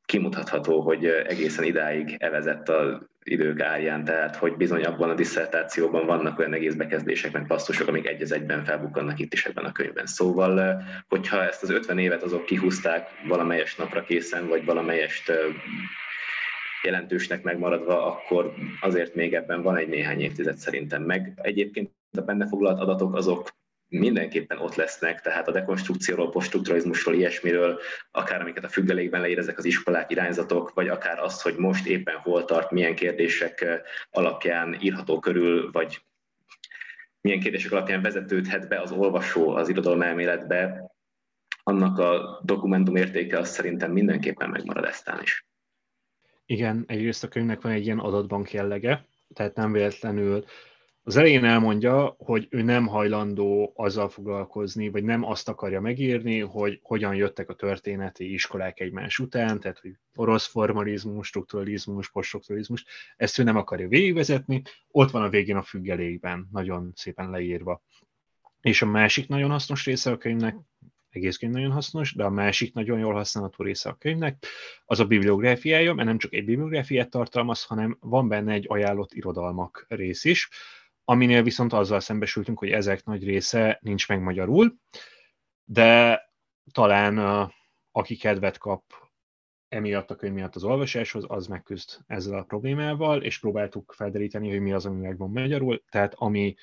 kimutatható, 0.06 0.82
hogy 0.82 1.06
egészen 1.06 1.64
idáig 1.64 2.16
evezett 2.20 2.70
a 2.70 3.11
idők 3.24 3.62
árján, 3.62 4.04
tehát 4.04 4.36
hogy 4.36 4.56
bizony 4.56 4.84
abban 4.84 5.10
a 5.10 5.14
diszertációban 5.14 6.06
vannak 6.06 6.40
olyan 6.40 6.54
egész 6.54 6.74
bekezdések, 6.74 7.32
meg 7.32 7.48
passzusok, 7.48 7.88
amik 7.88 8.08
egy 8.08 8.22
az 8.22 8.32
egyben 8.32 8.64
felbukkannak 8.64 9.20
itt 9.20 9.34
is 9.34 9.46
ebben 9.46 9.66
a 9.66 9.72
könyvben. 9.72 10.06
Szóval, 10.06 10.84
hogyha 11.08 11.44
ezt 11.44 11.64
az 11.64 11.70
50 11.70 11.98
évet 11.98 12.24
azok 12.24 12.46
kihúzták 12.46 13.08
valamelyes 13.28 13.76
napra 13.76 14.04
készen, 14.04 14.48
vagy 14.48 14.66
valamelyest 14.66 15.32
jelentősnek 16.84 17.44
megmaradva, 17.44 18.06
akkor 18.06 18.54
azért 18.82 19.16
még 19.16 19.34
ebben 19.34 19.62
van 19.62 19.78
egy 19.78 19.88
néhány 19.88 20.22
évtized 20.22 20.58
szerintem 20.58 21.04
meg. 21.04 21.34
Egyébként 21.36 21.92
a 22.18 22.22
benne 22.22 22.48
foglalt 22.48 22.80
adatok 22.80 23.16
azok 23.16 23.50
mindenképpen 23.92 24.58
ott 24.58 24.76
lesznek, 24.76 25.22
tehát 25.22 25.48
a 25.48 25.52
dekonstrukcióról, 25.52 26.30
poststrukturalizmusról, 26.30 27.16
ilyesmiről, 27.16 27.80
akár 28.12 28.42
amiket 28.42 28.64
a 28.64 28.70
függelékben 28.70 29.22
leír 29.22 29.38
ezek 29.38 29.58
az 29.58 29.66
iskolák, 29.66 30.12
irányzatok, 30.12 30.74
vagy 30.74 30.88
akár 30.88 31.20
az, 31.20 31.42
hogy 31.42 31.56
most 31.56 31.88
éppen 31.88 32.16
hol 32.16 32.46
tart, 32.46 32.72
milyen 32.72 32.96
kérdések 32.96 33.66
alapján 34.10 34.78
írható 34.82 35.20
körül, 35.20 35.72
vagy 35.72 36.02
milyen 37.22 37.40
kérdések 37.40 37.72
alapján 37.72 38.02
vezetődhet 38.02 38.68
be 38.68 38.80
az 38.80 38.92
olvasó 38.92 39.50
az 39.50 39.70
irodalom 39.70 40.02
elméletbe, 40.02 40.92
annak 41.64 41.98
a 41.98 42.42
dokumentum 42.44 42.96
értéke 42.96 43.38
az 43.38 43.50
szerintem 43.50 43.92
mindenképpen 43.92 44.50
megmarad 44.50 44.86
eztán 44.86 45.22
is. 45.22 45.46
Igen, 46.46 46.84
egyrészt 46.88 47.24
a 47.24 47.28
könyvnek 47.28 47.62
van 47.62 47.72
egy 47.72 47.86
ilyen 47.86 48.00
adatbank 48.00 48.52
jellege, 48.52 49.06
tehát 49.34 49.56
nem 49.56 49.72
véletlenül 49.72 50.46
az 51.04 51.18
elején 51.18 51.46
elmondja, 51.46 52.16
hogy 52.18 52.48
ő 52.50 52.62
nem 52.62 52.88
hajlandó 52.88 53.74
azzal 53.76 54.10
foglalkozni, 54.10 54.90
vagy 54.90 55.04
nem 55.04 55.24
azt 55.24 55.50
akarja 55.50 55.82
megírni, 55.82 56.40
hogy 56.40 56.80
hogyan 56.84 57.16
jöttek 57.16 57.50
a 57.50 57.54
történeti 57.54 58.34
iskolák 58.34 58.80
egymás 58.80 59.20
után, 59.20 59.60
tehát 59.60 59.80
hogy 59.80 59.92
orosz 60.16 60.48
formalizmus, 60.48 61.28
strukturalizmus, 61.28 62.12
poststrukturalizmus, 62.12 62.86
ezt 63.18 63.40
ő 63.40 63.44
nem 63.44 63.56
akarja 63.56 63.88
végigvezetni, 63.88 64.62
ott 64.88 65.12
van 65.12 65.24
a 65.24 65.30
végén 65.30 65.56
a 65.56 65.64
függelékben, 65.64 66.48
nagyon 66.52 66.92
szépen 66.96 67.30
leírva. 67.30 67.82
És 68.62 68.82
a 68.82 68.86
másik 68.86 69.28
nagyon 69.28 69.50
hasznos 69.50 69.86
része 69.86 70.12
a 70.12 70.18
könyvnek, 70.18 70.56
egészként 71.10 71.54
nagyon 71.54 71.72
hasznos, 71.72 72.14
de 72.14 72.24
a 72.24 72.30
másik 72.30 72.74
nagyon 72.74 73.00
jól 73.00 73.14
használható 73.14 73.64
része 73.64 73.90
a 73.90 73.96
könyvnek, 73.96 74.46
az 74.86 75.00
a 75.00 75.06
bibliográfiája, 75.06 75.94
mert 75.94 76.08
nem 76.08 76.18
csak 76.18 76.34
egy 76.34 76.46
bibliográfiát 76.46 77.10
tartalmaz, 77.10 77.64
hanem 77.64 77.98
van 78.00 78.28
benne 78.28 78.54
egy 78.54 78.66
ajánlott 78.68 79.14
irodalmak 79.14 79.86
rész 79.90 80.24
is, 80.24 80.50
aminél 81.06 81.44
viszont 81.44 81.74
azzal 81.74 82.00
szembesültünk, 82.00 82.60
hogy 82.60 82.70
ezek 82.70 83.04
nagy 83.04 83.24
része 83.24 83.80
nincs 83.82 84.08
meg 84.08 84.22
magyarul, 84.22 84.76
de 85.66 86.22
talán 86.72 87.48
aki 87.92 88.16
kedvet 88.16 88.58
kap 88.58 88.84
emiatt 89.68 90.12
a 90.12 90.16
könyv 90.16 90.34
miatt 90.34 90.56
az 90.56 90.64
olvasáshoz, 90.64 91.24
az 91.28 91.48
megküzd 91.48 91.98
ezzel 92.08 92.38
a 92.38 92.44
problémával, 92.44 93.24
és 93.24 93.40
próbáltuk 93.40 93.94
felderíteni, 93.98 94.50
hogy 94.50 94.60
mi 94.60 94.72
az, 94.72 94.86
ami 94.86 95.02
megvan 95.02 95.30
magyarul, 95.30 95.84
tehát 95.90 96.14
ami 96.14 96.56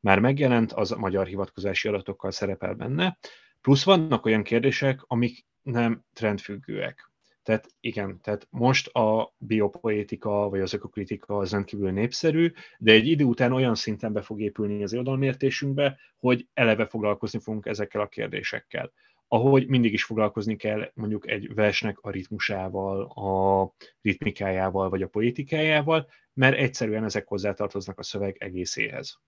már 0.00 0.18
megjelent, 0.18 0.72
az 0.72 0.92
a 0.92 0.98
magyar 0.98 1.26
hivatkozási 1.26 1.88
adatokkal 1.88 2.30
szerepel 2.30 2.74
benne, 2.74 3.18
plusz 3.60 3.84
vannak 3.84 4.24
olyan 4.24 4.42
kérdések, 4.42 5.02
amik 5.02 5.46
nem 5.62 6.04
trendfüggőek. 6.12 7.10
Tehát 7.46 7.66
igen, 7.80 8.20
tehát 8.20 8.46
most 8.50 8.86
a 8.86 9.34
biopoétika 9.38 10.48
vagy 10.48 10.60
az 10.60 10.74
ökokritika 10.74 11.36
az 11.36 11.50
rendkívül 11.50 11.90
népszerű, 11.90 12.52
de 12.78 12.92
egy 12.92 13.06
idő 13.06 13.24
után 13.24 13.52
olyan 13.52 13.74
szinten 13.74 14.12
be 14.12 14.22
fog 14.22 14.40
épülni 14.40 14.82
az 14.82 14.92
irodalomértésünkbe, 14.92 15.98
hogy 16.16 16.48
eleve 16.54 16.86
foglalkozni 16.86 17.38
fogunk 17.38 17.66
ezekkel 17.66 18.00
a 18.00 18.08
kérdésekkel. 18.08 18.92
Ahogy 19.28 19.68
mindig 19.68 19.92
is 19.92 20.04
foglalkozni 20.04 20.56
kell 20.56 20.90
mondjuk 20.94 21.30
egy 21.30 21.54
versnek 21.54 21.98
a 21.98 22.10
ritmusával, 22.10 23.02
a 23.02 23.72
ritmikájával 24.02 24.88
vagy 24.88 25.02
a 25.02 25.08
poétikájával, 25.08 26.08
mert 26.32 26.56
egyszerűen 26.56 27.04
ezek 27.04 27.28
hozzátartoznak 27.28 27.98
a 27.98 28.02
szöveg 28.02 28.36
egészéhez. 28.38 29.20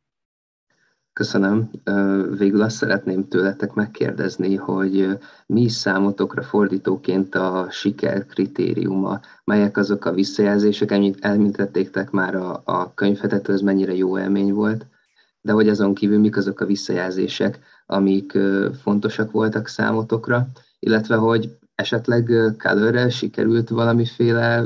Köszönöm. 1.18 1.70
Végül 2.38 2.62
azt 2.62 2.76
szeretném 2.76 3.28
tőletek 3.28 3.74
megkérdezni, 3.74 4.54
hogy 4.54 5.18
mi 5.46 5.60
is 5.60 5.72
számotokra 5.72 6.42
fordítóként 6.42 7.34
a 7.34 7.66
siker 7.70 8.26
kritériuma, 8.26 9.20
melyek 9.44 9.76
azok 9.76 10.04
a 10.04 10.12
visszajelzések, 10.12 10.90
amit 10.90 11.24
elmintettéktek 11.24 12.10
már 12.10 12.34
a, 12.34 12.62
a 12.64 12.94
könyvetet, 12.94 13.48
ez 13.48 13.60
mennyire 13.60 13.94
jó 13.94 14.18
élmény 14.18 14.52
volt, 14.52 14.86
de 15.40 15.52
hogy 15.52 15.68
azon 15.68 15.94
kívül 15.94 16.18
mik 16.18 16.36
azok 16.36 16.60
a 16.60 16.66
visszajelzések, 16.66 17.58
amik 17.86 18.38
fontosak 18.82 19.30
voltak 19.30 19.68
számotokra, 19.68 20.48
illetve 20.78 21.16
hogy 21.16 21.56
esetleg 21.74 22.30
Colorrel 22.58 23.08
sikerült 23.08 23.68
valamiféle 23.68 24.64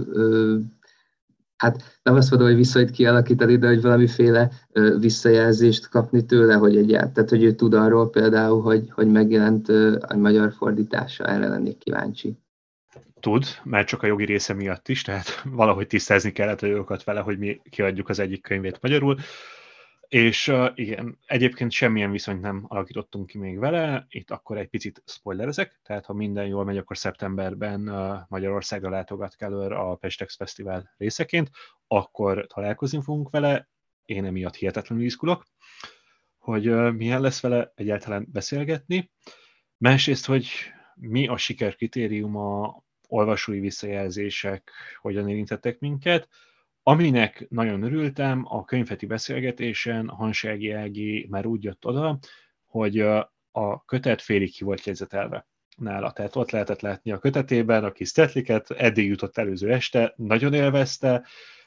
hát 1.63 1.99
nem 2.03 2.15
azt 2.15 2.31
mondom, 2.31 2.49
hogy 2.49 2.57
viszont 2.57 2.91
kialakítani, 2.91 3.57
de 3.57 3.67
hogy 3.67 3.83
valamiféle 3.83 4.51
visszajelzést 4.99 5.89
kapni 5.89 6.25
tőle, 6.25 6.55
hogy 6.55 6.77
egyáltalán, 6.77 7.13
tehát 7.13 7.31
hogy 7.31 7.43
ő 7.43 7.53
tud 7.53 7.75
arról 7.75 8.11
például, 8.11 8.63
hogy, 8.63 8.91
hogy 8.91 9.07
megjelent 9.07 9.69
a 10.01 10.17
magyar 10.17 10.53
fordítása, 10.53 11.25
erre 11.25 11.49
lennék 11.49 11.79
kíváncsi. 11.79 12.37
Tud, 13.21 13.45
mert 13.63 13.87
csak 13.87 14.03
a 14.03 14.07
jogi 14.07 14.25
része 14.25 14.55
miatt 14.55 14.89
is, 14.89 15.03
tehát 15.03 15.43
valahogy 15.61 15.87
tisztázni 15.87 16.33
kellett 16.33 16.63
a 16.63 16.67
jogokat 16.67 17.05
vele, 17.05 17.21
hogy 17.21 17.39
mi 17.39 17.61
kiadjuk 17.71 18.09
az 18.09 18.19
egyik 18.19 18.43
könyvét 18.43 18.79
magyarul. 18.81 19.17
És 20.13 20.49
uh, 20.49 20.71
igen, 20.75 21.19
egyébként 21.27 21.71
semmilyen 21.71 22.11
viszonyt 22.11 22.41
nem 22.41 22.65
alakítottunk 22.69 23.27
ki 23.27 23.39
még 23.39 23.59
vele, 23.59 24.07
itt 24.09 24.31
akkor 24.31 24.59
egy 24.59 24.69
picit 24.69 25.03
spoilerezek, 25.07 25.81
tehát 25.83 26.07
ha 26.07 26.13
minden 26.13 26.47
jól 26.47 26.65
megy, 26.65 26.77
akkor 26.77 26.97
szeptemberben 26.97 27.89
uh, 27.89 28.19
Magyarországra 28.29 28.91
látogat 28.91 29.37
Keller 29.37 29.73
a 29.73 29.95
Pestex 29.95 30.37
Fesztivál 30.37 30.95
részeként, 30.97 31.51
akkor 31.87 32.47
találkozni 32.47 33.03
fogunk 33.03 33.31
vele, 33.31 33.69
én 34.05 34.25
emiatt 34.25 34.55
hihetetlenül 34.55 35.05
izgulok, 35.05 35.45
hogy 36.39 36.69
uh, 36.69 36.93
milyen 36.93 37.21
lesz 37.21 37.41
vele 37.41 37.73
egyáltalán 37.75 38.27
beszélgetni. 38.33 39.11
Másrészt, 39.77 40.27
hogy 40.27 40.49
mi 40.95 41.27
a 41.27 41.37
siker 41.37 41.75
kritériuma, 41.75 42.83
olvasói 43.09 43.61
visszajelzések, 43.61 44.71
hogyan 45.01 45.29
érintettek 45.29 45.79
minket, 45.79 46.29
Aminek 46.83 47.47
nagyon 47.49 47.83
örültem, 47.83 48.45
a 48.49 48.64
könyvheti 48.64 49.07
beszélgetésen 49.07 50.09
Hansági 50.09 50.70
Ági 50.70 51.26
már 51.30 51.47
úgy 51.47 51.64
jött 51.64 51.87
oda, 51.87 52.18
hogy 52.66 53.01
a 53.51 53.85
kötet 53.85 54.22
félig 54.22 54.53
ki 54.53 54.64
volt 54.64 54.85
jegyzetelve 54.85 55.47
nála. 55.76 56.12
Tehát 56.12 56.37
ott 56.37 56.51
lehetett 56.51 56.80
látni 56.80 57.12
a 57.12 57.18
kötetében 57.18 57.85
a 57.85 57.93
kis 57.93 58.09
stetliket, 58.09 58.70
eddig 58.70 59.07
jutott 59.07 59.39
előző 59.39 59.72
este, 59.72 60.12
nagyon 60.16 60.55
élvezte, 60.55 61.26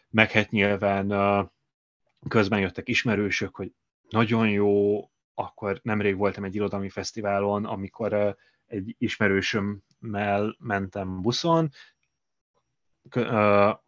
meg 0.09 0.32
hát 0.32 0.49
nyilván 0.49 1.07
közben 2.28 2.59
jöttek 2.59 2.88
ismerősök, 2.89 3.55
hogy 3.55 3.72
nagyon 4.09 4.49
jó, 4.49 4.99
akkor 5.34 5.80
nemrég 5.84 6.16
voltam 6.18 6.43
egy 6.43 6.55
irodalmi 6.55 6.89
fesztiválon, 6.89 7.66
amikor 7.66 8.38
egy 8.66 8.95
ismerősömmel 8.97 10.55
mentem 10.59 11.22
buszon, 11.22 11.70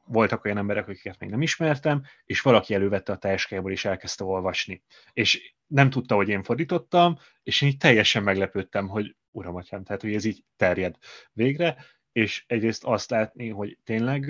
voltak 0.05 0.45
olyan 0.45 0.57
emberek, 0.57 0.88
akiket 0.88 1.20
még 1.20 1.30
nem 1.30 1.41
ismertem, 1.41 2.03
és 2.26 2.41
valaki 2.41 2.74
elővette 2.74 3.11
a 3.11 3.18
táskájából, 3.18 3.72
és 3.72 3.86
elkezdte 3.86 4.24
olvasni. 4.24 4.84
És 5.13 5.53
nem 5.68 5.89
tudta, 5.89 6.15
hogy 6.15 6.30
én 6.30 6.43
fordítottam, 6.43 7.18
és 7.43 7.61
én 7.61 7.70
így 7.70 7.78
teljesen 7.78 8.24
meglepődtem, 8.24 8.88
hogy 8.88 9.15
uram, 9.32 9.55
atyám, 9.55 9.84
tehát 9.84 10.01
hogy 10.01 10.13
ez 10.13 10.26
így 10.26 10.43
terjed 10.55 10.95
végre, 11.32 11.78
és 12.11 12.43
egyrészt 12.47 12.84
azt 12.84 13.09
látni, 13.09 13.49
hogy 13.49 13.78
tényleg 13.84 14.30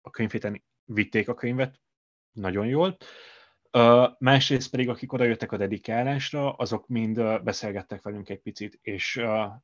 a 0.00 0.10
könyvhéten 0.10 0.64
vitték 0.84 1.28
a 1.28 1.34
könyvet 1.34 1.80
nagyon 2.32 2.66
jól, 2.66 2.96
másrészt 4.18 4.70
pedig, 4.70 4.88
akik 4.88 5.12
oda 5.12 5.24
jöttek 5.24 5.52
a 5.52 5.56
dedikálásra, 5.56 6.52
azok 6.52 6.88
mind 6.88 7.42
beszélgettek 7.42 8.02
velünk 8.02 8.28
egy 8.28 8.40
picit, 8.40 8.78
és 8.82 9.14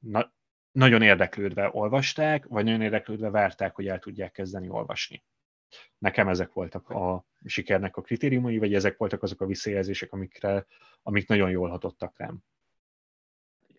na- 0.00 0.32
nagyon 0.72 1.02
érdeklődve 1.02 1.70
olvasták, 1.72 2.46
vagy 2.46 2.64
nagyon 2.64 2.80
érdeklődve 2.80 3.30
várták, 3.30 3.74
hogy 3.74 3.86
el 3.86 3.98
tudják 3.98 4.32
kezdeni 4.32 4.68
olvasni. 4.68 5.24
Nekem 5.98 6.28
ezek 6.28 6.52
voltak 6.52 6.88
a 6.88 7.24
sikernek 7.44 7.96
a 7.96 8.02
kritériumai, 8.02 8.58
vagy 8.58 8.74
ezek 8.74 8.96
voltak 8.96 9.22
azok 9.22 9.40
a 9.40 9.46
visszajelzések, 9.46 10.12
amikre, 10.12 10.66
amik 11.02 11.28
nagyon 11.28 11.50
jól 11.50 11.68
hatottak 11.68 12.18
rám 12.18 12.42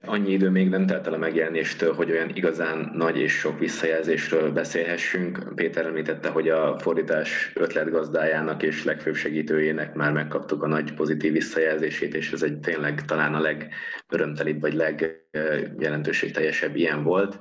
annyi 0.06 0.32
idő 0.32 0.50
még 0.50 0.70
nem 0.70 0.86
telt 0.86 1.08
el 1.08 1.14
a 1.14 1.18
megjelenéstől, 1.18 1.94
hogy 1.94 2.12
olyan 2.12 2.32
igazán 2.34 2.92
nagy 2.94 3.18
és 3.18 3.32
sok 3.32 3.60
visszajelzésről 3.60 4.52
beszélhessünk. 4.52 5.54
Péter 5.56 5.86
említette, 5.86 6.30
hogy 6.30 6.50
a 6.50 6.80
fordítás 6.80 7.52
ötletgazdájának 7.56 8.64
és 8.64 8.84
legfőbb 8.84 9.16
segítőjének 9.16 9.94
már 9.94 10.12
megkaptuk 10.12 10.64
a 10.64 10.68
nagy 10.68 10.94
pozitív 10.94 11.32
visszajelzését, 11.32 12.14
és 12.14 12.32
ez 12.32 12.44
egy 12.44 12.60
tényleg 12.60 13.06
talán 13.06 13.34
a 13.34 13.42
legörömtelibb 13.42 14.62
vagy 14.62 14.74
legjelentőségteljesebb 14.74 16.76
ilyen 16.76 17.04
volt. 17.04 17.40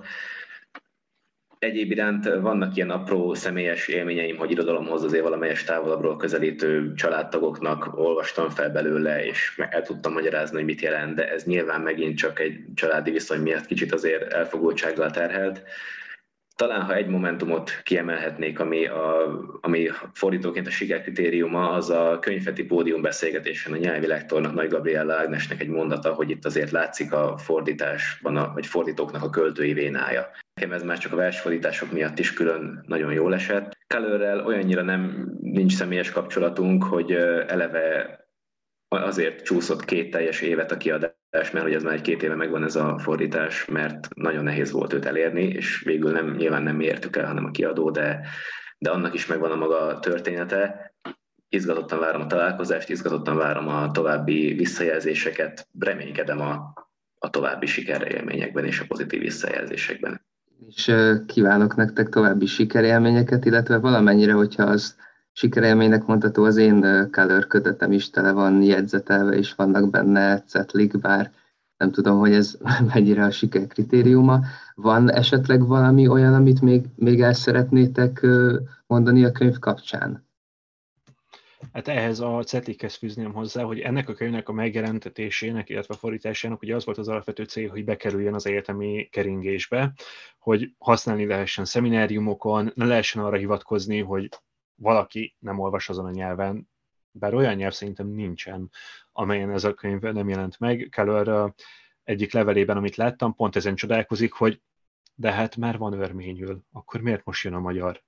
Egyéb 1.60 1.90
iránt 1.90 2.24
vannak 2.24 2.76
ilyen 2.76 2.90
apró 2.90 3.34
személyes 3.34 3.88
élményeim, 3.88 4.36
hogy 4.36 4.50
irodalomhoz 4.50 5.04
azért 5.04 5.22
valamelyes 5.22 5.64
távolabbról 5.64 6.16
közelítő 6.16 6.94
családtagoknak 6.94 7.98
olvastam 7.98 8.48
fel 8.50 8.70
belőle, 8.70 9.24
és 9.24 9.62
el 9.70 9.82
tudtam 9.82 10.12
magyarázni, 10.12 10.56
hogy 10.56 10.64
mit 10.64 10.80
jelent, 10.80 11.14
de 11.14 11.28
ez 11.28 11.44
nyilván 11.44 11.80
megint 11.80 12.16
csak 12.16 12.40
egy 12.40 12.64
családi 12.74 13.10
viszony 13.10 13.40
miatt 13.40 13.66
kicsit 13.66 13.92
azért 13.92 14.32
elfogultsággal 14.32 15.10
terhelt. 15.10 15.62
Talán, 16.60 16.82
ha 16.82 16.94
egy 16.94 17.06
momentumot 17.06 17.70
kiemelhetnék, 17.82 18.60
ami, 18.60 18.86
a, 18.86 19.40
ami 19.60 19.88
fordítóként 20.12 20.66
a 20.66 20.70
sikerkritériuma, 20.70 21.70
az 21.70 21.90
a 21.90 22.18
könyvfeti 22.20 22.64
pódium 22.64 23.02
beszélgetésen 23.02 23.72
a 23.72 23.76
nyelvi 23.76 24.06
lektornak, 24.06 24.54
Nagy 24.54 24.68
Gabriella 24.68 25.14
Ágnesnek 25.14 25.60
egy 25.60 25.68
mondata, 25.68 26.12
hogy 26.12 26.30
itt 26.30 26.44
azért 26.44 26.70
látszik 26.70 27.12
a 27.12 27.38
fordításban, 27.38 28.36
a, 28.36 28.52
vagy 28.54 28.66
fordítóknak 28.66 29.22
a 29.22 29.30
költői 29.30 29.72
vénája. 29.72 30.30
Nekem 30.54 30.72
ez 30.72 30.82
már 30.82 30.98
csak 30.98 31.12
a 31.12 31.16
versfordítások 31.16 31.92
miatt 31.92 32.18
is 32.18 32.32
külön 32.32 32.84
nagyon 32.86 33.12
jól 33.12 33.34
esett. 33.34 33.76
Kellőrrel 33.86 34.46
olyannyira 34.46 34.82
nem 34.82 35.32
nincs 35.40 35.74
személyes 35.74 36.10
kapcsolatunk, 36.10 36.84
hogy 36.84 37.12
eleve 37.46 38.18
azért 38.98 39.42
csúszott 39.42 39.84
két 39.84 40.10
teljes 40.10 40.40
évet 40.40 40.72
a 40.72 40.76
kiadás, 40.76 41.50
mert 41.52 41.62
hogy 41.62 41.74
ez 41.74 41.82
már 41.82 41.94
egy 41.94 42.00
két 42.00 42.22
éve 42.22 42.34
megvan 42.34 42.64
ez 42.64 42.76
a 42.76 42.98
fordítás, 42.98 43.64
mert 43.64 44.14
nagyon 44.14 44.44
nehéz 44.44 44.70
volt 44.70 44.92
őt 44.92 45.04
elérni, 45.04 45.42
és 45.42 45.82
végül 45.84 46.10
nem, 46.10 46.34
nyilván 46.36 46.62
nem 46.62 46.80
értük 46.80 47.16
el, 47.16 47.26
hanem 47.26 47.44
a 47.44 47.50
kiadó, 47.50 47.90
de, 47.90 48.20
de 48.78 48.90
annak 48.90 49.14
is 49.14 49.26
megvan 49.26 49.50
a 49.50 49.56
maga 49.56 49.98
története. 49.98 50.92
Izgatottan 51.48 51.98
várom 51.98 52.20
a 52.20 52.26
találkozást, 52.26 52.88
izgatottan 52.88 53.36
várom 53.36 53.68
a 53.68 53.90
további 53.90 54.52
visszajelzéseket, 54.52 55.68
reménykedem 55.78 56.40
a, 56.40 56.72
a 57.18 57.30
további 57.30 57.66
sikerélményekben 57.66 58.64
és 58.64 58.80
a 58.80 58.84
pozitív 58.88 59.20
visszajelzésekben 59.20 60.28
és 60.66 60.92
kívánok 61.26 61.76
nektek 61.76 62.08
további 62.08 62.46
sikerélményeket, 62.46 63.44
illetve 63.44 63.78
valamennyire, 63.78 64.32
hogyha 64.32 64.62
az 64.62 64.96
sikerélménynek 65.32 66.06
mondható, 66.06 66.44
az 66.44 66.56
én 66.56 67.08
color 67.12 67.46
kötetem 67.46 67.92
is 67.92 68.10
tele 68.10 68.32
van 68.32 68.62
jegyzetelve, 68.62 69.36
és 69.36 69.54
vannak 69.54 69.90
benne 69.90 70.42
cetlik, 70.42 70.98
bár 70.98 71.30
nem 71.76 71.90
tudom, 71.90 72.18
hogy 72.18 72.32
ez 72.32 72.58
mennyire 72.94 73.24
a 73.24 73.30
siker 73.30 73.66
kritériuma. 73.66 74.40
Van 74.74 75.10
esetleg 75.10 75.66
valami 75.66 76.08
olyan, 76.08 76.34
amit 76.34 76.60
még, 76.60 76.84
még 76.96 77.20
el 77.20 77.32
szeretnétek 77.32 78.26
mondani 78.86 79.24
a 79.24 79.32
könyv 79.32 79.58
kapcsán? 79.58 80.28
Hát 81.72 81.88
ehhez 81.88 82.20
a 82.20 82.42
cetlikhez 82.42 82.94
fűzném 82.94 83.32
hozzá, 83.32 83.62
hogy 83.62 83.78
ennek 83.78 84.08
a 84.08 84.14
könyvnek 84.14 84.48
a 84.48 84.52
megjelentetésének, 84.52 85.68
illetve 85.68 85.94
a 85.94 85.96
fordításának 85.96 86.62
ugye 86.62 86.74
az 86.74 86.84
volt 86.84 86.98
az 86.98 87.08
alapvető 87.08 87.44
cél, 87.44 87.68
hogy 87.68 87.84
bekerüljön 87.84 88.34
az 88.34 88.46
egyetemi 88.46 89.08
keringésbe, 89.10 89.92
hogy 90.38 90.74
használni 90.78 91.26
lehessen 91.26 91.64
szemináriumokon, 91.64 92.72
ne 92.74 92.84
lehessen 92.84 93.22
arra 93.22 93.36
hivatkozni, 93.36 94.00
hogy 94.00 94.28
valaki 94.80 95.36
nem 95.38 95.58
olvas 95.58 95.88
azon 95.88 96.04
a 96.04 96.10
nyelven, 96.10 96.68
bár 97.10 97.34
olyan 97.34 97.54
nyelv 97.54 97.72
szerintem 97.72 98.06
nincsen, 98.06 98.70
amelyen 99.12 99.50
ez 99.50 99.64
a 99.64 99.74
könyv 99.74 100.00
nem 100.00 100.28
jelent 100.28 100.58
meg. 100.58 100.88
Keller 100.90 101.52
egyik 102.04 102.32
levelében, 102.32 102.76
amit 102.76 102.96
láttam, 102.96 103.34
pont 103.34 103.56
ezen 103.56 103.74
csodálkozik, 103.74 104.32
hogy 104.32 104.60
de 105.14 105.32
hát 105.32 105.56
már 105.56 105.78
van 105.78 105.92
örményül, 105.92 106.62
akkor 106.72 107.00
miért 107.00 107.24
most 107.24 107.44
jön 107.44 107.54
a 107.54 107.60
magyar? 107.60 108.02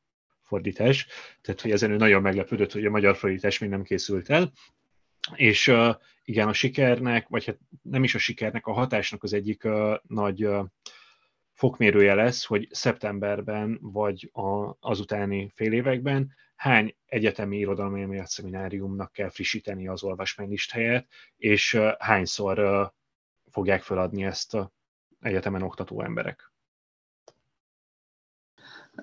fordítás, 0.53 1.07
tehát 1.41 1.61
hogy 1.61 1.71
ezen 1.71 1.91
ő 1.91 1.97
nagyon 1.97 2.23
meglepődött, 2.23 2.73
hogy 2.73 2.87
a 2.87 2.91
magyar 2.91 3.17
fordítás 3.17 3.59
még 3.59 3.71
nem 3.71 3.83
készült 3.83 4.31
el, 4.31 4.53
és 5.35 5.67
uh, 5.67 5.95
igen, 6.25 6.49
a 6.49 6.53
sikernek, 6.53 7.29
vagy 7.29 7.45
hát 7.45 7.59
nem 7.83 8.05
is 8.05 8.15
a 8.15 8.19
sikernek, 8.19 8.67
a 8.67 8.73
hatásnak 8.73 9.23
az 9.23 9.33
egyik 9.33 9.65
uh, 9.65 9.95
nagy 10.07 10.45
uh, 10.45 10.67
fokmérője 11.63 12.15
lesz, 12.15 12.45
hogy 12.45 12.69
szeptemberben 12.71 13.79
vagy 13.83 14.31
a, 14.33 14.77
azutáni 14.81 15.53
fél 15.55 15.73
években 15.73 16.35
hány 16.57 16.97
egyetemi 17.07 17.59
irodalmi 17.59 18.21
szemináriumnak 18.25 19.13
kell 19.13 19.29
frissíteni 19.29 19.89
az 19.89 20.03
olvasmánylist 20.03 20.73
helyet, 20.73 21.07
és 21.37 21.79
hányszor 21.99 22.91
fogják 23.51 23.83
feladni 23.83 24.25
ezt 24.25 24.55
a 24.55 24.73
egyetemen 25.21 25.63
oktató 25.63 26.03
emberek. 26.03 26.53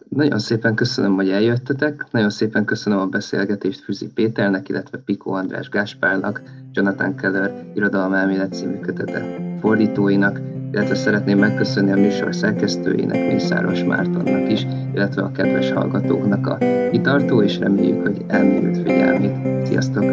Nagyon 0.10 0.40
szépen 0.40 0.76
köszönöm, 0.76 1.16
hogy 1.16 1.30
eljöttetek, 1.30 2.12
nagyon 2.12 2.30
szépen 2.30 2.66
köszönöm 2.66 3.00
a 3.00 3.06
beszélgetést 3.08 3.84
Füzi 3.84 4.12
Péternek, 4.14 4.70
illetve 4.70 4.98
Piko 4.98 5.32
András 5.32 5.70
Gáspárnak, 5.70 6.42
Jonathan 6.72 7.16
Keller 7.16 7.72
irodalomelmélet 7.76 8.54
című 8.54 8.80
kötete 8.80 9.48
fordítóinak, 9.60 10.59
illetve 10.72 10.96
szeretném 10.96 11.38
megköszönni 11.38 11.92
a 11.92 11.96
műsor 11.96 12.36
szerkesztőjének, 12.36 13.32
Mészáros 13.32 13.84
Mártonnak 13.84 14.52
is, 14.52 14.66
illetve 14.94 15.22
a 15.22 15.32
kedves 15.32 15.72
hallgatóknak 15.72 16.48
a 16.48 16.58
kitartó, 16.92 17.42
és 17.42 17.60
reméljük, 17.60 18.02
hogy 18.02 18.26
elmélyült 18.28 18.78
figyelmét. 18.78 19.66
Sziasztok! 19.66 20.04